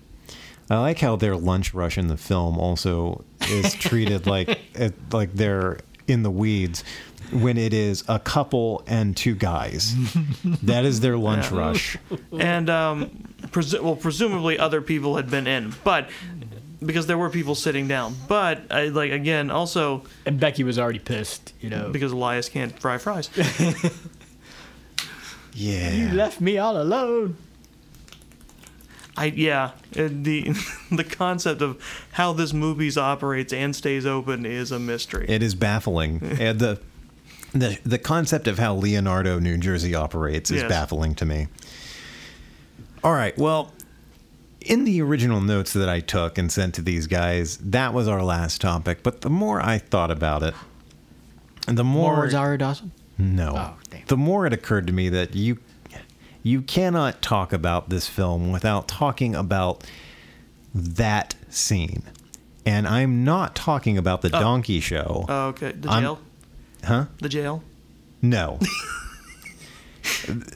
I 0.70 0.78
like 0.80 0.98
how 0.98 1.16
their 1.16 1.34
lunch 1.36 1.72
rush 1.72 1.96
in 1.96 2.08
the 2.08 2.16
film 2.18 2.58
also 2.58 3.24
is 3.48 3.72
treated 3.88 4.26
like 4.26 4.58
it, 4.74 4.94
like 5.12 5.32
they're 5.34 5.78
in 6.06 6.22
the 6.22 6.30
weeds 6.30 6.84
when 7.32 7.56
it 7.58 7.72
is 7.74 8.04
a 8.08 8.18
couple 8.18 8.82
and 8.86 9.16
two 9.16 9.34
guys. 9.34 9.94
that 10.62 10.84
is 10.84 11.00
their 11.00 11.16
lunch 11.18 11.50
Yeah. 11.50 11.58
rush. 11.58 11.96
and 12.38 12.68
um, 12.70 13.10
presu- 13.46 13.80
well, 13.80 13.96
presumably 13.96 14.58
other 14.58 14.80
people 14.82 15.16
had 15.16 15.30
been 15.30 15.46
in, 15.46 15.74
but 15.84 16.08
because 16.84 17.06
there 17.06 17.18
were 17.18 17.28
people 17.28 17.54
sitting 17.54 17.88
down. 17.88 18.14
But 18.28 18.70
I, 18.70 18.88
like 18.88 19.10
again, 19.12 19.50
also 19.50 20.04
And 20.26 20.38
Becky 20.38 20.64
was 20.64 20.78
already 20.78 20.98
pissed, 21.00 21.52
you 21.60 21.70
know. 21.70 21.90
because 21.90 22.12
Elias 22.12 22.48
can't 22.48 22.78
fry 22.78 22.98
fries. 22.98 23.28
Yeah. 25.58 25.90
you 25.92 26.08
left 26.14 26.40
me 26.40 26.56
all 26.58 26.80
alone. 26.80 27.36
I 29.16 29.26
yeah, 29.26 29.72
and 29.96 30.24
the 30.24 30.54
the 30.92 31.02
concept 31.04 31.60
of 31.62 31.82
how 32.12 32.32
this 32.32 32.52
movie 32.52 32.90
operates 32.98 33.52
and 33.52 33.74
stays 33.74 34.06
open 34.06 34.46
is 34.46 34.70
a 34.70 34.78
mystery. 34.78 35.26
It 35.28 35.42
is 35.42 35.54
baffling. 35.56 36.20
and 36.40 36.58
the 36.60 36.80
the 37.52 37.78
the 37.84 37.98
concept 37.98 38.46
of 38.46 38.58
how 38.58 38.74
Leonardo, 38.76 39.40
New 39.40 39.58
Jersey 39.58 39.94
operates 39.94 40.50
is 40.52 40.62
Yes. 40.62 40.68
baffling 40.68 41.14
to 41.16 41.24
me. 41.26 41.48
All 43.02 43.12
right. 43.12 43.36
Well, 43.36 43.72
in 44.60 44.84
the 44.84 45.00
original 45.02 45.40
notes 45.40 45.72
that 45.72 45.88
I 45.88 45.98
took 46.00 46.38
and 46.38 46.50
sent 46.52 46.74
to 46.76 46.82
these 46.82 47.06
guys, 47.08 47.56
that 47.58 47.92
was 47.94 48.06
our 48.06 48.22
last 48.22 48.60
topic. 48.60 49.02
But 49.02 49.22
the 49.22 49.30
more 49.30 49.60
I 49.60 49.78
thought 49.78 50.10
about 50.12 50.42
it, 50.44 50.54
and 51.66 51.76
the 51.78 51.84
more, 51.84 52.14
More 52.14 52.24
Rosario 52.24 52.56
Dawson? 52.56 52.92
No, 53.18 53.54
Oh, 53.56 53.98
the 54.06 54.16
more 54.16 54.46
it 54.46 54.52
occurred 54.52 54.86
to 54.86 54.92
me 54.92 55.08
that 55.08 55.34
you 55.34 55.58
you 56.42 56.62
cannot 56.62 57.20
talk 57.20 57.52
about 57.52 57.88
this 57.90 58.06
film 58.06 58.52
without 58.52 58.88
talking 58.88 59.34
about 59.34 59.84
that 60.72 61.34
scene. 61.50 62.04
And 62.64 62.86
I'm 62.86 63.24
not 63.24 63.54
talking 63.54 63.98
about 63.98 64.22
the 64.22 64.28
oh. 64.34 64.40
donkey 64.40 64.80
show. 64.80 65.26
Oh, 65.28 65.46
okay, 65.48 65.72
the 65.72 65.88
I'm- 65.88 66.02
jail, 66.02 66.18
huh? 66.84 67.06
the 67.20 67.28
jail. 67.28 67.62
No. 68.22 68.58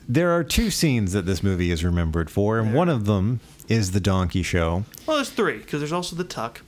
There 0.09 0.31
are 0.33 0.45
two 0.45 0.71
scenes 0.71 1.13
that 1.13 1.27
this 1.27 1.43
movie 1.43 1.71
is 1.71 1.85
remembered 1.85 2.31
for, 2.31 2.59
and 2.59 2.75
one 2.75 2.89
of 2.89 3.05
them 3.07 3.41
is 3.69 3.93
the 3.93 4.01
donkey 4.01 4.43
show. 4.43 4.85
Well, 5.07 5.17
there's 5.17 5.31
three 5.31 5.59
because 5.59 5.81
there's 5.81 5.93
also 5.93 6.17
the 6.17 6.25
tuck. 6.25 6.63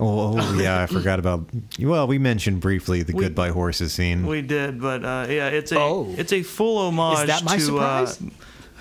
Oh, 0.00 0.38
oh, 0.38 0.58
yeah, 0.60 0.82
I 0.82 0.86
forgot 0.86 1.18
about. 1.18 1.44
Well, 1.78 2.06
we 2.06 2.18
mentioned 2.18 2.60
briefly 2.60 3.02
the 3.02 3.12
We- 3.14 3.24
goodbye 3.24 3.50
horses 3.50 3.92
scene. 3.92 4.26
We 4.26 4.40
did, 4.42 4.80
but 4.80 5.04
uh, 5.04 5.26
yeah, 5.28 5.48
it's 5.48 5.70
a 5.72 5.78
Oh. 5.78 6.14
it's 6.16 6.32
a 6.32 6.42
full 6.42 6.78
homage 6.78 7.26
that 7.26 7.44
my 7.44 7.58
to? 7.58 7.78
Uh, 7.78 8.12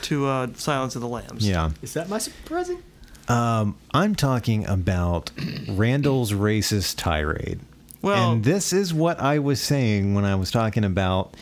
to 0.03 0.26
uh, 0.26 0.47
Silence 0.55 0.95
of 0.95 1.01
the 1.01 1.07
Lambs. 1.07 1.47
yeah. 1.47 1.72
Is 1.82 1.93
that 1.93 2.09
my 2.09 2.18
surprising? 2.18 2.82
I'm 3.30 4.16
talking 4.16 4.66
about 4.66 5.32
Randall's 5.70 6.32
racist 6.34 6.95
tirade. 6.97 7.59
Well- 8.01 8.32
and 8.34 8.43
this 8.43 8.74
is 8.74 8.93
what 8.93 9.20
I 9.20 9.39
was 9.39 9.62
saying 9.62 10.14
when 10.16 10.26
I 10.26 10.36
was 10.36 10.49
talking 10.51 10.84
about 10.84 11.36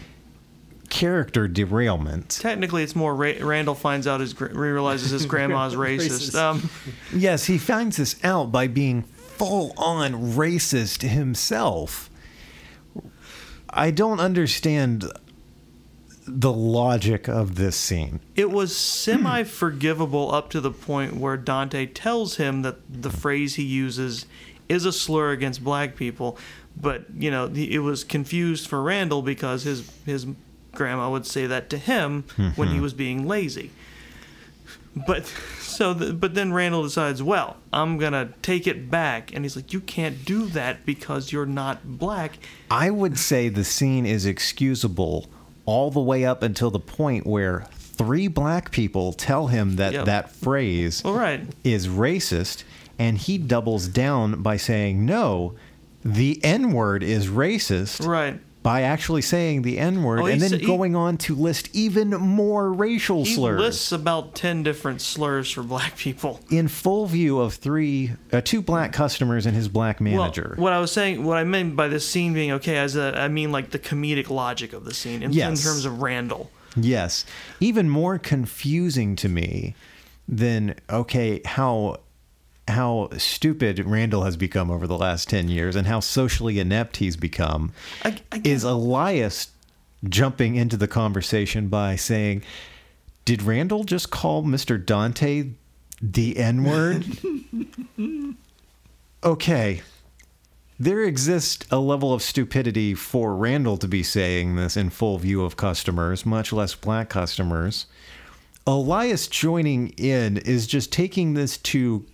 character 0.90 1.48
derailment. 1.48 2.38
Technically, 2.42 2.84
it's 2.84 2.96
more 2.96 3.16
Ra- 3.16 3.34
Randall 3.42 3.76
finds 3.76 4.08
out 4.08 4.20
his 4.20 4.34
gr- 4.34 4.48
realizes 4.48 5.12
his 5.12 5.26
grandma's 5.28 5.76
racist. 5.76 6.32
Racist. 6.32 6.36
Um, 6.36 6.70
Yes, 7.14 7.46
he 7.46 7.58
finds 7.58 7.98
this 7.98 8.16
out 8.24 8.52
by 8.52 8.68
being 8.68 9.04
full 9.40 9.74
on 9.78 10.14
racist 10.36 11.02
himself. 11.02 12.10
I 13.70 13.92
don't 13.92 14.20
understand 14.20 15.10
the 16.28 16.54
logic 16.54 17.28
of 17.28 17.56
this 17.56 17.76
scene. 17.76 18.20
it 18.36 18.52
was 18.52 18.76
semi 18.76 19.44
forgivable 19.44 20.32
up 20.32 20.52
to 20.52 20.62
the 20.62 20.72
point 20.72 21.16
where 21.16 21.38
Dante 21.38 21.88
tells 21.88 22.36
him 22.36 22.62
that 22.62 22.78
the 22.88 23.10
phrase 23.10 23.56
he 23.56 23.64
uses 23.64 24.28
is 24.68 24.86
a 24.86 24.92
slur 24.92 25.32
against 25.32 25.64
black 25.64 25.96
people, 25.96 26.38
but 26.80 27.06
you 27.18 27.32
know 27.32 27.48
it 27.56 27.80
was 27.80 28.04
confused 28.04 28.68
for 28.68 28.84
Randall 28.84 29.24
because 29.24 29.64
his 29.64 29.90
his 30.06 30.28
grandma 30.74 31.10
would 31.10 31.26
say 31.26 31.48
that 31.48 31.70
to 31.72 31.78
him 31.78 32.26
when 32.56 32.68
he 32.68 32.76
mm-hmm. 32.76 32.84
was 32.84 32.94
being 32.94 33.28
lazy. 33.28 33.72
But 35.06 35.26
so, 35.60 35.94
the, 35.94 36.14
but 36.14 36.34
then 36.34 36.52
Randall 36.54 36.84
decides, 36.84 37.22
well, 37.24 37.58
I'm 37.72 37.98
gonna 37.98 38.34
take 38.42 38.68
it 38.68 38.90
back, 38.90 39.34
and 39.34 39.46
he's 39.46 39.56
like, 39.56 39.72
you 39.74 39.82
can't 39.82 40.26
do 40.26 40.48
that 40.48 40.86
because 40.86 41.32
you're 41.32 41.46
not 41.46 41.98
black. 41.98 42.40
I 42.72 42.90
would 42.90 43.18
say 43.18 43.50
the 43.50 43.64
scene 43.64 44.06
is 44.06 44.26
excusable 44.26 45.30
all 45.66 45.92
the 45.92 46.00
way 46.00 46.26
up 46.26 46.42
until 46.44 46.72
the 46.72 46.80
point 46.80 47.26
where 47.28 47.68
three 47.72 48.28
black 48.28 48.72
people 48.72 49.14
tell 49.14 49.48
him 49.48 49.76
that 49.76 49.94
Yep. 49.94 50.06
that 50.06 50.32
phrase 50.32 51.02
right. 51.06 51.42
is 51.64 51.88
racist, 51.88 52.64
and 52.98 53.18
he 53.18 53.38
doubles 53.38 53.88
down 53.88 54.42
by 54.42 54.58
saying, 54.58 55.06
no, 55.06 55.54
the 56.04 56.40
N 56.44 56.72
word 56.72 57.04
is 57.04 57.28
racist. 57.28 58.06
Right. 58.08 58.40
By 58.62 58.82
actually 58.82 59.22
saying 59.22 59.62
the 59.62 59.80
N 59.80 60.04
word 60.04 60.20
Oh, 60.20 60.26
and 60.26 60.42
then 60.42 60.60
he- 60.60 60.66
going 60.66 60.94
on 60.96 61.18
to 61.20 61.34
list 61.36 61.70
even 61.74 62.10
more 62.10 62.74
racial 62.74 63.24
He 63.24 63.34
slurs 63.34 63.60
lists 63.62 63.92
about 63.94 64.36
ten 64.36 64.64
different 64.64 65.00
slurs 65.02 65.50
for 65.50 65.64
black 65.64 65.96
people. 65.98 66.42
in 66.52 66.68
full 66.68 67.06
view 67.06 67.40
of 67.40 67.54
three, 67.54 68.12
uh, 68.34 68.42
two 68.42 68.62
black 68.62 68.92
customers 68.92 69.46
and 69.46 69.56
his 69.56 69.70
black 69.70 70.02
manager. 70.02 70.56
Well, 70.58 70.64
what 70.66 70.74
I 70.74 70.80
was 70.80 70.92
saying, 70.92 71.24
what 71.24 71.38
I 71.38 71.46
meant 71.46 71.78
by 71.78 71.88
this 71.88 72.08
scene 72.08 72.34
being 72.34 72.52
okay, 72.52 72.78
as 72.78 72.98
a, 72.98 73.18
I 73.18 73.30
mean 73.30 73.52
like 73.54 73.72
the 73.72 73.80
comedic 73.80 74.30
logic 74.30 74.74
of 74.74 74.84
the 74.84 74.94
scene 74.94 75.24
in, 75.24 75.32
in 75.32 75.56
terms 75.56 75.86
of 75.86 76.02
Randall. 76.02 76.52
Yes. 76.76 77.26
Even 77.62 77.90
more 77.90 78.20
confusing 78.20 79.16
to 79.16 79.30
me 79.30 79.74
than 80.28 80.76
okay, 80.90 81.42
how 81.46 82.02
how 82.70 83.10
stupid 83.18 83.80
Randall 83.86 84.24
has 84.24 84.38
become 84.38 84.72
over 84.72 84.88
the 84.88 84.98
last 84.98 85.30
10 85.30 85.50
years 85.50 85.76
and 85.76 85.88
how 85.88 86.00
socially 86.00 86.60
inept 86.60 86.98
he's 86.98 87.18
become 87.18 87.72
I, 88.04 88.18
I 88.32 88.42
is 88.44 88.64
Elias 88.64 89.52
jumping 90.08 90.56
into 90.56 90.78
the 90.78 90.88
conversation 90.88 91.68
by 91.68 91.96
saying, 91.96 92.44
"Did 93.26 93.42
Randall 93.42 93.84
just 93.84 94.12
call 94.12 94.44
Mr. 94.44 94.84
Dante 94.84 95.50
the 96.02 96.38
N-word?" 96.38 97.06
okay. 99.24 99.82
There 100.82 101.04
exists 101.04 101.66
a 101.72 101.80
level 101.80 102.14
of 102.14 102.22
stupidity 102.22 102.94
for 102.94 103.36
Randall 103.36 103.76
to 103.80 103.88
be 103.88 104.02
saying 104.02 104.56
this 104.56 104.78
in 104.78 104.90
full 104.90 105.18
view 105.18 105.44
of 105.44 105.58
customers, 105.58 106.26
much 106.26 106.54
less 106.54 106.74
black 106.74 107.10
customers. 107.10 107.86
Elias 108.66 109.28
joining 109.28 109.90
in 109.98 110.38
is 110.38 110.68
just 110.68 110.94
taking 110.94 111.34
this 111.34 111.58
to 111.58 112.06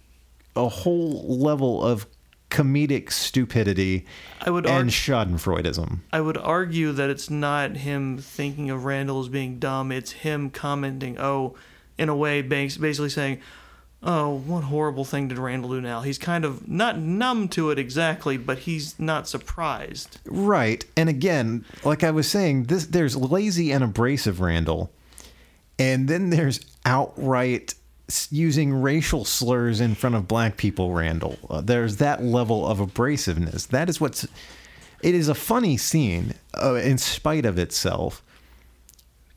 a 0.56 0.68
whole 0.70 1.38
level 1.38 1.84
of 1.84 2.06
comedic 2.49 3.12
stupidity 3.12 4.06
I 4.41 4.49
would 4.49 4.66
and 4.66 4.74
argue- 4.76 4.91
Schadenfreudism. 4.91 5.99
I 6.14 6.22
would 6.22 6.38
argue 6.38 6.91
that 6.93 7.10
it's 7.10 7.30
not 7.30 7.78
him 7.78 8.18
thinking 8.18 8.70
of 8.70 8.86
Randall 8.86 9.20
as 9.20 9.30
being 9.30 9.60
dumb. 9.60 9.91
It's 9.91 10.12
him 10.12 10.49
commenting, 10.49 11.18
oh, 11.20 11.56
in 11.97 12.08
a 12.08 12.16
way, 12.16 12.41
bas- 12.41 12.78
basically 12.78 13.10
saying, 13.10 13.39
oh, 14.03 14.36
what 14.45 14.66
horrible 14.66 15.03
thing 15.03 15.28
did 15.28 15.39
Randall 15.39 15.72
do 15.72 15.82
now? 15.82 16.01
He's 16.01 16.20
kind 16.20 16.45
of 16.45 16.68
not 16.68 16.99
numb 16.99 17.47
to 17.49 17.72
it 17.72 17.80
exactly, 17.80 18.38
but 18.38 18.60
he's 18.60 18.97
not 18.99 19.28
surprised. 19.28 20.20
Right. 20.26 20.86
And 20.95 21.10
again, 21.10 21.66
like 21.84 22.03
I 22.03 22.12
was 22.12 22.30
saying, 22.30 22.66
this 22.66 22.86
there's 22.86 23.16
lazy 23.18 23.72
and 23.72 23.84
abrasive 23.84 24.39
Randall. 24.39 24.91
And 25.80 26.08
then 26.08 26.30
there's 26.30 26.60
outright 26.86 27.74
using 28.32 28.74
racial 28.82 29.26
slurs 29.26 29.82
in 29.82 29.95
front 29.95 30.16
of 30.16 30.28
black 30.28 30.58
people 30.58 30.91
Randall. 30.93 31.38
Uh, 31.49 31.62
there's 31.62 31.97
that 31.97 32.24
level 32.24 32.68
of 32.68 32.80
abrasiveness. 32.80 33.68
That 33.68 33.89
is 33.89 33.99
what's 33.99 34.26
it 35.01 35.16
is 35.16 35.28
a 35.28 35.36
funny 35.36 35.78
scene 35.78 36.34
uh, 36.62 36.76
in 36.76 36.97
spite 36.97 37.45
of 37.45 37.58
itself. 37.60 38.22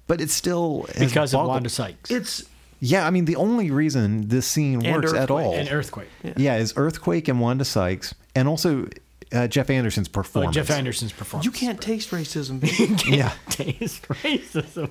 But 0.07 0.21
it's 0.21 0.33
still 0.33 0.87
has 0.95 1.13
Because 1.13 1.35
of 1.35 1.47
Wanda 1.47 1.69
Sykes 1.69 2.11
It's 2.11 2.45
Yeah, 2.81 3.07
I 3.07 3.11
mean 3.11 3.27
the 3.27 3.37
only 3.37 3.71
reason 3.71 4.29
this 4.29 4.47
scene 4.47 4.85
And 4.87 4.97
works 4.97 5.13
at 5.13 5.31
all. 5.31 5.55
and 5.55 5.71
Earthquake. 5.71 6.09
yeah, 6.37 6.57
is 6.57 6.73
Earthquake 6.77 7.29
and 7.29 7.41
Wanda 7.41 7.65
Sykes 7.65 8.15
and 8.35 8.49
also 8.49 8.89
uh, 9.33 9.47
Jeff 9.49 9.69
Anderson's 9.69 10.09
Oh, 10.09 10.13
performance. 10.13 10.55
Jeff 10.55 10.71
Anderson's 10.71 11.13
performance. 11.13 11.45
you 11.45 11.51
can't 11.53 11.81
taste 11.81 12.11
racism. 12.11 12.63
you 12.79 12.97
can't 12.97 13.09
yeah. 13.17 13.33
taste 13.51 14.03
racism. 14.09 14.91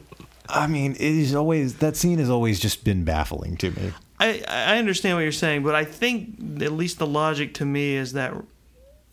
I 0.50 0.68
mean, 0.68 0.94
it 0.94 1.02
is 1.02 1.36
always 1.36 1.76
that 1.76 1.96
scene 1.96 2.20
has 2.20 2.30
always 2.30 2.60
just 2.60 2.84
been 2.84 3.04
baffling 3.04 3.58
to 3.58 3.72
me. 3.72 3.94
I, 4.20 4.44
I 4.48 4.78
understand 4.78 5.16
what 5.16 5.22
you're 5.22 5.32
saying, 5.32 5.64
but 5.64 5.76
I 5.76 5.84
think 5.84 6.62
at 6.62 6.72
least 6.72 7.00
the 7.00 7.08
logic 7.08 7.54
to 7.56 7.66
me 7.66 7.96
is 7.96 8.14
that 8.14 8.34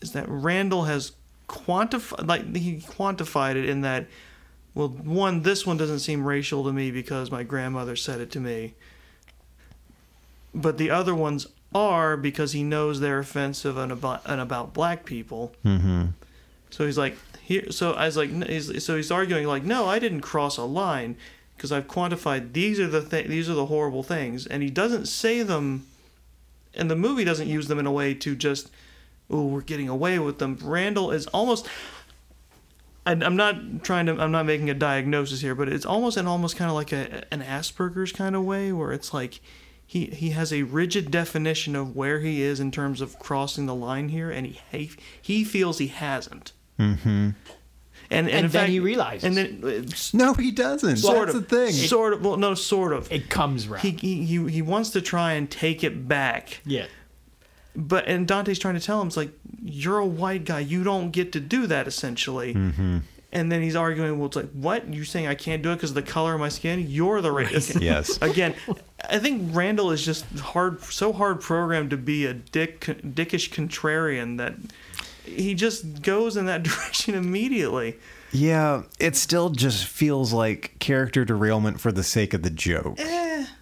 is 0.00 0.12
that 0.12 0.26
Randall 0.28 0.84
has 0.84 1.12
quantified 1.48 2.26
like 2.26 2.54
he 2.56 2.76
quantified 2.76 3.56
it 3.56 3.68
in 3.68 3.82
that 3.82 4.06
well 4.74 4.88
one 4.88 5.42
this 5.42 5.66
one 5.66 5.76
doesn't 5.76 5.98
seem 5.98 6.24
racial 6.24 6.64
to 6.64 6.72
me 6.72 6.90
because 6.90 7.30
my 7.30 7.42
grandmother 7.42 7.96
said 7.96 8.20
it 8.20 8.30
to 8.32 8.40
me. 8.40 8.74
But 10.54 10.78
the 10.78 10.90
other 10.90 11.14
ones 11.14 11.48
are 11.74 12.16
because 12.16 12.52
he 12.52 12.62
knows 12.62 13.00
they're 13.00 13.18
offensive 13.18 13.76
and 13.76 13.90
about 13.90 14.22
and 14.24 14.40
about 14.40 14.72
black 14.72 15.04
people. 15.04 15.52
Mm-hmm. 15.64 16.06
So 16.70 16.86
he's 16.86 16.98
like, 16.98 17.16
here. 17.44 17.70
So 17.70 17.92
I 17.92 18.06
was 18.06 18.16
like, 18.16 18.30
he's, 18.46 18.82
so 18.82 18.96
he's 18.96 19.10
arguing 19.10 19.46
like, 19.46 19.64
no, 19.64 19.86
I 19.86 19.98
didn't 19.98 20.22
cross 20.22 20.56
a 20.56 20.64
line 20.64 21.16
because 21.56 21.70
I've 21.70 21.86
quantified 21.86 22.52
these 22.54 22.80
are 22.80 22.88
the 22.88 23.04
th- 23.04 23.28
these 23.28 23.48
are 23.48 23.54
the 23.54 23.66
horrible 23.66 24.02
things, 24.02 24.46
and 24.46 24.62
he 24.62 24.70
doesn't 24.70 25.06
say 25.06 25.42
them, 25.42 25.86
and 26.74 26.90
the 26.90 26.96
movie 26.96 27.24
doesn't 27.24 27.46
use 27.46 27.68
them 27.68 27.78
in 27.78 27.86
a 27.86 27.92
way 27.92 28.14
to 28.14 28.34
just, 28.34 28.70
oh, 29.30 29.46
we're 29.46 29.60
getting 29.60 29.88
away 29.88 30.18
with 30.18 30.38
them. 30.38 30.58
Randall 30.62 31.10
is 31.10 31.26
almost. 31.28 31.68
I'm 33.06 33.36
not 33.36 33.84
trying 33.84 34.06
to. 34.06 34.18
I'm 34.18 34.32
not 34.32 34.46
making 34.46 34.70
a 34.70 34.74
diagnosis 34.74 35.42
here, 35.42 35.54
but 35.54 35.68
it's 35.68 35.84
almost 35.84 36.16
and 36.16 36.26
almost 36.26 36.56
kind 36.56 36.70
of 36.70 36.74
like 36.74 36.92
a 36.92 37.22
an 37.30 37.42
Asperger's 37.42 38.12
kind 38.12 38.34
of 38.34 38.44
way 38.44 38.72
where 38.72 38.92
it's 38.92 39.12
like. 39.12 39.40
He, 39.86 40.06
he 40.06 40.30
has 40.30 40.50
a 40.50 40.62
rigid 40.62 41.10
definition 41.10 41.76
of 41.76 41.94
where 41.94 42.20
he 42.20 42.40
is 42.40 42.58
in 42.58 42.70
terms 42.70 43.02
of 43.02 43.18
crossing 43.18 43.66
the 43.66 43.74
line 43.74 44.08
here, 44.08 44.30
and 44.30 44.46
he, 44.46 44.90
he 45.20 45.44
feels 45.44 45.76
he 45.76 45.88
hasn't. 45.88 46.53
Mm-hmm. 46.78 47.08
And, 47.08 47.34
and, 48.10 48.28
And 48.28 48.28
in 48.28 48.42
then 48.42 48.50
fact, 48.50 48.70
he 48.70 48.80
realizes. 48.80 49.24
And 49.24 49.36
then 49.36 49.60
it's 49.64 50.12
No, 50.12 50.34
he 50.34 50.50
doesn't. 50.50 50.98
sort 50.98 51.26
That's 51.26 51.36
of 51.36 51.48
the 51.48 51.56
thing. 51.56 51.72
Sort 51.72 52.12
of. 52.12 52.24
Well, 52.24 52.36
no, 52.36 52.54
sort 52.54 52.92
of. 52.92 53.10
It 53.10 53.30
comes 53.30 53.66
right. 53.66 53.80
He, 53.80 53.92
he 53.92 54.24
he 54.24 54.48
he 54.50 54.62
wants 54.62 54.90
to 54.90 55.00
try 55.00 55.32
and 55.32 55.50
take 55.50 55.82
it 55.82 56.06
back, 56.06 56.60
yeah. 56.66 56.86
but 57.74 58.06
and 58.06 58.28
Dante's 58.28 58.58
trying 58.58 58.74
to 58.74 58.80
tell 58.80 59.00
him 59.00 59.08
it's 59.08 59.16
like 59.16 59.30
you're 59.62 59.98
a 59.98 60.06
white 60.06 60.44
guy, 60.44 60.60
you 60.60 60.84
don't 60.84 61.10
get 61.10 61.32
to 61.32 61.40
do 61.40 61.66
that 61.66 61.86
essentially. 61.86 62.54
Mm-hmm. 62.54 62.98
And 63.32 63.50
then 63.50 63.62
he's 63.62 63.74
arguing, 63.74 64.16
well, 64.18 64.26
it's 64.26 64.36
like, 64.36 64.52
what? 64.52 64.92
You're 64.94 65.04
saying 65.04 65.26
I 65.26 65.34
can't 65.34 65.60
do 65.60 65.72
it 65.72 65.76
because 65.76 65.90
of 65.90 65.96
the 65.96 66.02
color 66.02 66.34
of 66.34 66.40
my 66.40 66.50
skin? 66.50 66.86
You're 66.88 67.20
the 67.20 67.30
racist. 67.30 67.80
Yes. 67.82 68.16
Again, 68.22 68.54
I 69.10 69.18
think 69.18 69.50
Randall 69.56 69.90
is 69.90 70.04
just 70.04 70.24
hard, 70.38 70.80
so 70.82 71.12
hard 71.12 71.40
programmed 71.40 71.90
to 71.90 71.96
be 71.96 72.26
a 72.26 72.34
dick, 72.34 72.80
dickish 72.82 73.50
contrarian 73.50 74.36
that 74.38 74.54
he 75.24 75.54
just 75.54 76.02
goes 76.02 76.36
in 76.36 76.46
that 76.46 76.62
direction 76.64 77.14
immediately. 77.14 77.96
Yeah, 78.32 78.82
it 78.98 79.14
still 79.14 79.50
just 79.50 79.86
feels 79.86 80.32
like 80.32 80.76
character 80.80 81.24
derailment 81.24 81.80
for 81.80 81.92
the 81.92 82.02
sake 82.02 82.34
of 82.34 82.42
the 82.42 82.50
joke. 82.50 82.98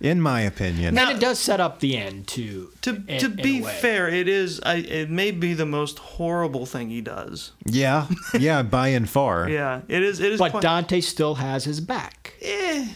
in 0.01 0.19
my 0.21 0.41
opinion. 0.41 0.97
and 0.97 1.11
it 1.11 1.21
does 1.21 1.39
set 1.39 1.61
up 1.61 1.81
the 1.81 1.97
end 1.99 2.27
too. 2.27 2.73
To 2.81 3.03
in- 3.07 3.21
to 3.21 3.29
be 3.29 3.61
fair, 3.61 4.09
it 4.09 4.29
is. 4.29 4.61
I, 4.65 4.77
it 4.77 5.11
may 5.11 5.31
be 5.31 5.53
the 5.53 5.67
most 5.67 5.99
horrible 5.99 6.65
thing 6.65 6.89
he 6.89 7.03
does. 7.03 7.53
yeah, 7.67 8.07
yeah, 8.39 8.63
by 8.63 8.89
and 8.89 9.07
far. 9.09 9.47
Yeah, 9.49 9.83
it 9.89 10.03
is. 10.03 10.21
It 10.21 10.33
is. 10.33 10.39
but 10.39 10.53
quite- 10.53 10.63
Dante 10.63 11.01
still 11.03 11.35
has 11.35 11.65
his 11.65 11.81
back. 11.81 12.33
eh, 12.41 12.89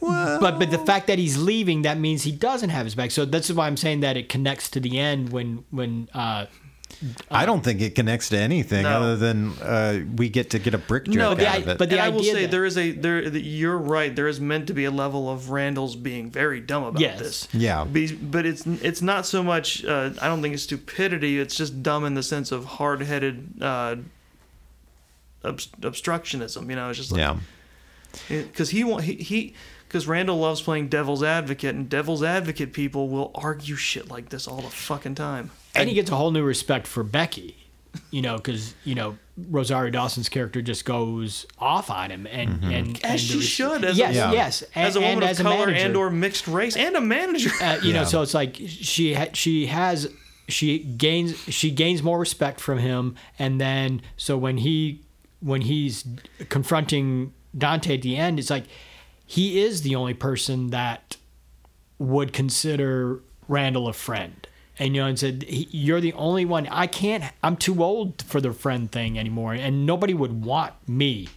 But 0.00 0.58
but 0.58 0.70
the 0.70 0.78
fact 0.78 1.06
that 1.08 1.18
he's 1.18 1.36
leaving, 1.36 1.82
that 1.82 1.98
means 1.98 2.22
he 2.22 2.32
doesn't 2.32 2.70
have 2.70 2.86
his 2.86 2.94
back. 2.94 3.10
So 3.10 3.24
that's 3.26 3.50
why 3.52 3.66
I'm 3.66 3.76
saying 3.76 4.00
that 4.00 4.16
it 4.16 4.28
connects 4.30 4.70
to 4.70 4.80
the 4.80 4.98
end 4.98 5.28
when 5.28 5.64
when 5.70 6.08
uh, 6.14 6.46
I 7.30 7.44
don't 7.46 7.62
think 7.62 7.80
it 7.80 7.94
connects 7.94 8.28
to 8.30 8.38
anything 8.38 8.84
No. 8.84 9.00
other 9.02 9.16
than 9.16 9.52
uh, 9.58 10.00
we 10.16 10.28
get 10.28 10.50
to 10.50 10.58
get 10.58 10.72
a 10.74 10.78
brick 10.78 11.04
joke 11.04 11.14
No, 11.14 11.30
out 11.32 11.58
of 11.58 11.68
it. 11.68 11.78
but 11.78 11.90
the 11.90 11.96
and 11.96 12.04
I 12.04 12.08
will 12.08 12.20
idea 12.20 12.32
say 12.34 12.42
that- 12.42 12.50
there 12.50 12.64
is 12.64 12.78
a 12.78 12.90
there. 12.92 13.22
You're 13.22 13.76
right. 13.78 14.14
There 14.14 14.28
is 14.28 14.40
meant 14.40 14.66
to 14.68 14.74
be 14.74 14.84
a 14.84 14.90
level 14.90 15.30
of 15.30 15.50
Randall's 15.50 15.96
being 15.96 16.30
very 16.30 16.60
dumb 16.60 16.84
about 16.84 17.00
Yes. 17.00 17.18
this. 17.18 17.48
Yeah. 17.52 17.84
Be- 17.84 18.14
but 18.14 18.46
it's 18.46 18.66
it's 18.66 19.02
not 19.02 19.26
so 19.26 19.42
much. 19.42 19.84
Uh, 19.84 20.10
I 20.22 20.26
don't 20.28 20.40
think 20.42 20.54
it's 20.54 20.62
stupidity. 20.62 21.38
It's 21.38 21.54
just 21.56 21.82
dumb 21.82 22.04
in 22.04 22.14
the 22.14 22.22
sense 22.22 22.50
of 22.52 22.64
hard 22.64 23.02
headed 23.02 23.50
uh, 23.60 23.96
obst- 25.44 25.78
obstructionism. 25.80 26.68
You 26.70 26.76
know, 26.76 26.88
it's 26.90 26.98
just 26.98 27.12
like 27.12 27.18
yeah. 27.20 27.36
because 28.28 28.70
he 28.70 28.84
won't 28.84 29.04
he. 29.04 29.14
he 29.14 29.54
because 29.88 30.08
Randall 30.08 30.38
loves 30.40 30.60
playing 30.60 30.88
devil's 30.88 31.22
advocate, 31.22 31.76
and 31.76 31.88
devil's 31.88 32.20
advocate 32.20 32.72
people 32.72 33.08
will 33.08 33.30
argue 33.36 33.76
shit 33.76 34.10
like 34.10 34.30
this 34.30 34.48
all 34.48 34.60
the 34.60 34.68
fucking 34.68 35.14
time. 35.14 35.52
And 35.80 35.88
he 35.88 35.94
gets 35.94 36.10
a 36.10 36.16
whole 36.16 36.30
new 36.30 36.42
respect 36.42 36.86
for 36.86 37.02
Becky, 37.02 37.56
you 38.10 38.22
know, 38.22 38.36
because 38.36 38.74
you 38.84 38.94
know 38.94 39.16
Rosario 39.50 39.90
Dawson's 39.90 40.28
character 40.28 40.62
just 40.62 40.84
goes 40.84 41.46
off 41.58 41.90
on 41.90 42.10
him, 42.10 42.26
and 42.30 42.62
and, 42.64 42.74
and 42.74 43.04
As 43.04 43.20
she 43.20 43.34
res- 43.36 43.44
should, 43.48 43.84
as 43.84 43.96
a- 43.96 43.98
yes, 43.98 44.14
Yeah. 44.14 44.32
yes, 44.32 44.62
and, 44.74 44.86
As 44.88 44.96
a 44.96 45.00
woman 45.00 45.14
and 45.14 45.22
of 45.24 45.28
as 45.30 45.40
color 45.40 45.66
manager. 45.66 45.86
and 45.86 45.96
or 45.96 46.10
mixed 46.10 46.48
race 46.48 46.76
and 46.76 46.96
a 46.96 47.00
manager. 47.00 47.50
uh, 47.62 47.78
you 47.82 47.92
know, 47.92 48.04
so 48.04 48.22
it's 48.22 48.34
like 48.34 48.56
she 48.66 49.14
ha- 49.14 49.28
she 49.34 49.66
has 49.66 50.08
she 50.48 50.78
gains 50.78 51.36
she 51.52 51.70
gains 51.70 52.02
more 52.02 52.18
respect 52.18 52.60
from 52.60 52.78
him, 52.78 53.14
and 53.38 53.60
then 53.60 54.00
so 54.16 54.36
when 54.38 54.58
he 54.58 55.00
when 55.40 55.60
he's 55.62 56.04
confronting 56.48 57.32
Dante 57.56 57.94
at 57.96 58.02
the 58.02 58.16
end, 58.16 58.38
it's 58.38 58.50
like 58.50 58.64
he 59.26 59.60
is 59.60 59.82
the 59.82 59.94
only 59.96 60.14
person 60.14 60.68
that 60.68 61.16
would 61.98 62.32
consider 62.32 63.20
Randall 63.48 63.88
a 63.88 63.92
friend. 63.92 64.46
And 64.78 64.94
you 64.94 65.00
know, 65.02 65.08
and 65.08 65.18
said 65.18 65.44
you're 65.48 66.00
the 66.02 66.12
only 66.12 66.44
one. 66.44 66.66
I 66.68 66.86
can't. 66.86 67.24
I'm 67.42 67.56
too 67.56 67.82
old 67.82 68.22
for 68.22 68.40
the 68.40 68.52
friend 68.52 68.90
thing 68.92 69.18
anymore, 69.18 69.54
and 69.54 69.86
nobody 69.86 70.12
would 70.12 70.44
want 70.44 70.74
me 70.86 71.28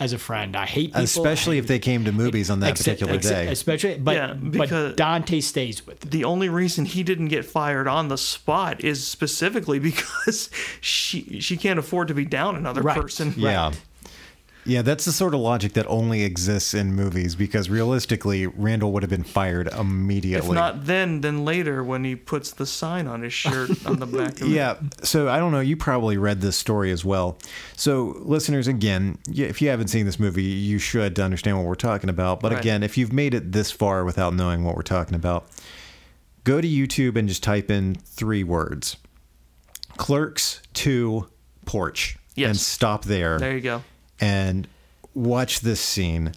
as 0.00 0.12
a 0.12 0.18
friend. 0.18 0.56
I 0.56 0.66
hate 0.66 0.88
people. 0.90 1.02
Especially 1.02 1.56
I 1.56 1.58
if 1.60 1.66
they 1.68 1.78
came 1.78 2.04
to 2.04 2.12
Mooby's 2.12 2.50
on 2.50 2.60
that 2.60 2.70
Except- 2.70 2.84
particular 2.98 3.14
except- 3.14 3.34
day. 3.46 3.52
Especially, 3.52 3.98
but 3.98 4.14
Yeah, 4.16 4.32
because- 4.32 4.90
but 4.90 4.96
Dante 4.96 5.40
stays 5.40 5.86
with 5.86 6.04
it. 6.04 6.10
the 6.10 6.24
only 6.24 6.48
reason 6.48 6.84
he 6.86 7.02
didn't 7.02 7.28
get 7.28 7.44
fired 7.44 7.86
on 7.88 8.08
the 8.08 8.18
spot 8.18 8.82
is 8.84 9.04
specifically 9.06 9.78
because 9.78 10.50
she 10.80 11.40
she 11.40 11.56
can't 11.56 11.78
afford 11.78 12.08
to 12.08 12.14
be 12.14 12.24
down 12.24 12.54
another 12.56 12.82
Right. 12.82 13.00
person. 13.00 13.34
Yeah. 13.36 13.72
Yeah, 14.68 14.82
that's 14.82 15.06
the 15.06 15.12
sort 15.12 15.32
of 15.34 15.40
logic 15.40 15.72
that 15.72 15.86
only 15.86 16.22
exists 16.24 16.74
in 16.74 16.94
movies 16.94 17.34
because 17.34 17.70
realistically, 17.70 18.46
Randall 18.46 18.92
would 18.92 19.02
have 19.02 19.08
been 19.08 19.24
fired 19.24 19.66
immediately. 19.68 20.50
If 20.50 20.54
not 20.54 20.84
then, 20.84 21.22
then 21.22 21.44
later 21.44 21.82
when 21.82 22.04
he 22.04 22.14
puts 22.14 22.50
the 22.50 22.66
sign 22.66 23.06
on 23.06 23.22
his 23.22 23.32
shirt 23.32 23.70
on 23.86 23.98
the 23.98 24.06
back 24.06 24.40
of 24.40 24.42
it. 24.42 24.48
Yeah. 24.50 24.76
So 25.02 25.28
I 25.28 25.38
don't 25.38 25.52
know. 25.52 25.60
You 25.60 25.76
probably 25.76 26.18
read 26.18 26.42
this 26.42 26.56
story 26.56 26.92
as 26.92 27.02
well. 27.04 27.38
So, 27.76 28.14
listeners, 28.20 28.68
again, 28.68 29.18
if 29.28 29.62
you 29.62 29.70
haven't 29.70 29.88
seen 29.88 30.04
this 30.04 30.20
movie, 30.20 30.42
you 30.44 30.78
should 30.78 31.16
to 31.16 31.22
understand 31.22 31.56
what 31.56 31.66
we're 31.66 31.74
talking 31.74 32.10
about. 32.10 32.40
But 32.40 32.52
Right. 32.52 32.60
again, 32.60 32.82
if 32.82 32.98
you've 32.98 33.12
made 33.12 33.32
it 33.32 33.52
this 33.52 33.70
far 33.70 34.04
without 34.04 34.34
knowing 34.34 34.64
what 34.64 34.76
we're 34.76 34.82
talking 34.82 35.14
about, 35.14 35.48
go 36.44 36.60
to 36.60 36.68
YouTube 36.68 37.16
and 37.16 37.26
just 37.26 37.42
type 37.42 37.70
in 37.70 37.94
three 37.94 38.44
words 38.44 38.96
Clerks 39.96 40.60
2 40.74 41.26
Porch. 41.64 42.16
Yes. 42.34 42.48
And 42.50 42.56
stop 42.58 43.04
there. 43.04 43.38
There 43.38 43.54
you 43.54 43.60
go. 43.60 43.82
And 44.20 44.66
watch 45.14 45.60
this 45.60 45.80
scene. 45.80 46.32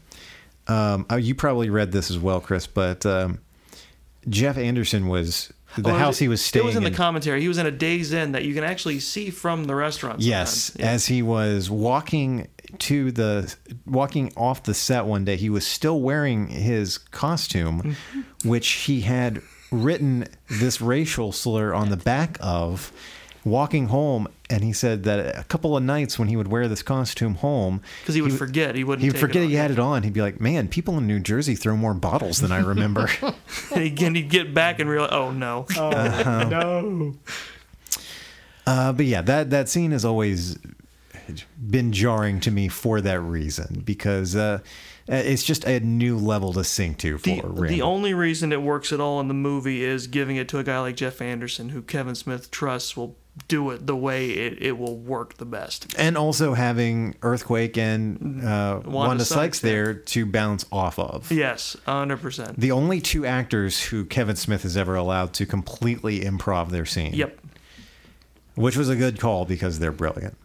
Um, 0.68 1.06
oh, 1.10 1.16
you 1.18 1.36
probably 1.36 1.70
read 1.70 1.92
this 1.92 2.10
as 2.12 2.18
well, 2.20 2.40
Chris, 2.40 2.68
but 2.68 3.06
um, 3.06 3.40
Jeff 4.30 4.58
Anderson 4.58 5.08
was 5.08 5.52
the 5.78 5.90
Oh, 5.92 5.94
house 5.94 6.20
he 6.20 6.28
was 6.28 6.42
staying 6.42 6.66
It 6.66 6.68
was 6.68 6.76
in 6.76 6.84
the 6.84 6.92
commentary. 6.92 7.42
He 7.42 7.48
was 7.48 7.58
in 7.58 7.66
a 7.66 7.72
Days 7.72 8.12
Inn 8.14 8.34
that 8.34 8.44
you 8.46 8.54
can 8.54 8.64
actually 8.64 9.00
see 9.00 9.30
from 9.30 9.66
the 9.66 9.76
restaurant. 9.76 10.20
Yes. 10.22 10.72
Yeah. 10.78 10.88
as 10.92 11.08
he 11.08 11.22
was 11.22 11.70
walking 11.70 12.48
to 12.80 13.12
the 13.12 13.54
walking 13.86 14.32
off 14.38 14.64
the 14.64 14.74
set 14.74 15.06
one 15.06 15.26
day, 15.26 15.36
he 15.38 15.50
was 15.50 15.66
still 15.66 16.00
wearing 16.02 16.48
his 16.48 16.98
costume, 16.98 17.82
Mm-hmm. 17.82 18.50
which 18.50 18.68
he 18.70 19.02
had 19.02 19.42
written 19.72 20.28
this 20.50 20.82
racial 20.82 21.32
slur 21.32 21.74
on 21.74 21.90
the 21.90 21.98
back 21.98 22.38
of. 22.42 22.92
Walking 23.44 23.88
home, 23.88 24.28
and 24.52 24.64
he 24.64 24.72
said 24.72 25.04
that 25.06 25.36
a 25.36 25.44
couple 25.46 25.76
of 25.76 25.82
nights 25.82 26.20
when 26.20 26.28
he 26.28 26.36
would 26.38 26.48
wear 26.50 26.68
this 26.68 26.84
costume 26.84 27.36
home, 27.36 27.82
because 28.02 28.14
he 28.14 28.22
would 28.22 28.32
would- 28.34 28.38
forget. 28.38 28.76
He 28.76 28.84
wouldn't. 28.84 29.04
He'd 29.04 29.14
take 29.14 29.20
forget 29.22 29.42
it 29.44 29.48
he 29.50 29.56
had 29.56 29.72
it 29.72 29.80
on. 29.80 30.04
He'd 30.04 30.14
be 30.14 30.22
like, 30.22 30.40
"Man, 30.40 30.68
people 30.68 30.98
in 31.00 31.08
New 31.08 31.20
Jersey 31.20 31.56
throw 31.56 31.76
more 31.76 31.96
bottles 31.96 32.38
than 32.40 32.52
I 32.52 32.60
remember." 32.60 33.10
And 33.74 33.84
again, 33.84 34.14
he'd 34.16 34.30
get 34.30 34.54
back 34.54 34.80
and 34.80 34.88
realize, 34.90 35.12
oh 35.12 35.32
no. 35.32 35.66
no. 35.76 37.16
uh, 38.68 38.94
but 38.94 39.06
yeah, 39.06 39.22
that 39.22 39.50
that 39.50 39.70
scene 39.70 39.92
has 39.92 40.06
always 40.06 40.58
been 41.58 41.92
jarring 41.92 42.40
to 42.42 42.52
me 42.52 42.68
for 42.68 43.02
that 43.02 43.20
reason 43.22 43.82
because 43.86 44.36
uh, 44.36 44.60
it's 45.08 45.44
just 45.44 45.64
a 45.66 45.80
new 45.80 46.18
level 46.18 46.54
to 46.54 46.64
sink 46.64 46.98
to 47.00 47.18
for 47.18 47.24
The, 47.30 47.42
Randall. 47.42 47.64
the 47.68 47.82
only 47.82 48.14
reason 48.14 48.52
it 48.52 48.62
works 48.62 48.92
at 48.92 49.00
all 49.00 49.20
in 49.20 49.28
the 49.30 49.34
movie 49.34 49.84
is 49.84 50.08
giving 50.08 50.36
it 50.36 50.48
to 50.50 50.60
a 50.60 50.64
guy 50.64 50.80
like 50.80 50.96
Jeff 50.98 51.22
Anderson, 51.22 51.70
who 51.70 51.82
Kevin 51.82 52.16
Smith 52.16 52.52
trusts 52.52 52.98
will 52.98 53.16
do 53.48 53.70
it 53.72 53.88
the 53.88 53.96
way 53.96 54.32
it, 54.32 54.62
it 54.62 54.78
will 54.78 54.98
work 54.98 55.38
the 55.38 55.46
best. 55.46 55.96
and 55.98 56.18
also 56.18 56.54
having 56.54 57.16
Earthquake 57.22 57.78
and 57.78 58.44
uh, 58.44 58.82
Wanda, 58.86 59.24
Sykes, 59.24 59.36
Sykes 59.36 59.60
there. 59.60 59.94
to 59.94 60.26
bounce 60.26 60.66
off 60.72 61.00
of. 61.00 61.32
Yes, 61.32 61.78
100%. 61.88 62.56
The 62.58 62.72
only 62.72 63.00
two 63.00 63.26
actors 63.26 63.84
who 63.86 64.06
Kevin 64.06 64.36
Smith 64.36 64.64
has 64.64 64.76
ever 64.76 64.96
allowed 64.96 65.34
to 65.34 65.46
completely 65.46 66.22
improv 66.22 66.70
their 66.70 66.86
scene. 66.86 67.14
Yep. 67.14 67.40
Which 68.56 68.76
was 68.76 68.90
a 68.90 68.98
good 68.98 69.20
call 69.20 69.46
because 69.46 69.80
they're 69.80 69.94
brilliant. 69.94 70.36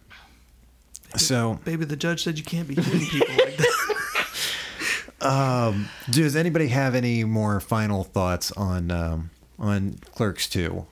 So, 1.16 1.58
Baby, 1.64 1.86
the 1.86 1.96
judge 1.96 2.22
said 2.22 2.38
you 2.38 2.44
can't 2.44 2.68
be 2.68 2.74
hitting 2.74 3.06
people 3.06 3.34
like 3.36 3.56
that. 3.56 3.72
does 6.10 6.36
anybody 6.36 6.68
have 6.68 6.94
any 6.94 7.24
more 7.24 7.58
final 7.58 8.04
thoughts 8.04 8.52
on 8.52 8.90
um, 8.90 9.30
on 9.58 9.98
Clerks 10.14 10.48
2? 10.48 10.86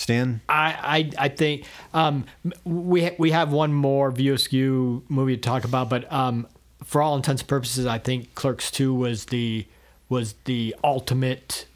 Stan? 0.00 0.40
I, 0.48 1.10
I 1.18 1.24
I 1.26 1.28
think 1.28 1.64
um, 1.92 2.24
we 2.64 3.10
we 3.18 3.30
have 3.32 3.52
one 3.52 3.72
more 3.74 4.10
View 4.10 4.32
Askew 4.34 5.02
movie 5.08 5.36
to 5.36 5.40
talk 5.42 5.64
about, 5.64 5.90
but 5.90 6.10
um, 6.10 6.46
for 6.84 7.02
all 7.02 7.16
intents 7.16 7.42
and 7.42 7.48
purposes, 7.48 7.84
I 7.86 7.98
think 7.98 8.34
Clerks 8.34 8.70
Two 8.70 8.94
was 8.94 9.26
the 9.26 9.66
was 10.08 10.34
the 10.44 10.74
ultimate 10.82 11.66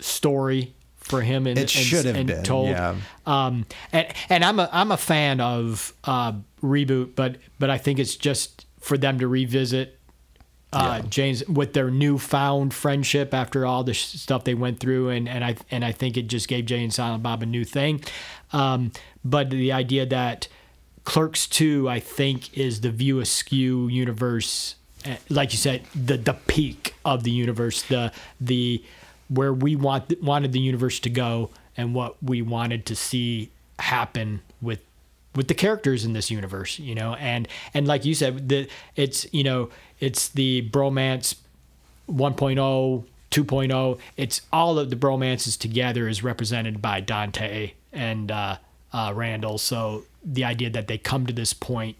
story 0.00 0.72
for 0.96 1.20
him. 1.20 1.46
And, 1.46 1.58
It 1.58 1.70
should 1.70 2.04
have 2.06 2.16
and 2.16 2.26
been, 2.26 2.42
told. 2.42 2.68
yeah. 2.70 2.96
Um, 3.26 3.66
and 3.92 4.06
and 4.28 4.44
I'm 4.44 4.58
a 4.58 4.68
I'm 4.72 4.90
a 4.90 4.96
fan 4.96 5.40
of 5.40 5.92
uh, 6.04 6.32
reboot, 6.62 7.14
but 7.14 7.36
but 7.58 7.68
I 7.68 7.78
think 7.78 7.98
it's 7.98 8.16
just 8.16 8.66
for 8.80 8.96
them 8.96 9.18
to 9.18 9.28
revisit 9.28 9.95
uh, 10.72 11.00
James 11.02 11.46
with 11.48 11.72
their 11.72 11.90
newfound 11.90 12.74
friendship 12.74 13.32
after 13.32 13.64
all 13.64 13.84
the 13.84 13.94
sh- 13.94 14.04
stuff 14.06 14.44
they 14.44 14.54
went 14.54 14.80
through, 14.80 15.10
and, 15.10 15.28
and 15.28 15.44
I 15.44 15.56
and 15.70 15.84
I 15.84 15.92
think 15.92 16.16
it 16.16 16.26
just 16.26 16.48
gave 16.48 16.66
Jay 16.66 16.82
and 16.82 16.92
Silent 16.92 17.22
Bob 17.22 17.42
a 17.42 17.46
new 17.46 17.64
thing. 17.64 18.02
Um, 18.52 18.92
but 19.24 19.50
the 19.50 19.72
idea 19.72 20.06
that 20.06 20.48
Clerks 21.04 21.46
Two, 21.46 21.88
I 21.88 22.00
think, 22.00 22.56
is 22.56 22.80
the 22.80 22.90
View 22.90 23.20
Askew 23.20 23.88
universe, 23.88 24.74
eh, 25.04 25.16
like 25.28 25.52
you 25.52 25.58
said, 25.58 25.84
the 25.94 26.16
the 26.16 26.34
peak 26.34 26.94
of 27.04 27.22
the 27.22 27.30
universe, 27.30 27.82
the 27.82 28.12
the 28.40 28.82
where 29.28 29.52
we 29.52 29.76
want 29.76 30.22
wanted 30.22 30.52
the 30.52 30.60
universe 30.60 31.00
to 31.00 31.10
go, 31.10 31.50
and 31.76 31.94
what 31.94 32.22
we 32.22 32.42
wanted 32.42 32.86
to 32.86 32.96
see 32.96 33.50
happen 33.78 34.40
with 34.60 34.80
with 35.36 35.48
the 35.48 35.54
characters 35.54 36.04
in 36.04 36.14
this 36.14 36.30
universe, 36.30 36.78
you 36.78 36.94
know, 36.94 37.14
and 37.14 37.46
and 37.74 37.86
like 37.86 38.04
you 38.04 38.14
said, 38.14 38.48
the 38.48 38.68
it's 38.96 39.26
you 39.32 39.44
know 39.44 39.70
it's 40.00 40.28
the 40.28 40.68
bromance 40.70 41.36
1.0, 42.08 43.04
2.0. 43.30 43.98
It's 44.16 44.42
all 44.52 44.78
of 44.78 44.90
the 44.90 44.96
bromances 44.96 45.58
together 45.58 46.08
is 46.08 46.22
represented 46.22 46.80
by 46.80 47.00
Dante 47.00 47.72
and 47.92 48.30
uh, 48.30 48.58
uh, 48.92 49.12
Randall. 49.14 49.58
So 49.58 50.04
the 50.24 50.44
idea 50.44 50.70
that 50.70 50.88
they 50.88 50.98
come 50.98 51.26
to 51.26 51.32
this 51.32 51.52
point, 51.52 51.96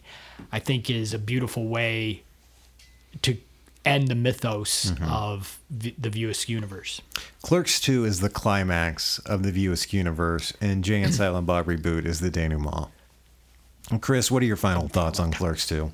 I 0.53 0.59
think, 0.59 0.89
is 0.91 1.13
a 1.13 1.19
beautiful 1.19 1.67
way 1.67 2.23
to 3.23 3.37
end 3.85 4.09
the 4.09 4.15
mythos 4.15 4.93
of 5.01 5.61
v- 5.71 5.95
the 5.97 6.11
View 6.11 6.29
Askew 6.29 6.57
universe. 6.57 7.01
Clerks 7.43 7.81
2 7.81 8.05
is 8.05 8.21
the 8.21 8.29
climax 8.29 9.21
of 9.21 9.45
the 9.45 9.53
View 9.53 9.73
Askew 9.73 9.99
universe, 9.99 10.53
and 10.61 10.83
Jay 10.83 11.03
and 11.03 11.15
Silent 11.15 11.47
Bob 11.47 11.67
Reboot 11.67 12.05
is 12.05 12.19
the 12.21 12.31
denouement. 12.31 12.89
And 13.91 14.03
Chris, 14.03 14.31
what 14.31 14.43
are 14.43 14.47
your 14.47 14.57
final 14.57 14.89
thoughts 14.89 15.21
on 15.21 15.33
Clerks 15.33 15.67
2? 15.69 15.91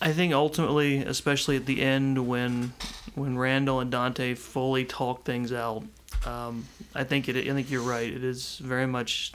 I 0.00 0.12
think 0.12 0.32
ultimately, 0.32 0.98
especially 0.98 1.56
at 1.56 1.66
the 1.66 1.82
end 1.82 2.26
when 2.26 2.72
when 3.14 3.36
Randall 3.36 3.80
and 3.80 3.90
Dante 3.90 4.34
fully 4.34 4.84
talk 4.84 5.24
things 5.24 5.52
out. 5.52 5.82
Um, 6.24 6.66
I 6.94 7.04
think 7.04 7.28
it. 7.28 7.36
I 7.36 7.52
think 7.52 7.70
you're 7.70 7.82
right. 7.82 8.12
It 8.12 8.22
is 8.22 8.58
very 8.58 8.86
much 8.86 9.32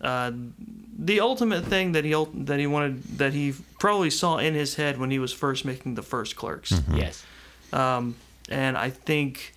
uh, 0.00 0.32
the 0.98 1.20
ultimate 1.20 1.64
thing 1.64 1.92
that 1.92 2.04
he 2.04 2.26
that 2.34 2.58
he 2.58 2.66
wanted 2.66 3.02
that 3.18 3.32
he 3.32 3.54
probably 3.78 4.10
saw 4.10 4.38
in 4.38 4.54
his 4.54 4.74
head 4.74 4.98
when 4.98 5.10
he 5.10 5.18
was 5.18 5.32
first 5.32 5.64
making 5.64 5.94
the 5.94 6.02
first 6.02 6.36
Clerks. 6.36 6.72
Yes. 6.92 7.24
Um, 7.72 8.16
and 8.48 8.76
I 8.76 8.90
think 8.90 9.54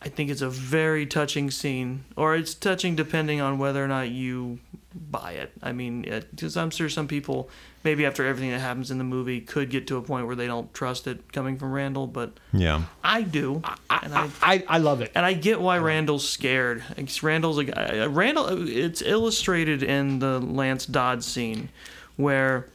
I 0.00 0.08
think 0.08 0.30
it's 0.30 0.42
a 0.42 0.50
very 0.50 1.06
touching 1.06 1.50
scene, 1.50 2.04
or 2.16 2.34
it's 2.34 2.54
touching 2.54 2.96
depending 2.96 3.40
on 3.40 3.58
whether 3.58 3.84
or 3.84 3.88
not 3.88 4.10
you 4.10 4.58
buy 4.94 5.32
it. 5.32 5.52
I 5.62 5.72
mean, 5.72 6.02
because 6.02 6.56
I'm 6.56 6.70
sure 6.70 6.88
some 6.88 7.08
people, 7.08 7.48
maybe 7.84 8.04
after 8.06 8.26
everything 8.26 8.50
that 8.50 8.60
happens 8.60 8.90
in 8.90 8.98
the 8.98 9.04
movie, 9.04 9.40
could 9.40 9.70
get 9.70 9.86
to 9.88 9.96
a 9.96 10.02
point 10.02 10.26
where 10.26 10.36
they 10.36 10.46
don't 10.46 10.72
trust 10.74 11.06
it 11.06 11.32
coming 11.32 11.56
from 11.58 11.72
Randall, 11.72 12.06
but 12.06 12.32
Yeah. 12.52 12.82
I 13.02 13.22
do, 13.22 13.62
and 13.90 14.14
I. 14.14 14.28
I, 14.42 14.64
I 14.68 14.78
love 14.78 15.00
it. 15.00 15.12
And 15.14 15.24
I 15.24 15.32
get 15.32 15.60
why 15.60 15.78
Randall's 15.78 16.28
scared. 16.28 16.82
Randall's 17.22 17.58
a 17.58 17.64
guy. 17.64 18.00
uh, 18.00 18.08
Randall. 18.08 18.68
It's 18.68 19.02
illustrated 19.02 19.82
in 19.82 20.18
the 20.18 20.38
Lance 20.40 20.86
Dodd 20.86 21.24
scene, 21.24 21.68
where 22.16 22.66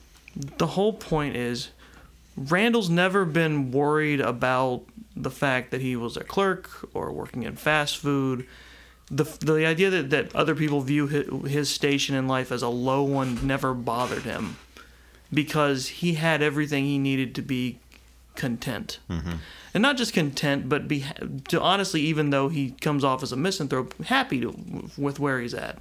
the 0.57 0.67
whole 0.67 0.93
point 0.93 1.35
is 1.35 1.69
Randall's 2.35 2.89
never 2.89 3.25
been 3.25 3.71
worried 3.71 4.21
about 4.21 4.83
the 5.15 5.31
fact 5.31 5.71
that 5.71 5.81
he 5.81 5.95
was 5.95 6.15
a 6.15 6.23
clerk 6.23 6.69
or 6.93 7.11
working 7.11 7.43
in 7.43 7.55
fast 7.55 7.97
food. 7.97 8.45
The, 9.09 9.23
the 9.39 9.65
idea 9.65 9.89
that, 9.89 10.09
that 10.09 10.35
other 10.35 10.53
people 10.53 10.81
view 10.81 11.07
his, 11.07 11.27
his 11.49 11.69
station 11.69 12.15
in 12.15 12.27
life 12.27 12.51
as 12.51 12.61
a 12.61 12.67
low 12.67 13.03
one 13.03 13.45
never 13.45 13.73
bothered 13.73 14.23
him 14.23 14.57
because 15.33 15.87
he 15.87 16.13
had 16.13 16.41
everything 16.41 16.85
he 16.85 16.97
needed 16.97 17.33
to 17.35 17.41
be 17.41 17.79
content. 18.35 18.99
Mm-hmm. 19.09 19.33
And 19.73 19.81
not 19.81 19.97
just 19.97 20.13
content, 20.13 20.69
but 20.69 20.87
be 20.87 21.05
to 21.49 21.61
honestly, 21.61 22.01
even 22.01 22.29
though 22.29 22.49
he 22.49 22.71
comes 22.71 23.03
off 23.03 23.23
as 23.23 23.31
a 23.31 23.35
misanthrope, 23.35 24.01
happy 24.05 24.41
to, 24.41 24.89
with 24.97 25.19
where 25.19 25.39
he's 25.39 25.53
at. 25.53 25.79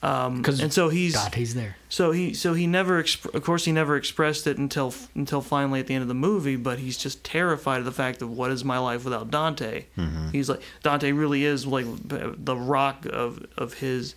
Because 0.00 0.60
And 0.60 0.72
so 0.72 0.88
he's 0.88 1.14
Dante's 1.14 1.54
there. 1.54 1.76
so 1.88 2.12
he 2.12 2.32
so 2.34 2.54
he 2.54 2.66
never 2.66 3.02
exp- 3.02 3.34
of 3.34 3.42
course 3.42 3.64
he 3.64 3.72
never 3.72 3.96
expressed 3.96 4.46
it 4.46 4.56
until 4.58 4.94
until 5.14 5.40
finally 5.40 5.80
at 5.80 5.86
the 5.88 5.94
end 5.94 6.02
of 6.02 6.08
the 6.08 6.14
movie 6.14 6.54
but 6.56 6.78
he's 6.78 6.96
just 6.96 7.24
terrified 7.24 7.78
of 7.78 7.84
the 7.86 7.92
fact 7.92 8.22
of 8.22 8.30
what 8.30 8.50
is 8.52 8.62
my 8.64 8.78
life 8.78 9.04
without 9.04 9.30
Dante. 9.30 9.86
He's 10.32 10.48
like 10.48 10.60
Dante 10.82 11.10
really 11.12 11.44
is 11.44 11.66
like 11.66 11.86
the 12.08 12.56
rock 12.56 13.06
of 13.06 13.44
of 13.56 13.74
his 13.74 14.14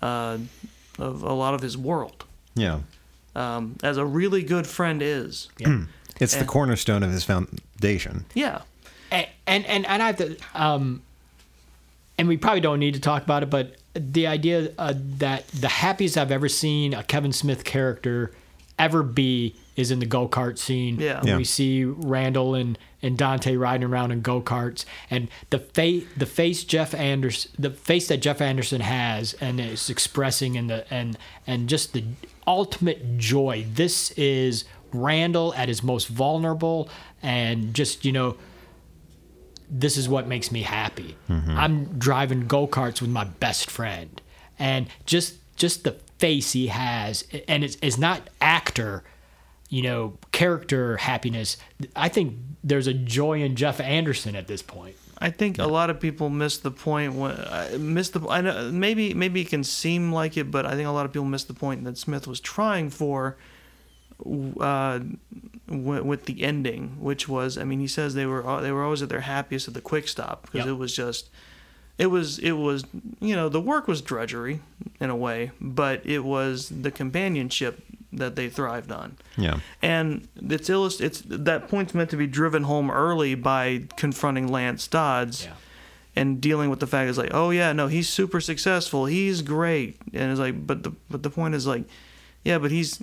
uh 0.00 0.38
of 0.98 1.22
a 1.22 1.32
lot 1.32 1.54
of 1.54 1.60
his 1.60 1.76
world. 1.76 2.24
Yeah. 2.54 2.80
um 3.34 3.76
as 3.82 3.96
a 3.98 4.04
really 4.06 4.42
good 4.42 4.66
friend 4.66 5.02
is. 5.02 5.48
It's 6.20 6.36
the 6.36 6.44
cornerstone 6.44 7.02
of 7.02 7.10
his 7.10 7.24
foundation. 7.24 8.24
yeah. 8.34 8.62
And 9.10 9.26
and 9.46 9.66
and, 9.66 9.86
and 9.86 10.02
I 10.02 10.06
have 10.06 10.16
to 10.18 10.36
um, 10.54 11.02
and 12.16 12.28
we 12.28 12.36
probably 12.36 12.60
don't 12.60 12.78
need 12.78 12.94
to 12.94 13.00
talk 13.00 13.22
about 13.24 13.42
it, 13.42 13.50
but 13.50 13.74
the 13.94 14.26
idea 14.26 14.72
uh, 14.78 14.94
that 14.96 15.48
the 15.48 15.68
happiest 15.68 16.16
I've 16.16 16.30
ever 16.32 16.48
seen 16.48 16.94
a 16.94 17.02
Kevin 17.02 17.32
Smith 17.32 17.64
character 17.64 18.32
ever 18.78 19.02
be 19.02 19.54
is 19.76 19.90
in 19.90 19.98
the 19.98 20.06
go 20.06 20.28
kart 20.28 20.58
scene. 20.58 20.98
Yeah. 20.98 21.18
when 21.20 21.28
Yeah. 21.28 21.36
we 21.36 21.44
see 21.44 21.84
Randall 21.84 22.54
and 22.54 22.78
and 23.02 23.16
Dante 23.16 23.56
riding 23.56 23.88
around 23.88 24.12
in 24.12 24.20
go 24.20 24.42
karts, 24.42 24.84
and 25.10 25.28
the 25.48 25.58
face 25.58 26.04
the 26.16 26.26
face 26.26 26.64
Jeff 26.64 26.94
Anderson 26.94 27.50
the 27.58 27.70
face 27.70 28.08
that 28.08 28.18
Jeff 28.18 28.40
Anderson 28.40 28.80
has 28.82 29.34
and 29.40 29.58
is 29.60 29.88
expressing 29.90 30.54
in 30.54 30.66
the 30.66 30.92
and 30.92 31.16
and 31.46 31.68
just 31.68 31.92
the 31.94 32.04
ultimate 32.46 33.18
joy. 33.18 33.66
This 33.72 34.10
is 34.12 34.64
Randall 34.92 35.54
at 35.54 35.68
his 35.68 35.82
most 35.82 36.08
vulnerable 36.08 36.88
and 37.22 37.72
just 37.74 38.04
you 38.04 38.12
know 38.12 38.36
this 39.70 39.96
is 39.96 40.08
what 40.08 40.26
makes 40.26 40.50
me 40.50 40.62
happy. 40.62 41.16
I'm 41.28 41.98
driving 41.98 42.46
go 42.46 42.66
karts 42.66 43.00
with 43.00 43.10
my 43.10 43.24
best 43.24 43.70
friend, 43.70 44.20
and 44.58 44.88
just 45.06 45.36
just 45.56 45.84
the 45.84 45.92
face 46.18 46.52
he 46.52 46.68
has, 46.68 47.24
and 47.48 47.64
it's, 47.64 47.76
it's 47.82 47.98
not 47.98 48.28
actor, 48.40 49.02
you 49.68 49.82
know, 49.82 50.18
character 50.32 50.96
happiness. 50.98 51.56
I 51.96 52.08
think 52.08 52.36
there's 52.64 52.86
a 52.86 52.94
joy 52.94 53.42
in 53.42 53.56
Jeff 53.56 53.80
Anderson 53.80 54.36
at 54.36 54.46
this 54.46 54.62
point. 54.62 54.96
I 55.18 55.30
think 55.30 55.58
a 55.58 55.66
lot 55.66 55.90
of 55.90 56.00
people 56.00 56.30
miss 56.30 56.58
the 56.58 56.70
point 56.70 57.14
when 57.14 57.32
uh, 57.32 57.76
miss 57.78 58.08
the 58.10 58.26
I 58.28 58.40
know 58.40 58.72
maybe 58.72 59.12
maybe 59.12 59.42
it 59.42 59.48
can 59.48 59.64
seem 59.64 60.12
like 60.12 60.38
it, 60.38 60.50
but 60.50 60.64
I 60.64 60.74
think 60.74 60.88
a 60.88 60.92
lot 60.92 61.04
of 61.04 61.12
people 61.12 61.26
miss 61.26 61.44
the 61.44 61.54
point 61.54 61.84
that 61.84 61.98
Smith 61.98 62.26
was 62.26 62.40
trying 62.40 62.88
for 62.88 63.36
uh, 64.60 65.00
w- 65.68 66.02
with 66.04 66.24
the 66.26 66.42
ending, 66.42 66.96
which 67.00 67.28
was 67.28 67.56
I 67.58 67.64
mean 67.64 67.80
he 67.80 67.86
says 67.88 68.14
they 68.14 68.26
were 68.26 68.42
they 68.60 68.72
were 68.72 68.84
always 68.84 69.02
at 69.02 69.08
their 69.08 69.20
happiest 69.22 69.68
at 69.68 69.74
the 69.74 69.80
quick 69.80 70.08
stop 70.08 70.42
because 70.42 70.60
Yep. 70.60 70.68
it 70.68 70.72
was 70.78 70.94
just 70.94 71.30
it 71.98 72.06
was 72.06 72.38
it 72.38 72.52
was 72.52 72.84
you 73.20 73.34
know 73.36 73.48
the 73.48 73.60
work 73.60 73.86
was 73.88 74.00
drudgery 74.00 74.60
in 75.00 75.10
a 75.10 75.16
way, 75.16 75.50
but 75.60 76.04
it 76.06 76.24
was 76.24 76.68
the 76.68 76.90
companionship 76.90 77.82
that 78.12 78.34
they 78.34 78.48
thrived 78.48 78.90
on 78.90 79.16
Yeah. 79.36 79.60
and 79.82 80.26
it's 80.36 80.68
illust- 80.68 81.00
it's 81.00 81.22
that 81.26 81.68
point's 81.68 81.94
meant 81.94 82.10
to 82.10 82.16
be 82.16 82.26
driven 82.26 82.64
home 82.64 82.90
early 82.90 83.36
by 83.36 83.84
confronting 83.96 84.48
Lance 84.48 84.88
Dodds 84.88 85.44
Yeah. 85.44 85.52
and 86.16 86.40
dealing 86.40 86.70
with 86.70 86.80
the 86.80 86.88
fact 86.88 87.08
is 87.08 87.16
like 87.16 87.30
oh 87.32 87.50
yeah 87.50 87.72
no 87.72 87.86
he's 87.86 88.08
super 88.08 88.40
successful 88.40 89.06
he's 89.06 89.42
great 89.42 89.96
and 90.12 90.32
it's 90.32 90.40
like 90.40 90.66
but 90.66 90.82
the 90.82 90.90
but 91.08 91.22
the 91.22 91.30
point 91.30 91.54
is 91.54 91.68
like 91.68 91.84
yeah 92.44 92.58
but 92.58 92.72
he's 92.72 93.00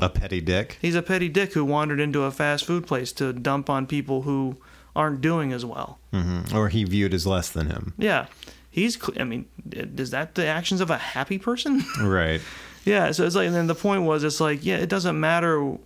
A 0.00 0.08
petty 0.08 0.40
dick. 0.40 0.78
he's 0.80 0.94
a 0.94 1.02
petty 1.02 1.28
dick 1.28 1.52
who 1.54 1.64
wandered 1.64 2.00
into 2.00 2.22
a 2.22 2.30
fast 2.30 2.64
food 2.64 2.86
place 2.86 3.12
to 3.12 3.32
dump 3.32 3.70
on 3.70 3.86
people 3.86 4.22
who 4.22 4.56
aren't 4.94 5.20
doing 5.20 5.52
as 5.52 5.64
well 5.64 5.98
hmm 6.12 6.40
Or 6.54 6.68
he 6.68 6.84
viewed 6.84 7.14
as 7.14 7.26
less 7.26 7.48
than 7.50 7.66
him. 7.68 7.94
yeah 7.98 8.26
he's 8.70 8.98
I 9.18 9.24
mean 9.24 9.46
is 9.72 10.10
that 10.10 10.34
the 10.34 10.46
actions 10.46 10.80
of 10.80 10.90
a 10.90 10.98
happy 10.98 11.38
person 11.38 11.82
Right. 12.00 12.40
Yeah, 12.84 13.10
so 13.10 13.24
it's 13.26 13.34
like, 13.34 13.46
and 13.48 13.56
then 13.56 13.66
the 13.66 13.74
point 13.74 14.02
was, 14.04 14.22
it's 14.22 14.38
like, 14.38 14.64
yeah, 14.64 14.76
it 14.76 14.88
doesn't 14.88 15.18
matter 15.18 15.76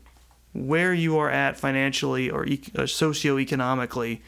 where 0.53 0.93
you 0.93 1.17
are 1.17 1.31
at 1.31 1.57
financially 1.57 2.29
or 2.29 2.45
e- 2.45 2.61
uh, 2.77 2.83
socioeconomically. 2.83 4.21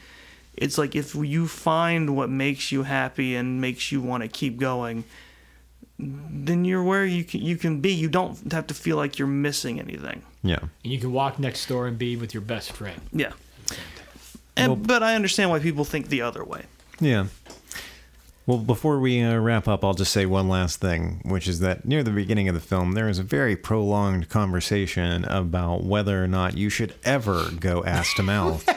It's 0.57 0.77
like 0.79 0.95
if 0.95 1.13
you 1.13 1.47
find 1.47 2.15
what 2.15 2.29
makes 2.31 2.71
you 2.71 2.81
happy 2.83 3.35
and 3.35 3.61
makes 3.61 3.91
you 3.91 4.01
want 4.01 4.23
to 4.23 4.27
keep 4.29 4.57
going, 4.59 5.03
then 6.29 6.65
you're 6.65 6.83
where 6.83 7.05
you 7.05 7.23
can, 7.23 7.41
you 7.41 7.57
can 7.57 7.79
be. 7.81 7.93
You 7.93 8.09
don't 8.09 8.51
have 8.51 8.67
to 8.67 8.73
feel 8.73 8.97
like 8.97 9.19
you're 9.19 9.27
missing 9.27 9.79
anything. 9.79 10.23
Yeah. 10.43 10.59
And 10.59 10.93
you 10.93 10.99
can 10.99 11.11
walk 11.11 11.39
next 11.39 11.67
door 11.67 11.87
and 11.87 11.97
be 11.97 12.15
with 12.15 12.33
your 12.33 12.41
best 12.41 12.71
friend. 12.71 13.01
Yeah. 13.11 13.33
And 14.55 14.85
but 14.85 15.01
I 15.01 15.15
understand 15.15 15.49
why 15.49 15.59
people 15.59 15.85
think 15.85 16.09
the 16.09 16.21
other 16.21 16.43
way. 16.43 16.63
Yeah. 16.99 17.27
Well, 18.45 18.57
before 18.57 18.99
we 18.99 19.21
uh, 19.21 19.37
wrap 19.37 19.69
up, 19.69 19.85
I'll 19.85 19.93
just 19.93 20.11
say 20.11 20.25
one 20.25 20.49
last 20.49 20.81
thing, 20.81 21.21
which 21.23 21.47
is 21.47 21.61
that 21.61 21.85
near 21.85 22.03
the 22.03 22.11
beginning 22.11 22.49
of 22.49 22.55
the 22.55 22.61
film, 22.61 22.91
there 22.91 23.07
is 23.07 23.17
a 23.17 23.23
very 23.23 23.55
prolonged 23.55 24.27
conversation 24.27 25.23
about 25.25 25.83
whether 25.83 26.21
or 26.21 26.27
not 26.27 26.57
you 26.57 26.69
should 26.69 26.93
ever 27.05 27.49
go 27.57 27.85
ass 27.85 28.13
to 28.15 28.23
mouth. 28.23 28.67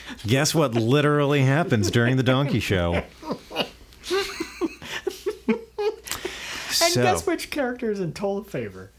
Guess 0.26 0.54
what 0.54 0.74
literally 0.74 1.42
happens 1.42 1.90
during 1.90 2.16
the 2.16 2.22
donkey 2.22 2.60
show? 2.60 3.02
And 6.82 6.92
so, 6.92 7.02
guess 7.02 7.26
which 7.26 7.50
character 7.50 7.90
is 7.90 8.00
in 8.00 8.12
total 8.12 8.44
favor? 8.44 8.90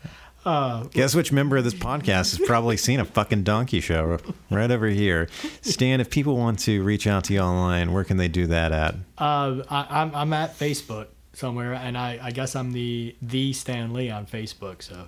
guess 0.92 1.16
which 1.16 1.32
member 1.32 1.56
of 1.58 1.64
this 1.64 1.74
podcast 1.74 2.38
has 2.38 2.40
probably 2.46 2.76
seen 2.76 3.00
a 3.00 3.06
fucking 3.06 3.44
donkey 3.44 3.80
show 3.80 4.20
right 4.50 4.70
over 4.72 4.88
here? 4.88 5.30
Stan, 5.62 6.02
if 6.02 6.10
people 6.10 6.36
want 6.38 6.60
to 6.60 6.84
reach 6.84 7.08
out 7.08 7.24
to 7.26 7.34
you 7.34 7.40
online, 7.40 7.94
where 7.94 8.04
can 8.04 8.18
they 8.18 8.28
do 8.28 8.48
that 8.48 8.72
at? 8.72 8.96
Uh, 9.18 9.64
I, 9.70 9.88
I'm 10.02 10.16
I'm 10.16 10.34
at 10.34 10.58
Facebook 10.58 11.08
somewhere, 11.34 11.74
and 11.74 11.98
I, 11.98 12.20
I 12.22 12.32
guess 12.32 12.56
I'm 12.56 12.74
the 12.74 13.16
the 13.22 13.54
Stan 13.54 13.94
Lee 13.94 14.10
on 14.10 14.26
Facebook. 14.26 14.82
So, 14.84 15.08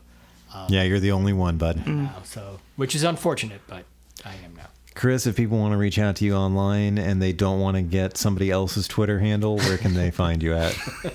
Yeah, 0.69 0.83
you're 0.83 1.01
the 1.01 1.11
only 1.11 1.33
one, 1.33 1.57
bud. 1.57 1.85
now, 1.85 2.21
so 2.23 2.59
which 2.77 2.95
is 2.95 3.03
unfortunate, 3.03 3.61
but 3.67 3.83
I 4.23 4.35
am 4.45 4.55
now. 4.55 4.67
Chris, 4.95 5.27
if 5.27 5.35
people 5.35 5.57
want 5.57 5.73
to 5.73 5.77
reach 5.77 5.99
out 5.99 6.15
to 6.15 6.25
you 6.25 6.33
online 6.35 6.97
and 6.97 7.21
they 7.21 7.33
don't 7.33 7.59
want 7.59 7.75
to 7.75 7.81
get 7.81 8.15
somebody 8.15 8.49
else's 8.49 8.87
Twitter 8.87 9.19
handle, 9.19 9.57
where 9.57 9.77
can 9.77 9.93
they 9.93 10.09
find 10.09 10.41
you 10.41 10.53
at? 10.53 10.73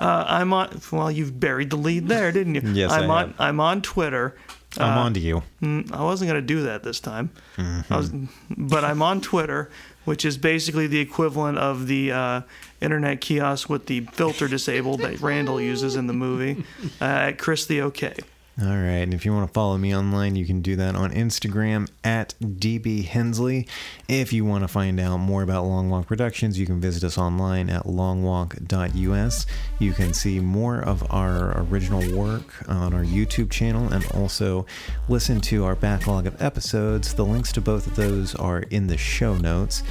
Uh, 0.00 0.24
I'm 0.26 0.52
on. 0.52 0.80
Well, 0.92 1.10
you've 1.10 1.38
buried 1.40 1.70
the 1.70 1.76
lead 1.76 2.08
there, 2.08 2.30
didn't 2.32 2.54
you? 2.56 2.62
Yes, 2.74 2.90
I 2.92 3.00
I'm 3.00 3.10
on. 3.10 3.26
have. 3.28 3.40
I'm 3.40 3.60
on 3.60 3.82
Twitter. 3.82 4.36
I'm 4.78 4.98
on 4.98 5.14
to 5.14 5.20
you. 5.20 5.42
Mm, 5.62 5.90
I 5.90 6.02
wasn't 6.04 6.28
gonna 6.28 6.42
do 6.42 6.62
that 6.64 6.82
this 6.82 7.00
time. 7.00 7.30
I 7.56 7.84
was, 7.96 8.10
but 8.50 8.84
I'm 8.84 9.00
on 9.00 9.22
Twitter, 9.22 9.70
which 10.04 10.24
is 10.26 10.36
basically 10.36 10.86
the 10.86 11.00
equivalent 11.00 11.56
of 11.56 11.86
the 11.86 12.12
uh, 12.12 12.40
internet 12.82 13.22
kiosk 13.22 13.70
with 13.70 13.86
the 13.86 14.00
filter 14.12 14.48
disabled 14.48 15.00
that 15.00 15.20
Randall 15.22 15.60
uses 15.62 15.96
in 15.96 16.06
the 16.08 16.12
movie. 16.12 16.64
Uh, 17.00 17.04
at 17.04 17.38
Chris 17.38 17.64
the 17.66 17.80
OK. 17.80 18.14
All 18.58 18.68
right, 18.68 19.02
and 19.02 19.12
if 19.12 19.26
you 19.26 19.34
want 19.34 19.46
to 19.46 19.52
follow 19.52 19.76
me 19.76 19.94
online, 19.94 20.34
you 20.34 20.46
can 20.46 20.62
do 20.62 20.76
that 20.76 20.96
on 20.96 21.12
Instagram 21.12 21.90
at 22.02 22.32
DB 22.40 23.04
Hensley. 23.04 23.68
If 24.08 24.32
you 24.32 24.46
want 24.46 24.64
to 24.64 24.68
find 24.68 24.98
out 24.98 25.18
more 25.18 25.42
about 25.42 25.66
Long 25.66 25.90
Walk 25.90 26.06
Productions, 26.06 26.58
you 26.58 26.64
can 26.64 26.80
visit 26.80 27.04
us 27.04 27.18
online 27.18 27.68
at 27.68 27.82
longwalk.us. 27.82 29.46
You 29.78 29.92
can 29.92 30.14
see 30.14 30.40
more 30.40 30.80
of 30.80 31.04
our 31.12 31.60
original 31.64 32.16
work 32.16 32.66
on 32.66 32.94
our 32.94 33.04
YouTube 33.04 33.50
channel 33.50 33.92
and 33.92 34.06
also 34.12 34.64
listen 35.06 35.42
to 35.42 35.66
our 35.66 35.76
backlog 35.76 36.26
of 36.26 36.40
episodes. 36.40 37.12
The 37.12 37.26
links 37.26 37.52
to 37.52 37.60
both 37.60 37.86
of 37.86 37.94
those 37.94 38.34
are 38.36 38.60
in 38.60 38.86
the 38.86 38.96
show 38.96 39.36
notes. 39.36 39.82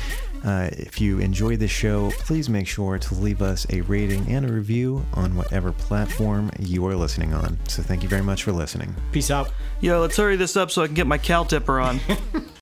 Uh, 0.45 0.69
if 0.73 1.01
you 1.01 1.19
enjoy 1.19 1.57
this 1.57 1.71
show, 1.71 2.11
please 2.19 2.49
make 2.49 2.67
sure 2.67 2.99
to 2.99 3.15
leave 3.15 3.41
us 3.41 3.65
a 3.71 3.81
rating 3.81 4.27
and 4.29 4.47
a 4.47 4.53
review 4.53 5.03
on 5.13 5.35
whatever 5.35 5.71
platform 5.71 6.51
you 6.59 6.85
are 6.85 6.95
listening 6.95 7.33
on. 7.33 7.57
So, 7.67 7.81
thank 7.81 8.03
you 8.03 8.09
very 8.09 8.21
much 8.21 8.43
for 8.43 8.51
listening. 8.51 8.95
Peace 9.11 9.31
out. 9.31 9.51
Yo, 9.81 9.99
let's 9.99 10.15
hurry 10.15 10.35
this 10.35 10.55
up 10.55 10.69
so 10.69 10.83
I 10.83 10.85
can 10.85 10.95
get 10.95 11.07
my 11.07 11.17
cow 11.17 11.43
tipper 11.43 11.79
on. 11.79 11.99